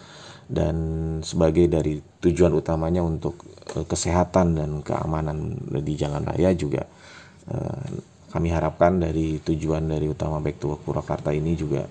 dan 0.50 0.76
sebagai 1.22 1.70
dari 1.70 2.02
tujuan 2.22 2.54
utamanya 2.54 3.02
untuk 3.02 3.46
eh, 3.78 3.86
kesehatan 3.86 4.58
dan 4.58 4.70
keamanan 4.82 5.58
di 5.82 5.94
jalan 5.94 6.26
raya 6.26 6.50
juga 6.54 6.86
eh, 7.50 7.86
kami 8.30 8.50
harapkan 8.50 8.98
dari 8.98 9.38
tujuan 9.42 9.86
dari 9.86 10.10
utama 10.10 10.42
Back 10.42 10.58
to 10.58 10.74
Work 10.74 10.82
Purwakarta 10.82 11.30
ini 11.30 11.54
juga 11.54 11.86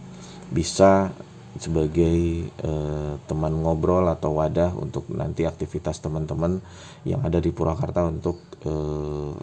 bisa 0.51 1.11
sebagai 1.55 2.47
eh, 2.47 3.13
teman 3.27 3.53
ngobrol 3.55 4.07
atau 4.11 4.35
wadah 4.35 4.75
untuk 4.75 5.07
nanti 5.15 5.47
aktivitas 5.47 6.03
teman-teman 6.03 6.59
yang 7.07 7.23
ada 7.23 7.39
di 7.39 7.55
Purwakarta 7.55 8.03
untuk 8.07 8.43
eh, 8.67 9.35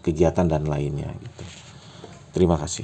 kegiatan 0.00 0.48
dan 0.48 0.64
lainnya 0.64 1.12
gitu. 1.12 1.63
Terima 2.34 2.58
kasih. 2.58 2.82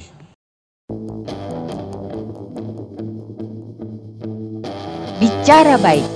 Bicara 5.19 5.75
baik. 5.83 6.07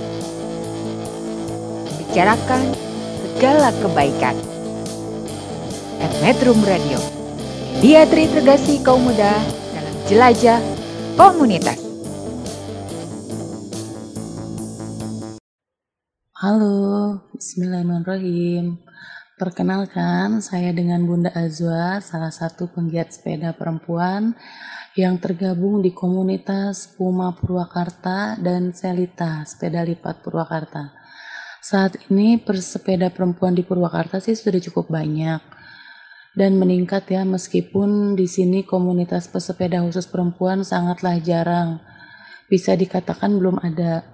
Bicarakan 1.99 2.63
segala 3.19 3.75
kebaikan. 3.83 4.39
At 5.99 6.15
Metro 6.23 6.55
Radio. 6.63 6.95
Dia 7.83 8.07
terintegrasi 8.07 8.79
kaum 8.87 9.03
muda 9.03 9.35
dalam 9.75 9.95
jelajah 10.07 10.63
komunitas. 11.19 11.83
Halo, 16.39 17.19
Bismillahirrahmanirrahim. 17.35 18.79
Perkenalkan, 19.35 20.39
saya 20.39 20.71
dengan 20.71 21.03
Bunda 21.03 21.27
Azwa, 21.35 21.99
salah 21.99 22.31
satu 22.31 22.71
penggiat 22.71 23.11
sepeda 23.11 23.51
perempuan 23.51 24.31
yang 24.95 25.19
tergabung 25.19 25.83
di 25.83 25.91
komunitas 25.91 26.87
Puma 26.95 27.35
Purwakarta 27.35 28.39
dan 28.39 28.71
Selita 28.71 29.43
Sepeda 29.43 29.83
Lipat 29.83 30.23
Purwakarta. 30.23 30.95
Saat 31.59 32.07
ini 32.07 32.39
persepeda 32.39 33.11
perempuan 33.11 33.51
di 33.51 33.67
Purwakarta 33.67 34.23
sih 34.23 34.39
sudah 34.39 34.63
cukup 34.71 34.87
banyak 34.87 35.43
dan 36.31 36.55
meningkat 36.55 37.03
ya 37.11 37.27
meskipun 37.27 38.15
di 38.15 38.31
sini 38.31 38.63
komunitas 38.63 39.27
pesepeda 39.27 39.83
khusus 39.83 40.07
perempuan 40.07 40.63
sangatlah 40.63 41.19
jarang. 41.19 41.83
Bisa 42.47 42.71
dikatakan 42.71 43.35
belum 43.35 43.59
ada. 43.59 44.07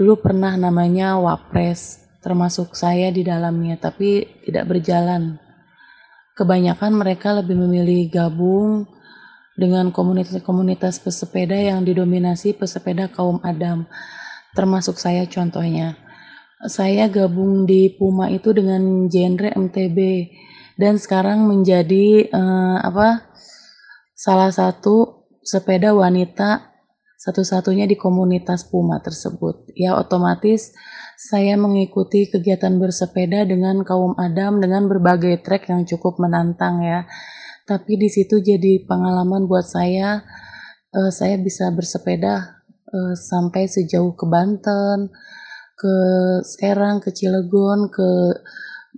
Dulu 0.00 0.16
pernah 0.16 0.56
namanya 0.56 1.20
Wapres, 1.20 2.01
termasuk 2.22 2.78
saya 2.78 3.10
di 3.10 3.26
dalamnya, 3.26 3.76
tapi 3.76 4.24
tidak 4.46 4.70
berjalan. 4.70 5.42
Kebanyakan 6.38 6.96
mereka 6.96 7.36
lebih 7.36 7.58
memilih 7.58 8.08
gabung 8.08 8.88
dengan 9.58 9.92
komunitas-komunitas 9.92 11.02
pesepeda 11.02 11.58
yang 11.58 11.84
didominasi 11.84 12.56
pesepeda 12.56 13.12
kaum 13.12 13.42
Adam, 13.44 13.84
termasuk 14.56 14.96
saya 14.96 15.28
contohnya. 15.28 15.98
Saya 16.62 17.10
gabung 17.10 17.66
di 17.66 17.90
Puma 17.90 18.30
itu 18.30 18.54
dengan 18.54 19.10
genre 19.10 19.50
MTB 19.50 19.98
dan 20.78 20.94
sekarang 20.96 21.44
menjadi 21.50 22.30
uh, 22.30 22.78
apa 22.86 23.26
salah 24.14 24.54
satu 24.54 25.26
sepeda 25.42 25.90
wanita 25.90 26.70
satu-satunya 27.22 27.86
di 27.86 27.94
komunitas 27.94 28.66
Puma 28.66 28.98
tersebut. 28.98 29.70
Ya 29.74 29.94
otomatis 29.98 30.74
saya 31.22 31.54
mengikuti 31.54 32.26
kegiatan 32.26 32.82
bersepeda 32.82 33.46
dengan 33.46 33.86
kaum 33.86 34.18
Adam 34.18 34.58
dengan 34.58 34.90
berbagai 34.90 35.38
trek 35.46 35.70
yang 35.70 35.86
cukup 35.86 36.18
menantang 36.18 36.82
ya. 36.82 37.06
Tapi 37.62 37.94
di 37.94 38.10
situ 38.10 38.42
jadi 38.42 38.82
pengalaman 38.82 39.46
buat 39.46 39.62
saya. 39.62 40.26
Uh, 40.90 41.14
saya 41.14 41.38
bisa 41.38 41.70
bersepeda 41.70 42.66
uh, 42.90 43.14
sampai 43.14 43.70
sejauh 43.70 44.18
ke 44.18 44.26
Banten, 44.26 45.14
ke 45.78 45.94
Serang, 46.42 46.98
ke 46.98 47.14
Cilegon, 47.14 47.86
ke 47.86 48.08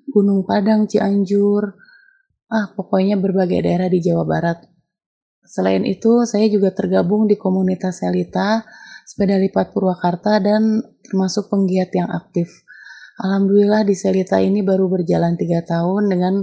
Gunung 0.09 0.49
Padang, 0.49 0.89
Cianjur. 0.89 1.77
Ah, 2.49 2.72
pokoknya 2.72 3.20
berbagai 3.20 3.68
daerah 3.68 3.93
di 3.93 4.01
Jawa 4.01 4.25
Barat. 4.25 4.64
Selain 5.45 5.85
itu, 5.85 6.25
saya 6.25 6.49
juga 6.49 6.72
tergabung 6.72 7.29
di 7.29 7.37
komunitas 7.37 8.01
Selita 8.01 8.64
sepeda 9.05 9.37
lipat 9.37 9.77
Purwakarta 9.77 10.41
dan 10.41 10.81
termasuk 11.14 11.46
penggiat 11.46 11.94
yang 11.94 12.10
aktif. 12.10 12.50
Alhamdulillah 13.22 13.86
di 13.86 13.94
Selita 13.94 14.42
ini 14.42 14.66
baru 14.66 14.90
berjalan 14.90 15.38
tiga 15.38 15.62
tahun 15.62 16.10
dengan 16.10 16.42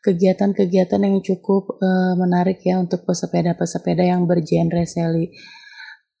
kegiatan-kegiatan 0.00 1.04
yang 1.04 1.20
cukup 1.20 1.76
uh, 1.76 2.16
menarik 2.16 2.64
ya 2.64 2.80
untuk 2.80 3.04
pesepeda-pesepeda 3.04 4.08
yang 4.08 4.24
bergenre 4.24 4.88
seli. 4.88 5.28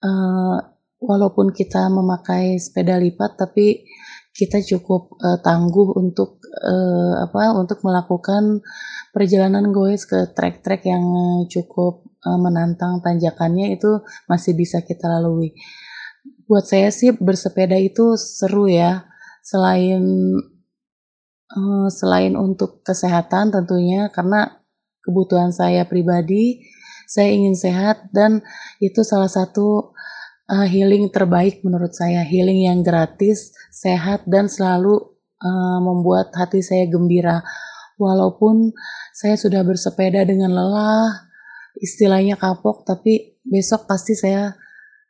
Uh, 0.04 0.60
walaupun 1.00 1.56
kita 1.56 1.88
memakai 1.88 2.60
sepeda 2.60 3.00
lipat, 3.00 3.40
tapi 3.40 3.88
kita 4.36 4.60
cukup 4.60 5.16
uh, 5.16 5.40
tangguh 5.40 5.96
untuk 5.96 6.44
uh, 6.44 7.24
apa 7.24 7.56
untuk 7.56 7.80
melakukan 7.80 8.60
perjalanan 9.16 9.72
goes 9.72 10.04
ke 10.04 10.36
trek-trek 10.36 10.84
yang 10.84 11.00
cukup 11.48 12.04
uh, 12.20 12.36
menantang 12.36 13.00
tanjakannya 13.00 13.72
itu 13.80 14.04
masih 14.28 14.52
bisa 14.52 14.84
kita 14.84 15.08
lalui 15.08 15.56
buat 16.46 16.64
saya 16.66 16.94
sih 16.94 17.14
bersepeda 17.14 17.74
itu 17.78 18.14
seru 18.14 18.70
ya. 18.70 19.06
Selain 19.42 20.02
uh, 21.54 21.88
selain 21.90 22.34
untuk 22.34 22.82
kesehatan 22.82 23.54
tentunya 23.54 24.10
karena 24.10 24.62
kebutuhan 25.02 25.54
saya 25.54 25.86
pribadi, 25.86 26.66
saya 27.06 27.30
ingin 27.30 27.54
sehat 27.54 28.10
dan 28.10 28.42
itu 28.82 29.06
salah 29.06 29.30
satu 29.30 29.94
uh, 30.50 30.66
healing 30.66 31.10
terbaik 31.14 31.62
menurut 31.62 31.94
saya. 31.94 32.26
Healing 32.26 32.66
yang 32.66 32.80
gratis, 32.82 33.54
sehat 33.70 34.26
dan 34.26 34.50
selalu 34.50 34.98
uh, 35.42 35.78
membuat 35.82 36.34
hati 36.34 36.62
saya 36.62 36.86
gembira. 36.90 37.42
Walaupun 37.96 38.76
saya 39.16 39.40
sudah 39.40 39.64
bersepeda 39.64 40.26
dengan 40.28 40.52
lelah, 40.52 41.26
istilahnya 41.80 42.36
kapok, 42.36 42.84
tapi 42.84 43.40
besok 43.40 43.88
pasti 43.88 44.12
saya 44.12 44.52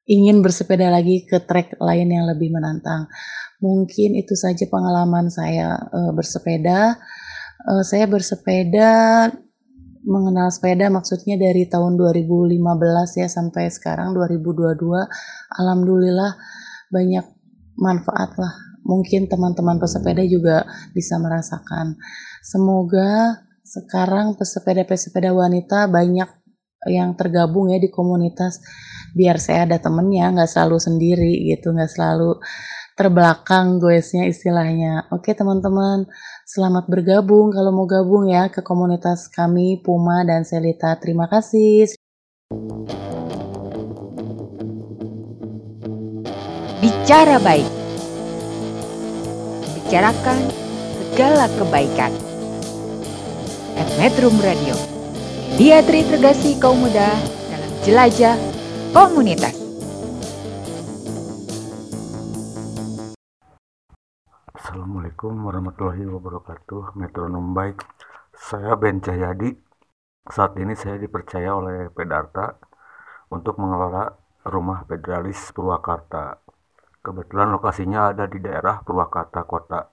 ingin 0.06 0.40
bersepeda 0.40 0.88
lagi 0.88 1.26
ke 1.26 1.42
trek 1.42 1.76
lain 1.82 2.08
yang 2.10 2.30
lebih 2.30 2.54
menantang. 2.54 3.10
Mungkin 3.58 4.14
itu 4.14 4.38
saja 4.38 4.64
pengalaman 4.70 5.28
saya 5.28 5.76
uh, 5.76 6.14
bersepeda. 6.14 6.94
Uh, 7.66 7.82
saya 7.82 8.06
bersepeda 8.06 9.28
mengenal 10.06 10.54
sepeda 10.54 10.86
maksudnya 10.86 11.34
dari 11.34 11.66
tahun 11.66 11.98
2015 11.98 12.62
ya 13.18 13.26
sampai 13.26 13.66
sekarang 13.74 14.14
2022. 14.14 14.78
Alhamdulillah 15.58 16.38
banyak 16.94 17.26
manfaat 17.74 18.38
lah. 18.38 18.54
Mungkin 18.86 19.26
teman-teman 19.26 19.82
pesepeda 19.82 20.22
juga 20.22 20.62
bisa 20.94 21.18
merasakan. 21.18 21.98
Semoga 22.38 23.42
sekarang 23.66 24.38
pesepeda-pesepeda 24.38 25.34
wanita 25.34 25.90
banyak 25.90 26.45
yang 26.84 27.16
tergabung 27.16 27.72
ya 27.72 27.80
di 27.80 27.88
komunitas 27.88 28.60
biar 29.16 29.40
saya 29.40 29.64
ada 29.64 29.80
temennya 29.80 30.28
nggak 30.36 30.50
selalu 30.50 30.76
sendiri 30.76 31.32
gitu 31.48 31.72
nggak 31.72 31.88
selalu 31.88 32.36
terbelakang 32.96 33.76
goesnya 33.76 34.24
istilahnya. 34.26 35.06
Oke 35.12 35.36
teman-teman 35.36 36.08
selamat 36.48 36.88
bergabung 36.88 37.52
kalau 37.52 37.70
mau 37.70 37.84
gabung 37.84 38.24
ya 38.26 38.48
ke 38.48 38.64
komunitas 38.64 39.28
kami 39.28 39.84
Puma 39.84 40.24
dan 40.24 40.48
Selita. 40.48 40.96
Terima 40.96 41.28
kasih. 41.28 41.92
Bicara 46.80 47.36
baik. 47.38 47.68
Bicarakan 49.76 50.38
segala 51.12 51.46
kebaikan. 51.60 52.12
At 53.76 53.88
Metro 54.00 54.32
Radio 54.40 54.95
dia 55.56 55.80
terintegrasi 55.80 56.60
kaum 56.60 56.84
muda 56.84 57.16
dalam 57.48 57.72
jelajah 57.80 58.36
komunitas. 58.92 59.56
Assalamualaikum 64.52 65.32
warahmatullahi 65.48 66.04
wabarakatuh 66.04 66.92
Metronom 67.00 67.56
baik 67.56 67.80
Saya 68.36 68.76
Ben 68.76 69.00
Cahyadi 69.00 69.56
Saat 70.28 70.60
ini 70.60 70.76
saya 70.76 71.00
dipercaya 71.00 71.56
oleh 71.56 71.88
Pedarta 71.88 72.60
untuk 73.32 73.56
mengelola 73.56 74.12
rumah 74.44 74.84
federalis 74.84 75.40
Purwakarta. 75.56 76.36
Kebetulan 77.00 77.48
lokasinya 77.48 78.12
ada 78.12 78.28
di 78.28 78.42
daerah 78.44 78.84
Purwakarta 78.84 79.46
Kota, 79.48 79.88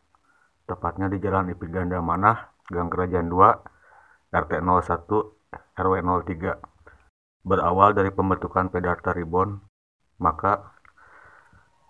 tepatnya 0.68 1.07
di 1.07 1.22
Jalan 1.22 1.53
Ipi 1.53 1.69
Ganda 1.69 2.02
Manah, 2.02 2.52
Gang 2.65 2.90
Kerajaan 2.90 3.30
2, 3.30 4.34
RT 4.34 4.52
01, 4.65 5.43
RW 5.76 6.04
03. 6.26 6.60
Berawal 7.44 7.92
dari 7.98 8.10
pembentukan 8.10 8.72
Pedarta 8.72 9.12
Ribon, 9.12 9.60
maka 10.22 10.74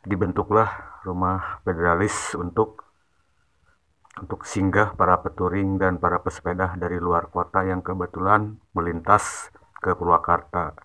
dibentuklah 0.03 0.99
rumah 1.07 1.61
federalis 1.63 2.33
untuk 2.35 2.83
untuk 4.13 4.45
singgah 4.45 4.93
para 4.93 5.17
peturing 5.25 5.81
dan 5.81 5.97
para 5.97 6.21
pesepeda 6.21 6.77
dari 6.77 7.01
luar 7.01 7.33
kota 7.33 7.65
yang 7.65 7.81
kebetulan 7.81 8.61
melintas 8.77 9.49
ke 9.81 9.97
Purwakarta. 9.97 10.77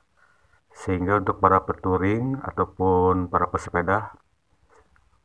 Sehingga 0.73 1.21
untuk 1.21 1.37
para 1.43 1.61
peturing 1.65 2.41
ataupun 2.41 3.29
para 3.29 3.51
pesepeda 3.53 4.17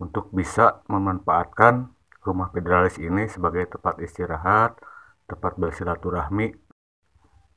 untuk 0.03 0.27
bisa 0.35 0.83
memanfaatkan 0.91 1.95
rumah 2.27 2.51
federalis 2.51 2.99
ini 2.99 3.27
sebagai 3.31 3.71
tempat 3.71 3.99
istirahat, 4.03 4.79
tempat 5.27 5.55
bersilaturahmi. 5.55 6.62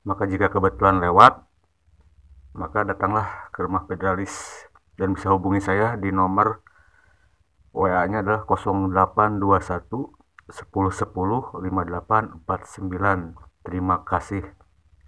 Maka 0.07 0.23
jika 0.31 0.47
kebetulan 0.55 1.03
lewat, 1.03 1.43
maka 2.55 2.87
datanglah 2.87 3.51
ke 3.51 3.67
rumah 3.67 3.91
federalis 3.91 4.31
dan 4.95 5.19
bisa 5.19 5.35
hubungi 5.35 5.59
saya 5.59 5.99
di 5.99 6.15
nomor 6.15 6.63
WA-nya 7.75 8.23
adalah 8.23 8.47
0821 8.47 9.35
1010 10.47 11.59
5849. 11.59 13.35
Terima 13.67 14.07
kasih. 14.07 14.47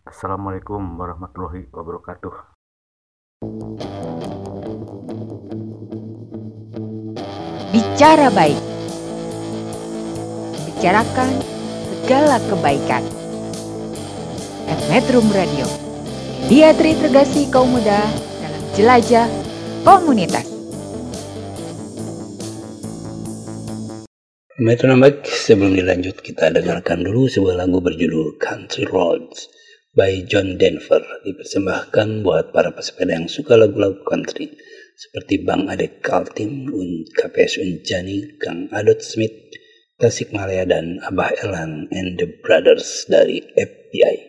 Assalamualaikum 0.03 0.83
warahmatullahi 0.99 1.71
wabarakatuh. 1.71 2.35
Bicara 7.71 8.35
baik. 8.35 8.59
Bicarakan 10.67 11.31
segala 12.03 12.43
kebaikan. 12.51 13.18
At 14.69 14.81
Metro 14.93 15.25
Radio. 15.33 15.65
Dia 16.47 16.77
terintegrasi 16.77 17.49
kaum 17.49 17.73
muda 17.73 18.05
dalam 18.45 18.63
jelajah 18.77 19.27
komunitas. 19.83 20.45
Baik, 24.59 25.25
sebelum 25.25 25.73
dilanjut 25.73 26.21
kita 26.21 26.53
dengarkan 26.53 27.01
dulu 27.01 27.27
sebuah 27.33 27.65
lagu 27.65 27.81
berjudul 27.81 28.37
Country 28.37 28.85
Roads 28.85 29.49
by 29.97 30.23
John 30.29 30.61
Denver 30.61 31.01
dipersembahkan 31.25 32.23
buat 32.23 32.53
para 32.53 32.71
pesepeda 32.77 33.19
yang 33.19 33.31
suka 33.31 33.57
lagu-lagu 33.57 34.05
country 34.07 34.53
seperti 34.99 35.47
Bang 35.47 35.71
Ade 35.71 36.03
Kaltim, 36.03 36.71
Un 36.75 37.07
KPS 37.07 37.63
Unjani, 37.63 38.39
Kang 38.43 38.67
Adot 38.75 38.99
Smith, 38.99 39.35
Tasik 39.99 40.35
Malaya 40.35 40.67
dan 40.67 40.99
Abah 41.07 41.35
Elan 41.39 41.87
and 41.95 42.19
the 42.19 42.27
Brothers 42.43 43.07
dari 43.07 43.43
FBI. 43.55 44.28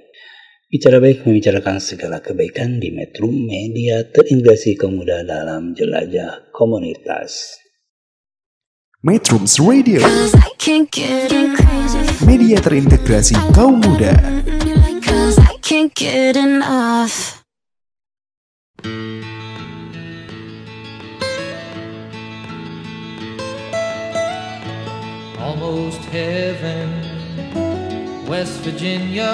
Bicara 0.70 1.02
baik 1.02 1.26
membicarakan 1.26 1.82
segala 1.82 2.22
kebaikan 2.22 2.78
di 2.78 2.94
Metro 2.94 3.26
Media 3.26 4.06
terintegrasi 4.06 4.78
kaum 4.78 5.02
muda 5.02 5.26
dalam 5.26 5.74
jelajah 5.74 6.54
komunitas. 6.54 7.58
Metrums 9.02 9.58
Radio 9.58 9.98
Media 12.22 12.62
terintegrasi 12.62 13.34
kaum 13.50 13.82
muda. 13.82 14.14
Almost 25.42 26.06
heaven, 26.14 26.94
West 28.30 28.62
Virginia, 28.62 29.34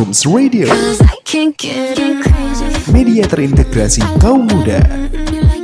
Metrums 0.00 0.24
Radio, 0.24 0.64
Cause 0.66 1.02
I 1.04 1.20
can't 1.28 1.52
get 1.60 2.00
enough. 2.00 2.88
media 2.88 3.28
terintegrasi 3.28 4.00
kaum 4.16 4.48
muda. 4.48 4.80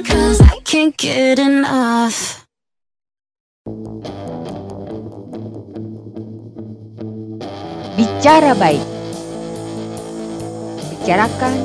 Cause 0.04 0.44
I 0.44 0.60
can't 0.60 0.92
get 0.92 1.40
enough. 1.40 2.44
Bicara 7.96 8.52
baik. 8.60 8.84
Bicarakan 10.92 11.56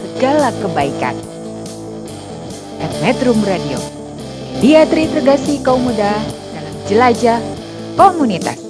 segala 0.00 0.48
kebaikan. 0.64 1.16
At 2.80 2.92
Metrum 3.04 3.36
Radio. 3.44 3.76
Dia 4.64 4.88
terintegrasi 4.88 5.60
kaum 5.60 5.84
muda 5.84 6.16
dalam 6.56 6.74
jelajah 6.88 7.40
komunitas. 8.00 8.63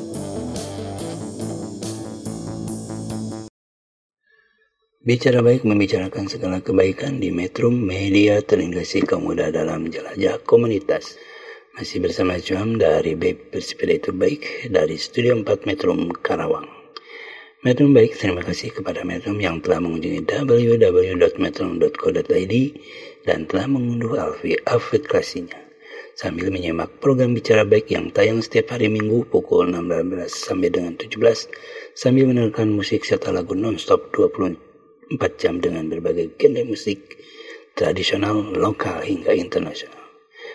Bicara 5.04 5.44
baik 5.44 5.68
membicarakan 5.68 6.32
segala 6.32 6.64
kebaikan 6.64 7.20
di 7.20 7.28
Metrum 7.28 7.76
Media 7.76 8.40
terintegrasi 8.40 9.04
kaum 9.04 9.28
muda 9.28 9.52
dalam 9.52 9.92
jelajah 9.92 10.40
komunitas. 10.48 11.20
Masih 11.76 12.00
bersama 12.00 12.40
Cuam 12.40 12.80
dari 12.80 13.12
Babe 13.12 13.52
Bersepeda 13.52 14.00
Itu 14.00 14.16
Baik 14.16 14.72
dari 14.72 14.96
Studio 14.96 15.36
4 15.36 15.68
Metrum 15.68 16.08
Karawang. 16.08 16.64
Metrum 17.68 17.92
Baik, 17.92 18.16
terima 18.16 18.40
kasih 18.40 18.72
kepada 18.72 19.04
Metrum 19.04 19.36
yang 19.44 19.60
telah 19.60 19.84
mengunjungi 19.84 20.24
www.metrum.co.id 20.24 22.54
dan 23.28 23.44
telah 23.44 23.66
mengunduh 23.68 24.16
Alfi 24.16 24.56
outfit 24.72 25.04
klasenya. 25.04 25.60
Sambil 26.16 26.48
menyimak 26.48 26.88
program 27.04 27.36
Bicara 27.36 27.68
Baik 27.68 27.92
yang 27.92 28.08
tayang 28.08 28.40
setiap 28.40 28.72
hari 28.72 28.88
Minggu 28.88 29.28
pukul 29.28 29.68
16 29.68 30.32
sampai 30.32 30.72
dengan 30.72 30.96
17 30.96 31.12
sambil 31.92 32.24
mendengarkan 32.24 32.72
musik 32.72 33.04
serta 33.04 33.36
lagu 33.36 33.52
non-stop 33.52 34.08
24 35.10 35.40
jam 35.40 35.54
dengan 35.60 35.92
berbagai 35.92 36.32
genre 36.40 36.64
musik 36.64 37.20
tradisional, 37.76 38.40
lokal 38.56 39.04
hingga 39.04 39.36
internasional. 39.36 40.00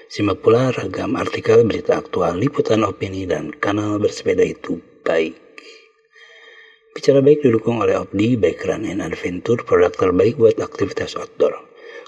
Simak 0.10 0.42
pula 0.42 0.74
ragam 0.74 1.14
artikel 1.14 1.62
berita 1.62 2.02
aktual, 2.02 2.34
liputan 2.42 2.82
opini, 2.82 3.30
dan 3.30 3.54
kanal 3.54 4.02
bersepeda 4.02 4.42
itu 4.42 4.82
baik. 5.06 5.38
Bicara 6.98 7.22
baik 7.22 7.46
didukung 7.46 7.86
oleh 7.86 7.94
Opdi, 7.94 8.34
Bike 8.34 8.66
Run 8.66 8.90
and 8.90 9.06
Adventure, 9.06 9.62
produk 9.62 9.94
terbaik 9.94 10.42
buat 10.42 10.58
aktivitas 10.58 11.14
outdoor. 11.14 11.54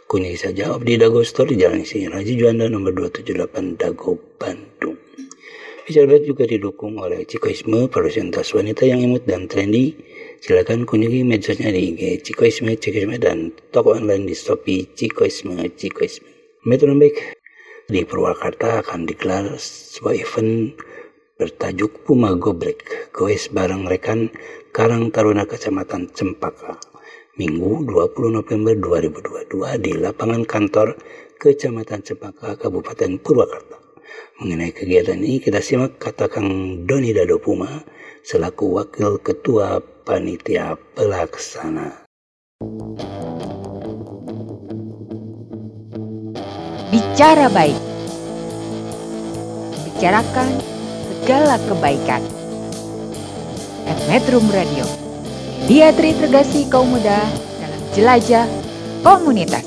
Kunjungi 0.09 0.35
saja 0.35 0.73
Opdi 0.73 0.97
Dago 0.97 1.22
Store 1.22 1.47
di 1.53 1.61
Jalan 1.61 1.85
Isi 1.85 2.09
Raji 2.09 2.34
Juanda 2.35 2.65
nomor 2.65 2.91
278 2.97 3.77
Dago, 3.77 4.18
Bandung. 4.41 4.97
Bicara 5.85 6.09
baik 6.09 6.26
juga 6.26 6.43
didukung 6.49 6.97
oleh 6.97 7.22
Cikoisme, 7.30 7.85
produsen 7.85 8.34
tas 8.34 8.49
wanita 8.53 8.85
yang 8.89 9.05
imut 9.05 9.30
dan 9.30 9.45
trendy. 9.45 9.93
Silakan 10.41 10.89
kunjungi 10.89 11.22
medsosnya 11.22 11.69
di 11.69 11.93
IG 11.93 12.26
Cikoisme, 12.26 12.73
Cikoisme, 12.73 13.22
dan 13.22 13.53
toko 13.69 13.93
online 13.93 14.26
di 14.26 14.34
Shopee 14.34 14.89
Cikoisme, 14.97 15.53
Cikoisme. 15.77 16.26
Metro 16.65 16.89
Baik. 16.97 17.38
Di 17.85 18.01
Purwakarta 18.01 18.81
akan 18.81 19.05
digelar 19.05 19.53
sebuah 19.61 20.18
event 20.18 20.73
bertajuk 21.38 22.01
Puma 22.09 22.34
Gobrek 22.34 23.13
Goes 23.13 23.53
bareng 23.53 23.85
rekan 23.85 24.34
Karang 24.73 25.13
Taruna 25.13 25.45
Kecamatan 25.45 26.09
Cempaka. 26.09 26.73
Minggu 27.38 27.85
20 27.85 28.41
November 28.41 28.73
2022 28.81 29.77
di 29.77 29.93
lapangan 29.93 30.41
kantor 30.49 30.97
Kecamatan 31.38 32.01
Cempaka 32.01 32.57
Kabupaten 32.57 33.22
Purwakarta. 33.22 33.77
Mengenai 34.41 34.73
kegiatan 34.73 35.22
ini 35.22 35.38
kita 35.38 35.61
simak 35.61 36.01
kata 36.01 36.26
Kang 36.26 36.81
Doni 36.89 37.13
Dado 37.13 37.38
Puma 37.38 38.00
selaku 38.22 38.81
Wakil 38.81 39.18
Ketua 39.22 39.81
Panitia 40.06 40.77
Pelaksana 40.93 42.02
Bicara 46.91 47.48
baik. 47.48 47.80
Bicarakan 49.88 50.49
segala 51.07 51.56
kebaikan. 51.64 52.23
At 53.88 53.99
Metrum 54.11 54.43
Radio. 54.52 54.84
Dia 55.72 55.95
terintegrasi 55.95 56.68
kaum 56.68 56.91
muda 56.91 57.23
dalam 57.64 57.81
jelajah 57.95 58.45
komunitas. 59.07 59.64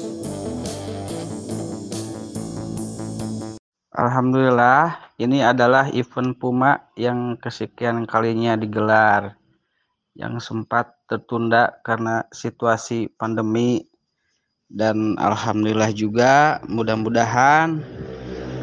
Alhamdulillah, 3.96 5.03
ini 5.14 5.46
adalah 5.46 5.86
event 5.94 6.34
Puma 6.34 6.90
yang 6.98 7.38
kesekian 7.38 8.02
kalinya 8.02 8.58
digelar, 8.58 9.38
yang 10.18 10.42
sempat 10.42 10.90
tertunda 11.06 11.78
karena 11.86 12.26
situasi 12.34 13.06
pandemi. 13.14 13.86
Dan 14.66 15.14
alhamdulillah 15.22 15.94
juga 15.94 16.58
mudah-mudahan 16.66 17.78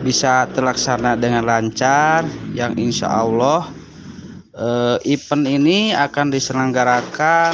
bisa 0.04 0.50
terlaksana 0.52 1.16
dengan 1.16 1.48
lancar 1.48 2.28
yang 2.52 2.76
insya 2.76 3.08
Allah 3.08 3.70
eh, 4.58 4.98
event 5.08 5.46
ini 5.48 5.96
akan 5.96 6.34
diselenggarakan 6.34 7.54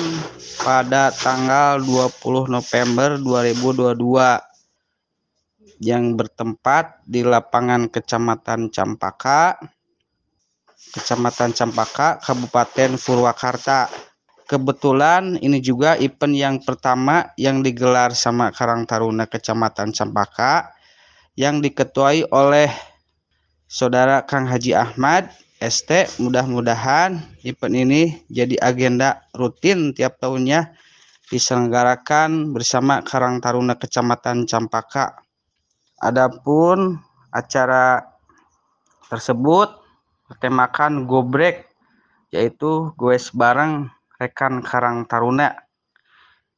pada 0.64 1.14
tanggal 1.14 1.78
20 1.86 2.50
November 2.50 3.22
2022 3.22 4.47
yang 5.82 6.18
bertempat 6.18 7.06
di 7.06 7.22
lapangan 7.22 7.90
Kecamatan 7.90 8.74
Campaka 8.74 9.58
Kecamatan 10.94 11.54
Campaka 11.54 12.18
Kabupaten 12.22 12.98
Purwakarta 12.98 13.92
kebetulan 14.48 15.36
ini 15.44 15.60
juga 15.60 16.00
event 16.00 16.34
yang 16.34 16.56
pertama 16.64 17.30
yang 17.36 17.60
digelar 17.62 18.16
sama 18.16 18.50
Karang 18.56 18.88
Taruna 18.88 19.28
Kecamatan 19.28 19.92
Campaka 19.92 20.72
yang 21.38 21.60
diketuai 21.62 22.32
oleh 22.32 22.72
Saudara 23.68 24.24
Kang 24.24 24.48
Haji 24.48 24.74
Ahmad 24.74 25.28
ST. 25.60 25.92
Mudah-mudahan 26.24 27.20
event 27.44 27.76
ini 27.76 28.24
jadi 28.32 28.56
agenda 28.64 29.28
rutin 29.36 29.92
tiap 29.92 30.18
tahunnya 30.24 30.72
diselenggarakan 31.28 32.56
bersama 32.56 33.04
Karang 33.04 33.44
Taruna 33.44 33.76
Kecamatan 33.76 34.48
Campaka. 34.48 35.27
Adapun 35.98 37.02
acara 37.34 38.06
tersebut 39.10 39.74
bertemakan 40.30 41.10
gobrek 41.10 41.66
yaitu 42.30 42.92
goes 43.00 43.34
bareng 43.34 43.90
rekan 44.20 44.62
Karang 44.62 45.08
Taruna 45.10 45.56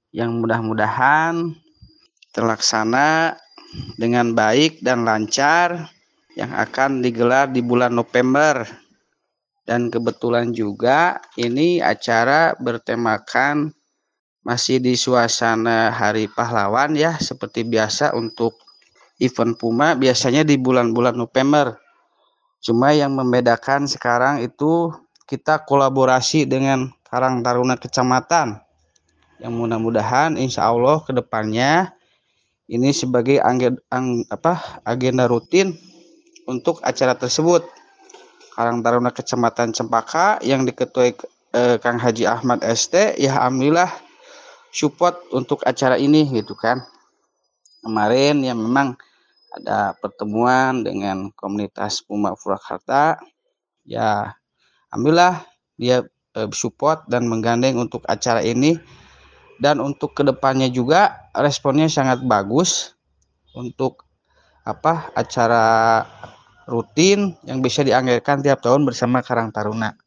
yang 0.10 0.41
mudah-mudahan 0.41 1.56
terlaksana 2.34 3.38
dengan 3.95 4.34
baik 4.34 4.82
dan 4.82 5.06
lancar 5.06 5.88
yang 6.34 6.49
akan 6.56 7.06
digelar 7.06 7.48
di 7.48 7.61
bulan 7.61 7.94
November. 7.94 8.66
Dan 9.70 9.94
kebetulan 9.94 10.49
juga 10.49 11.22
ini 11.38 11.78
acara 11.78 12.57
bertemakan 12.57 13.70
masih 14.41 14.82
di 14.82 14.98
suasana 14.98 15.94
Hari 15.94 16.26
Pahlawan 16.26 16.98
ya 16.98 17.22
seperti 17.22 17.61
biasa 17.70 18.18
untuk 18.18 18.57
event 19.20 19.60
Puma 19.60 19.94
biasanya 19.94 20.48
di 20.48 20.56
bulan-bulan 20.56 21.14
November. 21.14 21.78
Cuma 22.60 22.91
yang 22.91 23.16
membedakan 23.16 23.88
sekarang 23.88 24.44
itu 24.44 24.91
kita 25.28 25.64
kolaborasi 25.64 26.48
dengan 26.48 26.91
Karang 27.08 27.40
Taruna 27.46 27.80
Kecamatan. 27.80 28.60
Yang 29.40 29.54
mudah-mudahan 29.56 30.36
insya 30.36 30.68
Allah 30.68 31.00
ke 31.00 31.16
depannya 31.16 31.96
ini 32.68 32.91
sebagai 32.91 33.40
agenda 34.84 35.26
rutin 35.30 35.76
untuk 36.50 36.84
acara 36.84 37.16
tersebut. 37.16 37.64
Karang 38.56 38.84
Taruna 38.84 39.16
Kecamatan 39.16 39.72
Cempaka 39.72 40.44
yang 40.44 40.68
diketuai 40.68 41.16
eh, 41.56 41.78
Kang 41.80 41.96
Haji 41.96 42.28
Ahmad 42.28 42.60
ST 42.60 43.16
ya 43.16 43.40
alhamdulillah 43.40 43.88
support 44.76 45.16
untuk 45.32 45.64
acara 45.64 45.96
ini 45.96 46.28
gitu 46.28 46.60
kan. 46.60 46.84
Kemarin 47.80 48.44
ya 48.44 48.52
memang 48.52 49.00
ada 49.58 49.98
pertemuan 49.98 50.86
dengan 50.86 51.34
komunitas 51.34 52.06
Puma 52.06 52.38
Purwakarta 52.38 53.18
ya 53.88 54.38
alhamdulillah 54.94 55.42
dia 55.80 56.06
eh, 56.38 56.50
support 56.54 57.08
dan 57.10 57.26
menggandeng 57.26 57.82
untuk 57.82 58.06
acara 58.06 58.46
ini 58.46 58.78
dan 59.60 59.82
untuk 59.82 60.16
ke 60.16 60.24
depannya 60.24 60.70
juga 60.72 61.30
responnya 61.34 61.90
sangat 61.90 62.24
bagus 62.24 62.96
untuk 63.58 64.06
apa 64.64 65.10
acara 65.18 66.06
rutin 66.70 67.34
yang 67.44 67.60
bisa 67.66 67.82
dianggarkan 67.82 68.46
tiap 68.46 68.62
tahun 68.62 68.86
bersama 68.86 69.26
Karang 69.26 69.50
Taruna. 69.50 69.98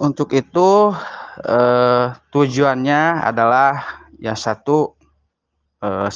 Untuk 0.00 0.32
itu 0.32 0.94
eh, 1.44 2.06
tujuannya 2.32 3.22
adalah 3.22 3.84
yang 4.18 4.38
satu 4.38 4.96
eh, 5.84 6.08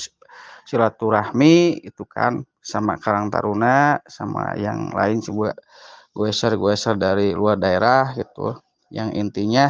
silaturahmi 0.72 1.84
itu 1.84 2.08
kan 2.08 2.40
sama 2.64 2.96
Karang 2.96 3.28
Taruna 3.28 4.00
sama 4.08 4.56
yang 4.56 4.88
lain 4.96 5.20
juga 5.20 5.52
goeser-goeser 6.16 6.96
dari 6.96 7.36
luar 7.36 7.60
daerah 7.60 8.16
gitu 8.16 8.56
yang 8.88 9.12
intinya 9.12 9.68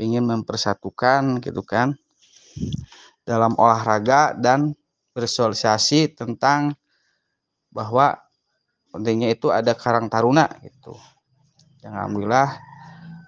ingin 0.00 0.24
mempersatukan 0.24 1.44
gitu 1.44 1.60
kan 1.60 1.92
dalam 3.28 3.52
olahraga 3.60 4.32
dan 4.32 4.72
bersosialisasi 5.12 6.16
tentang 6.16 6.72
bahwa 7.68 8.16
pentingnya 8.88 9.36
itu 9.36 9.52
ada 9.52 9.76
Karang 9.76 10.08
Taruna 10.08 10.48
gitu. 10.64 10.96
Yang 11.84 11.92
alhamdulillah 11.92 12.50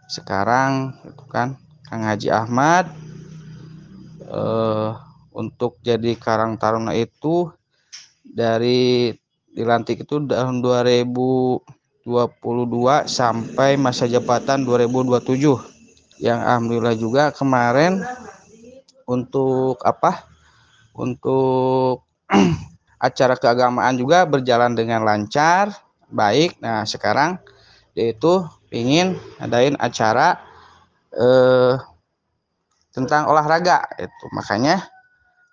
sekarang 0.09 0.97
itu 1.05 1.25
kan 1.29 1.61
Kang 1.85 2.05
Haji 2.05 2.29
Ahmad 2.33 2.89
eh, 4.25 4.91
untuk 5.35 5.83
jadi 5.83 6.15
Karang 6.15 6.55
Taruna 6.57 6.95
itu 6.95 7.51
dari 8.23 9.11
dilantik 9.51 10.07
itu 10.07 10.23
tahun 10.25 10.63
2022 10.63 12.07
sampai 13.11 13.75
masa 13.75 14.07
jabatan 14.07 14.63
2027 14.63 15.75
yang 16.23 16.39
alhamdulillah 16.39 16.95
juga 16.95 17.35
kemarin 17.35 18.07
untuk 19.05 19.83
apa? 19.83 20.25
Untuk 20.95 22.07
acara 23.07 23.35
keagamaan 23.35 23.99
juga 23.99 24.23
berjalan 24.25 24.79
dengan 24.79 25.03
lancar 25.03 25.75
baik. 26.09 26.63
Nah 26.63 26.87
sekarang 26.87 27.43
dia 27.93 28.15
itu 28.15 28.47
ingin 28.71 29.19
adain 29.43 29.75
acara 29.83 30.39
eh, 31.15 31.75
tentang 32.95 33.27
olahraga 33.27 33.83
itu. 33.99 34.27
Makanya 34.31 34.94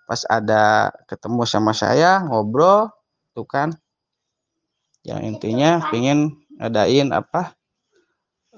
pas 0.08 0.22
ada 0.28 0.90
ketemu 1.06 1.42
sama 1.46 1.72
saya 1.72 2.22
ngobrol 2.24 2.90
tuh 3.36 3.46
kan. 3.46 3.74
Yang 5.02 5.20
intinya 5.34 5.90
ingin 5.90 6.38
ngadain 6.58 7.10
apa 7.10 7.58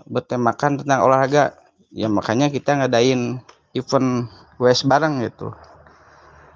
bertemakan 0.04 0.84
tentang 0.84 1.00
olahraga. 1.04 1.56
Ya 1.94 2.10
makanya 2.10 2.50
kita 2.50 2.76
ngadain 2.76 3.40
event 3.72 4.28
West 4.58 4.86
bareng 4.86 5.18
gitu. 5.24 5.50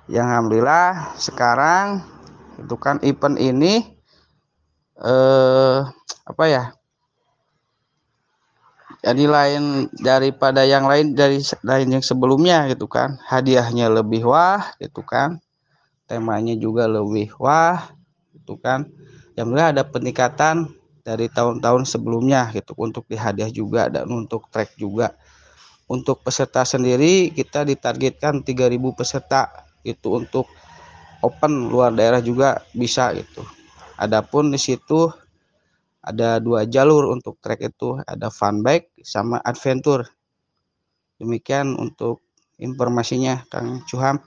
Yang 0.06 0.27
alhamdulillah 0.28 1.15
sekarang 1.19 2.06
itu 2.59 2.74
kan 2.78 3.02
event 3.02 3.36
ini 3.39 3.98
eh 4.98 5.78
apa 6.27 6.44
ya 6.51 6.74
jadi 8.98 9.24
lain 9.30 9.86
daripada 10.02 10.66
yang 10.66 10.82
lain 10.90 11.14
dari 11.14 11.38
lain 11.62 11.88
yang 11.98 12.04
sebelumnya 12.04 12.66
gitu 12.66 12.90
kan. 12.90 13.14
Hadiahnya 13.22 13.86
lebih 13.86 14.26
wah 14.26 14.74
gitu 14.82 15.06
kan. 15.06 15.38
Temanya 16.10 16.58
juga 16.58 16.90
lebih 16.90 17.30
wah 17.38 17.94
gitu 18.34 18.58
kan. 18.58 18.90
Yang 19.38 19.48
ada 19.54 19.82
peningkatan 19.86 20.74
dari 21.06 21.30
tahun-tahun 21.30 21.86
sebelumnya 21.86 22.50
gitu 22.50 22.74
untuk 22.74 23.06
di 23.06 23.14
hadiah 23.14 23.48
juga 23.48 23.86
dan 23.86 24.10
untuk 24.10 24.50
track 24.50 24.74
juga. 24.74 25.14
Untuk 25.88 26.20
peserta 26.20 26.66
sendiri 26.66 27.30
kita 27.32 27.64
ditargetkan 27.64 28.42
3000 28.42 28.98
peserta 28.98 29.64
itu 29.86 30.10
untuk 30.10 30.50
open 31.22 31.70
luar 31.70 31.94
daerah 31.94 32.18
juga 32.18 32.66
bisa 32.74 33.14
gitu. 33.14 33.46
Adapun 33.94 34.50
di 34.50 34.58
situ 34.58 35.08
ada 36.02 36.38
dua 36.38 36.64
jalur 36.64 37.10
untuk 37.10 37.42
trek 37.42 37.74
itu, 37.74 37.98
ada 38.06 38.30
fun 38.30 38.62
bike 38.62 39.02
sama 39.02 39.42
adventure. 39.42 40.06
Demikian 41.18 41.74
untuk 41.74 42.22
informasinya 42.62 43.42
Kang 43.50 43.82
Cuham. 43.90 44.22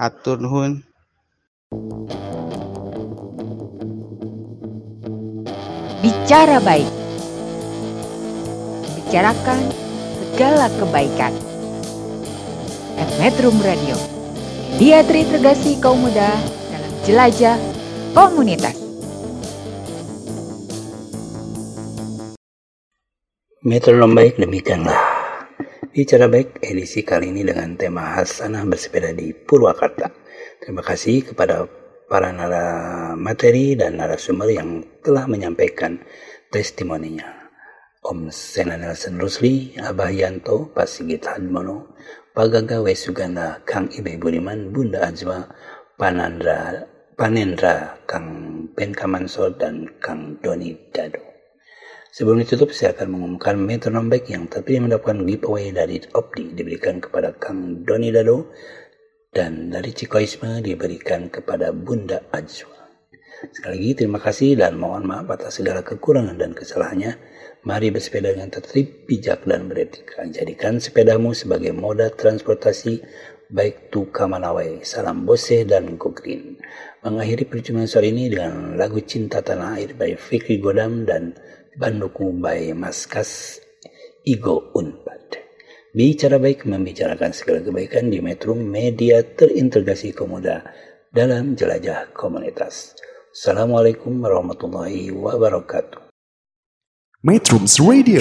Atur 0.00 0.42
nuhun. 0.42 0.82
Bicara 6.02 6.58
baik. 6.58 6.90
Bicarakan 8.98 9.60
segala 10.18 10.66
kebaikan. 10.80 11.32
At 12.98 13.10
Metro 13.22 13.54
Radio. 13.62 13.94
Dia 14.80 15.06
terintegrasi 15.06 15.78
kaum 15.78 16.02
muda 16.02 16.34
dalam 16.72 16.92
jelajah 17.06 17.56
komunitas. 18.16 18.81
Metronom 23.62 24.10
baik 24.10 24.42
demikianlah. 24.42 24.98
Bicara 25.94 26.26
baik 26.26 26.58
edisi 26.66 27.06
kali 27.06 27.30
ini 27.30 27.46
dengan 27.46 27.78
tema 27.78 28.18
Hasanah 28.18 28.66
bersepeda 28.66 29.14
di 29.14 29.30
Purwakarta. 29.30 30.10
Terima 30.58 30.82
kasih 30.82 31.30
kepada 31.30 31.70
para 32.10 32.34
nara 32.34 32.66
materi 33.14 33.78
dan 33.78 34.02
narasumber 34.02 34.50
yang 34.50 34.82
telah 35.06 35.30
menyampaikan 35.30 36.02
testimoninya. 36.50 37.54
Om 38.02 38.34
Sena 38.34 38.74
Nelson 38.74 39.22
Rusli, 39.22 39.78
Abah 39.78 40.10
Yanto, 40.10 40.74
Pak 40.74 40.90
Sigit 40.90 41.22
Hadmono, 41.22 41.94
Pak 42.34 42.50
Gaga 42.50 42.82
Wesuganda, 42.82 43.62
Kang 43.62 43.86
Ibe 43.94 44.18
Budiman, 44.18 44.74
Bunda 44.74 45.06
Azwa, 45.06 45.38
Panandra, 45.94 46.82
Panendra, 47.14 47.94
Kang 48.10 48.26
Ben 48.74 48.90
Kamansor, 48.90 49.54
dan 49.54 49.86
Kang 50.02 50.42
Doni 50.42 50.74
Dado. 50.90 51.31
Sebelum 52.12 52.44
ditutup, 52.44 52.76
saya 52.76 52.92
akan 52.92 53.08
mengumumkan 53.08 53.56
metronom 53.56 54.12
baik 54.12 54.28
yang 54.28 54.44
terpilih 54.44 54.84
mendapatkan 54.84 55.24
giveaway 55.24 55.72
dari 55.72 55.96
Opdi 56.12 56.52
diberikan 56.52 57.00
kepada 57.00 57.32
Kang 57.40 57.88
Doni 57.88 58.12
Dado 58.12 58.52
dan 59.32 59.72
dari 59.72 59.96
Cikoisme 59.96 60.60
diberikan 60.60 61.32
kepada 61.32 61.72
Bunda 61.72 62.20
Ajwa. 62.28 62.84
Sekali 63.48 63.80
lagi 63.80 64.04
terima 64.04 64.20
kasih 64.20 64.60
dan 64.60 64.76
mohon 64.76 65.08
maaf 65.08 65.24
atas 65.32 65.56
segala 65.56 65.80
kekurangan 65.80 66.36
dan 66.36 66.52
kesalahannya. 66.52 67.16
Mari 67.64 67.88
bersepeda 67.88 68.36
dengan 68.36 68.52
tertib, 68.52 69.08
bijak, 69.08 69.48
dan 69.48 69.72
beretika. 69.72 70.20
Jadikan 70.28 70.84
sepedamu 70.84 71.32
sebagai 71.32 71.72
moda 71.72 72.12
transportasi 72.12 73.00
baik 73.48 73.88
tu 73.88 74.12
kamanawai. 74.12 74.84
Salam 74.84 75.24
bose 75.24 75.64
dan 75.64 75.96
kukrin. 75.96 76.60
Mengakhiri 77.00 77.48
perjumpaan 77.48 77.88
sore 77.88 78.12
ini 78.12 78.28
dengan 78.28 78.76
lagu 78.76 79.00
Cinta 79.00 79.40
Tanah 79.40 79.80
Air 79.80 79.96
by 79.96 80.12
Fikri 80.12 80.60
Godam 80.60 81.08
dan 81.08 81.32
Banduku 81.72 82.36
by 82.36 82.76
Maskas 82.76 83.56
Igo 84.28 84.76
Unpad. 84.76 85.40
Bicara 85.96 86.36
baik 86.36 86.68
membicarakan 86.68 87.32
segala 87.32 87.64
kebaikan 87.64 88.12
di 88.12 88.20
Metro 88.20 88.52
Media 88.52 89.24
terintegrasi 89.24 90.12
Komoda 90.12 90.60
dalam 91.08 91.56
jelajah 91.56 92.12
komunitas. 92.12 92.92
Assalamualaikum 93.32 94.20
warahmatullahi 94.20 95.08
wabarakatuh. 95.16 96.12
Metrums 97.24 97.80
Radio 97.80 98.20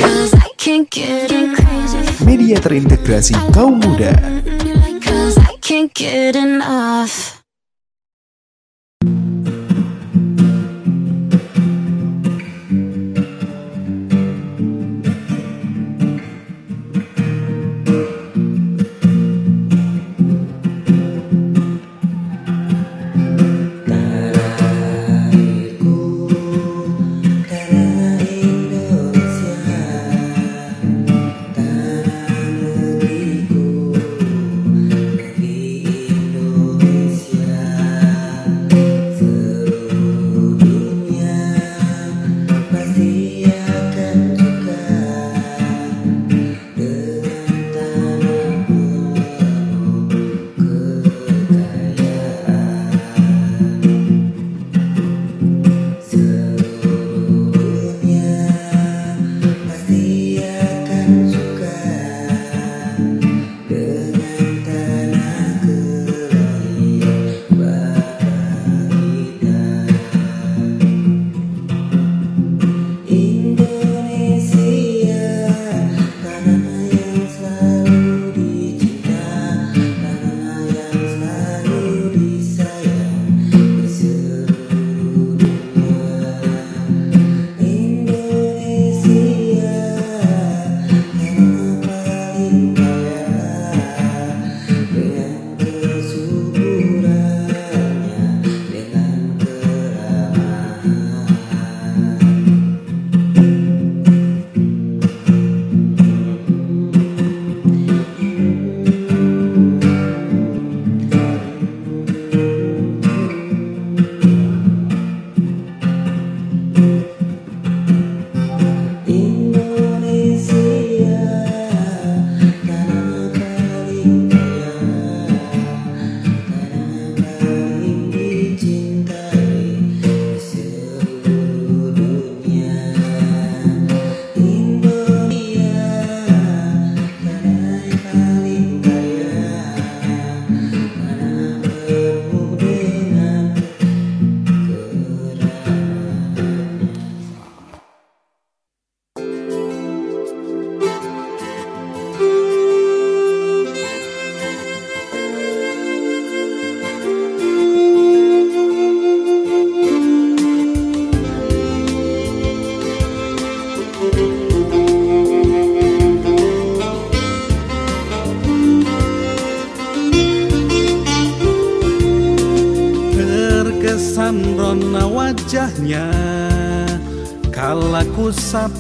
Media 2.24 2.56
terintegrasi 2.62 3.36
kaum 3.52 3.84
muda 3.84 4.16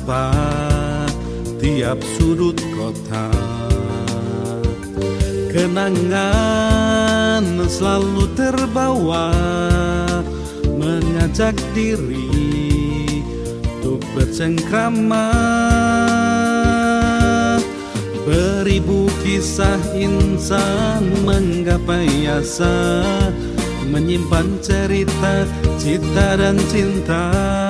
sapa 0.01 0.33
tiap 1.61 2.01
sudut 2.17 2.57
kota. 2.73 3.29
Kenangan 5.51 7.43
selalu 7.67 8.23
terbawa 8.39 9.35
Mengajak 10.79 11.53
diri 11.77 12.33
untuk 13.61 14.01
bercengkrama. 14.17 15.29
Beribu 18.25 19.05
kisah 19.21 19.77
insan 19.93 21.03
menggapai 21.27 22.25
asa 22.25 23.05
Menyimpan 23.91 24.55
cerita, 24.63 25.45
cita 25.77 26.39
dan 26.39 26.55
cinta 26.71 27.60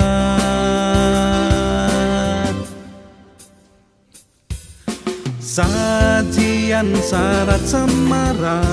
Syarat 7.12 7.68
semara 7.68 8.64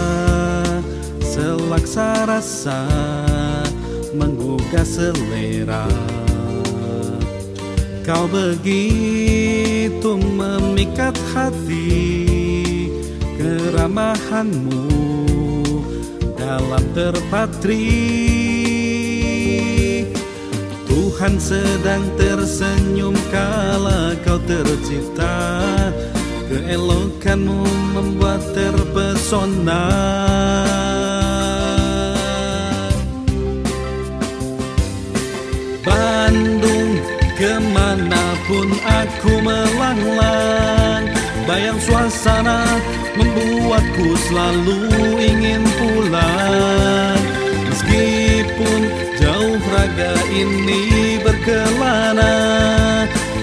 Selaksa 1.18 2.22
rasa 2.22 2.86
menggugah 4.14 4.86
selera. 4.86 5.82
Kau 8.06 8.30
begitu 8.30 10.14
memikat 10.22 11.18
hati 11.34 11.90
Keramahanmu 13.34 14.86
dalam 16.38 16.84
terpatri. 16.94 17.90
Tuhan 20.86 21.42
sedang 21.42 22.06
tersenyum 22.14 23.18
kala 23.34 24.14
kau 24.22 24.38
tercipta 24.46 25.37
Keelokanmu 26.68 27.64
membuat 27.96 28.44
terpesona. 28.52 29.88
Bandung 35.80 36.92
ke 37.40 37.56
mana 37.72 38.24
pun 38.44 38.68
aku 38.84 39.32
melanglang 39.40 41.08
Bayang 41.48 41.80
suasana 41.80 42.60
membuatku 43.16 44.08
selalu 44.28 44.92
ingin 45.24 45.64
pulang. 45.80 47.20
Meskipun 47.64 48.80
jauh 49.16 49.56
raga 49.72 50.12
ini 50.36 51.16
berkelana 51.24 52.36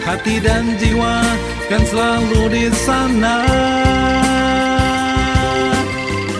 Hati 0.05 0.37
dan 0.37 0.77
jiwa 0.77 1.25
kan 1.69 1.81
selalu 1.89 2.41
di 2.53 2.65
sana. 2.85 3.37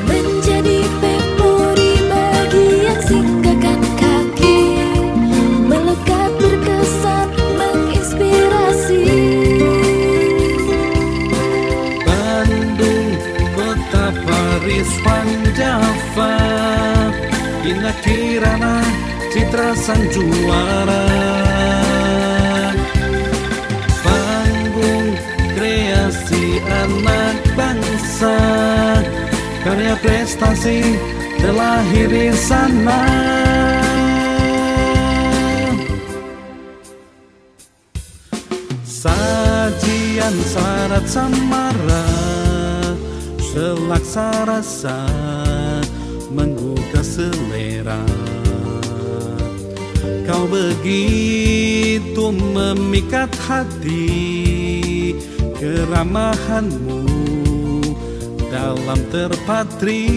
Menjadi 0.06 0.80
memori 1.02 1.94
bagi 2.06 2.68
yang 2.86 3.02
singgahkan 3.10 3.82
kaki. 3.98 4.60
Melekat 5.66 6.32
berkesan 6.38 7.28
menginspirasi. 7.58 9.04
Bandung, 12.06 13.10
kota 13.58 14.06
Paris, 14.14 14.92
Van 15.02 15.30
Java 15.58 16.38
Indah 17.66 17.98
Kirana, 18.06 18.78
citra 19.34 19.74
sang 19.74 20.06
juara 20.14 21.25
bangsa 27.56 28.38
Karya 29.66 29.98
prestasi 29.98 30.86
terlahir 31.42 32.06
di 32.06 32.30
sana. 32.38 33.02
Sajian 38.86 40.38
syarat 40.54 41.06
samara 41.10 42.06
Selaksa 43.42 44.46
rasa 44.46 45.02
menggugah 46.30 47.02
selera. 47.02 48.06
Kau 50.30 50.46
begitu 50.46 52.26
memikat 52.34 53.34
hati 53.50 54.14
Keramahanmu 55.58 57.45
dalam 58.56 59.00
terpatri. 59.12 60.08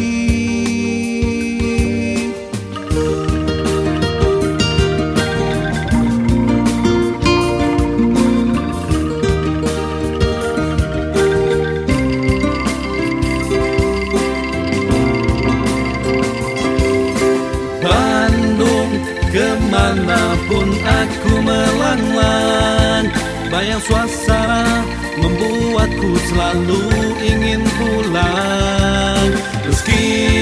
Ke 19.29 19.55
mana 19.71 20.35
pun 20.49 20.73
aku 20.83 21.33
melanglang 21.45 23.13
Bayang 23.53 23.77
suasana 23.85 24.83
membuatku 25.21 26.11
selalu 26.33 26.81
ingin 27.21 27.61
pulang 27.77 28.08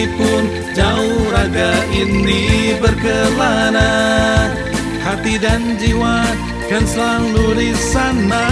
Meskipun 0.06 0.42
jauh 0.78 1.26
raga 1.34 1.82
ini 1.90 2.78
berkelana. 2.78 3.90
Hati 5.02 5.34
dan 5.34 5.74
jiwa 5.82 6.22
kan 6.70 6.86
selalu 6.86 7.46
di 7.58 7.70
sana. 7.74 8.46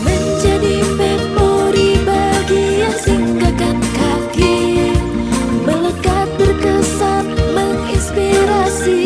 Menjadi 0.00 0.80
memori 0.96 2.00
bagi 2.08 2.88
yang 2.88 2.96
singgahkan 3.04 3.76
kaki. 3.84 4.88
Melekat 5.68 6.28
berkesan 6.40 7.36
menginspirasi. 7.52 9.04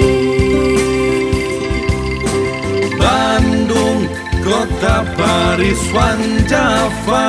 Bandung, 2.95 4.07
kota 4.47 5.03
Paris, 5.19 5.83
Wan 5.91 6.47
Java 6.47 7.27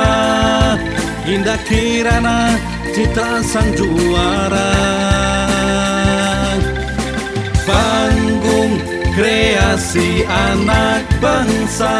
Indah 1.28 1.60
Kirana, 1.68 2.56
citra 2.96 3.44
sang 3.44 3.68
juara. 3.76 4.72
Panggung 7.68 8.80
kreasi 9.12 10.24
anak 10.24 11.04
bangsa. 11.20 11.96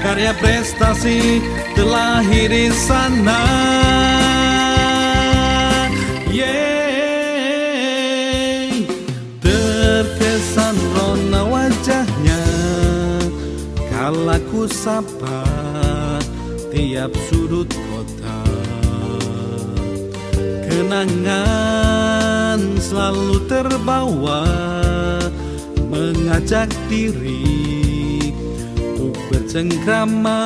Karya 0.00 0.32
prestasi 0.40 1.44
terlahir 1.76 2.48
di 2.48 2.72
sana. 2.72 3.44
Terkesan 9.42 10.76
rona 10.96 11.42
tiap 16.82 17.14
sudut 17.30 17.70
kota. 17.70 18.42
Kenangan 20.66 22.58
selalu 22.82 23.38
terbawa 23.46 24.42
Mengajak 25.86 26.74
diri 26.90 28.34
untuk 28.98 29.14
bercengkrama. 29.30 30.42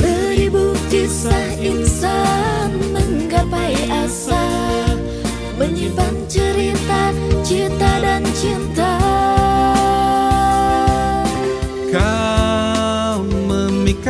Beribu 0.00 0.72
kisah 0.88 1.60
insan 1.60 2.72
menggapai 2.96 3.76
asa 3.92 4.48
Menyimpan 5.60 6.14
cerita, 6.24 7.12
cita 7.44 8.00
dan 8.00 8.24
cinta 8.32 8.95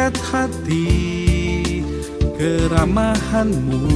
ikat 0.06 0.22
hati 0.30 0.86
keramahanmu 2.38 3.90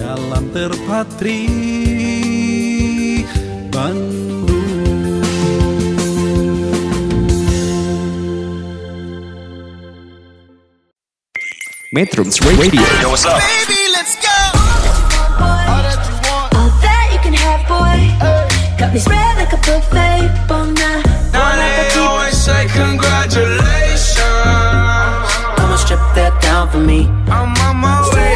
dalam 0.00 0.48
terpatri 0.56 1.44
Bandung. 3.68 4.56
Metrums 11.92 12.40
Radio. 12.40 12.80
Yo, 13.04 13.12
what's 13.12 13.28
up? 13.28 13.44
Spread. 18.96 19.33
For 26.74 26.82
me. 26.82 27.06
I'm 27.30 27.54
on 27.62 27.76
my 27.78 28.02
way. 28.10 28.34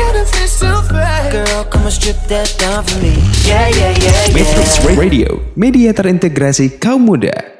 Girl, 1.34 1.64
come 1.66 1.82
on, 1.82 1.90
strip 1.90 2.16
that 2.30 2.54
down 2.56 2.86
for 2.86 2.98
me. 3.02 3.18
Yeah, 3.44 3.68
yeah, 3.68 3.92
yeah, 3.98 4.32
Matrix 4.32 4.78
yeah. 4.78 4.94
Radio, 4.96 5.42
media 5.58 5.92
terintegrasi 5.92 6.78
kaum 6.78 7.04
muda. 7.04 7.57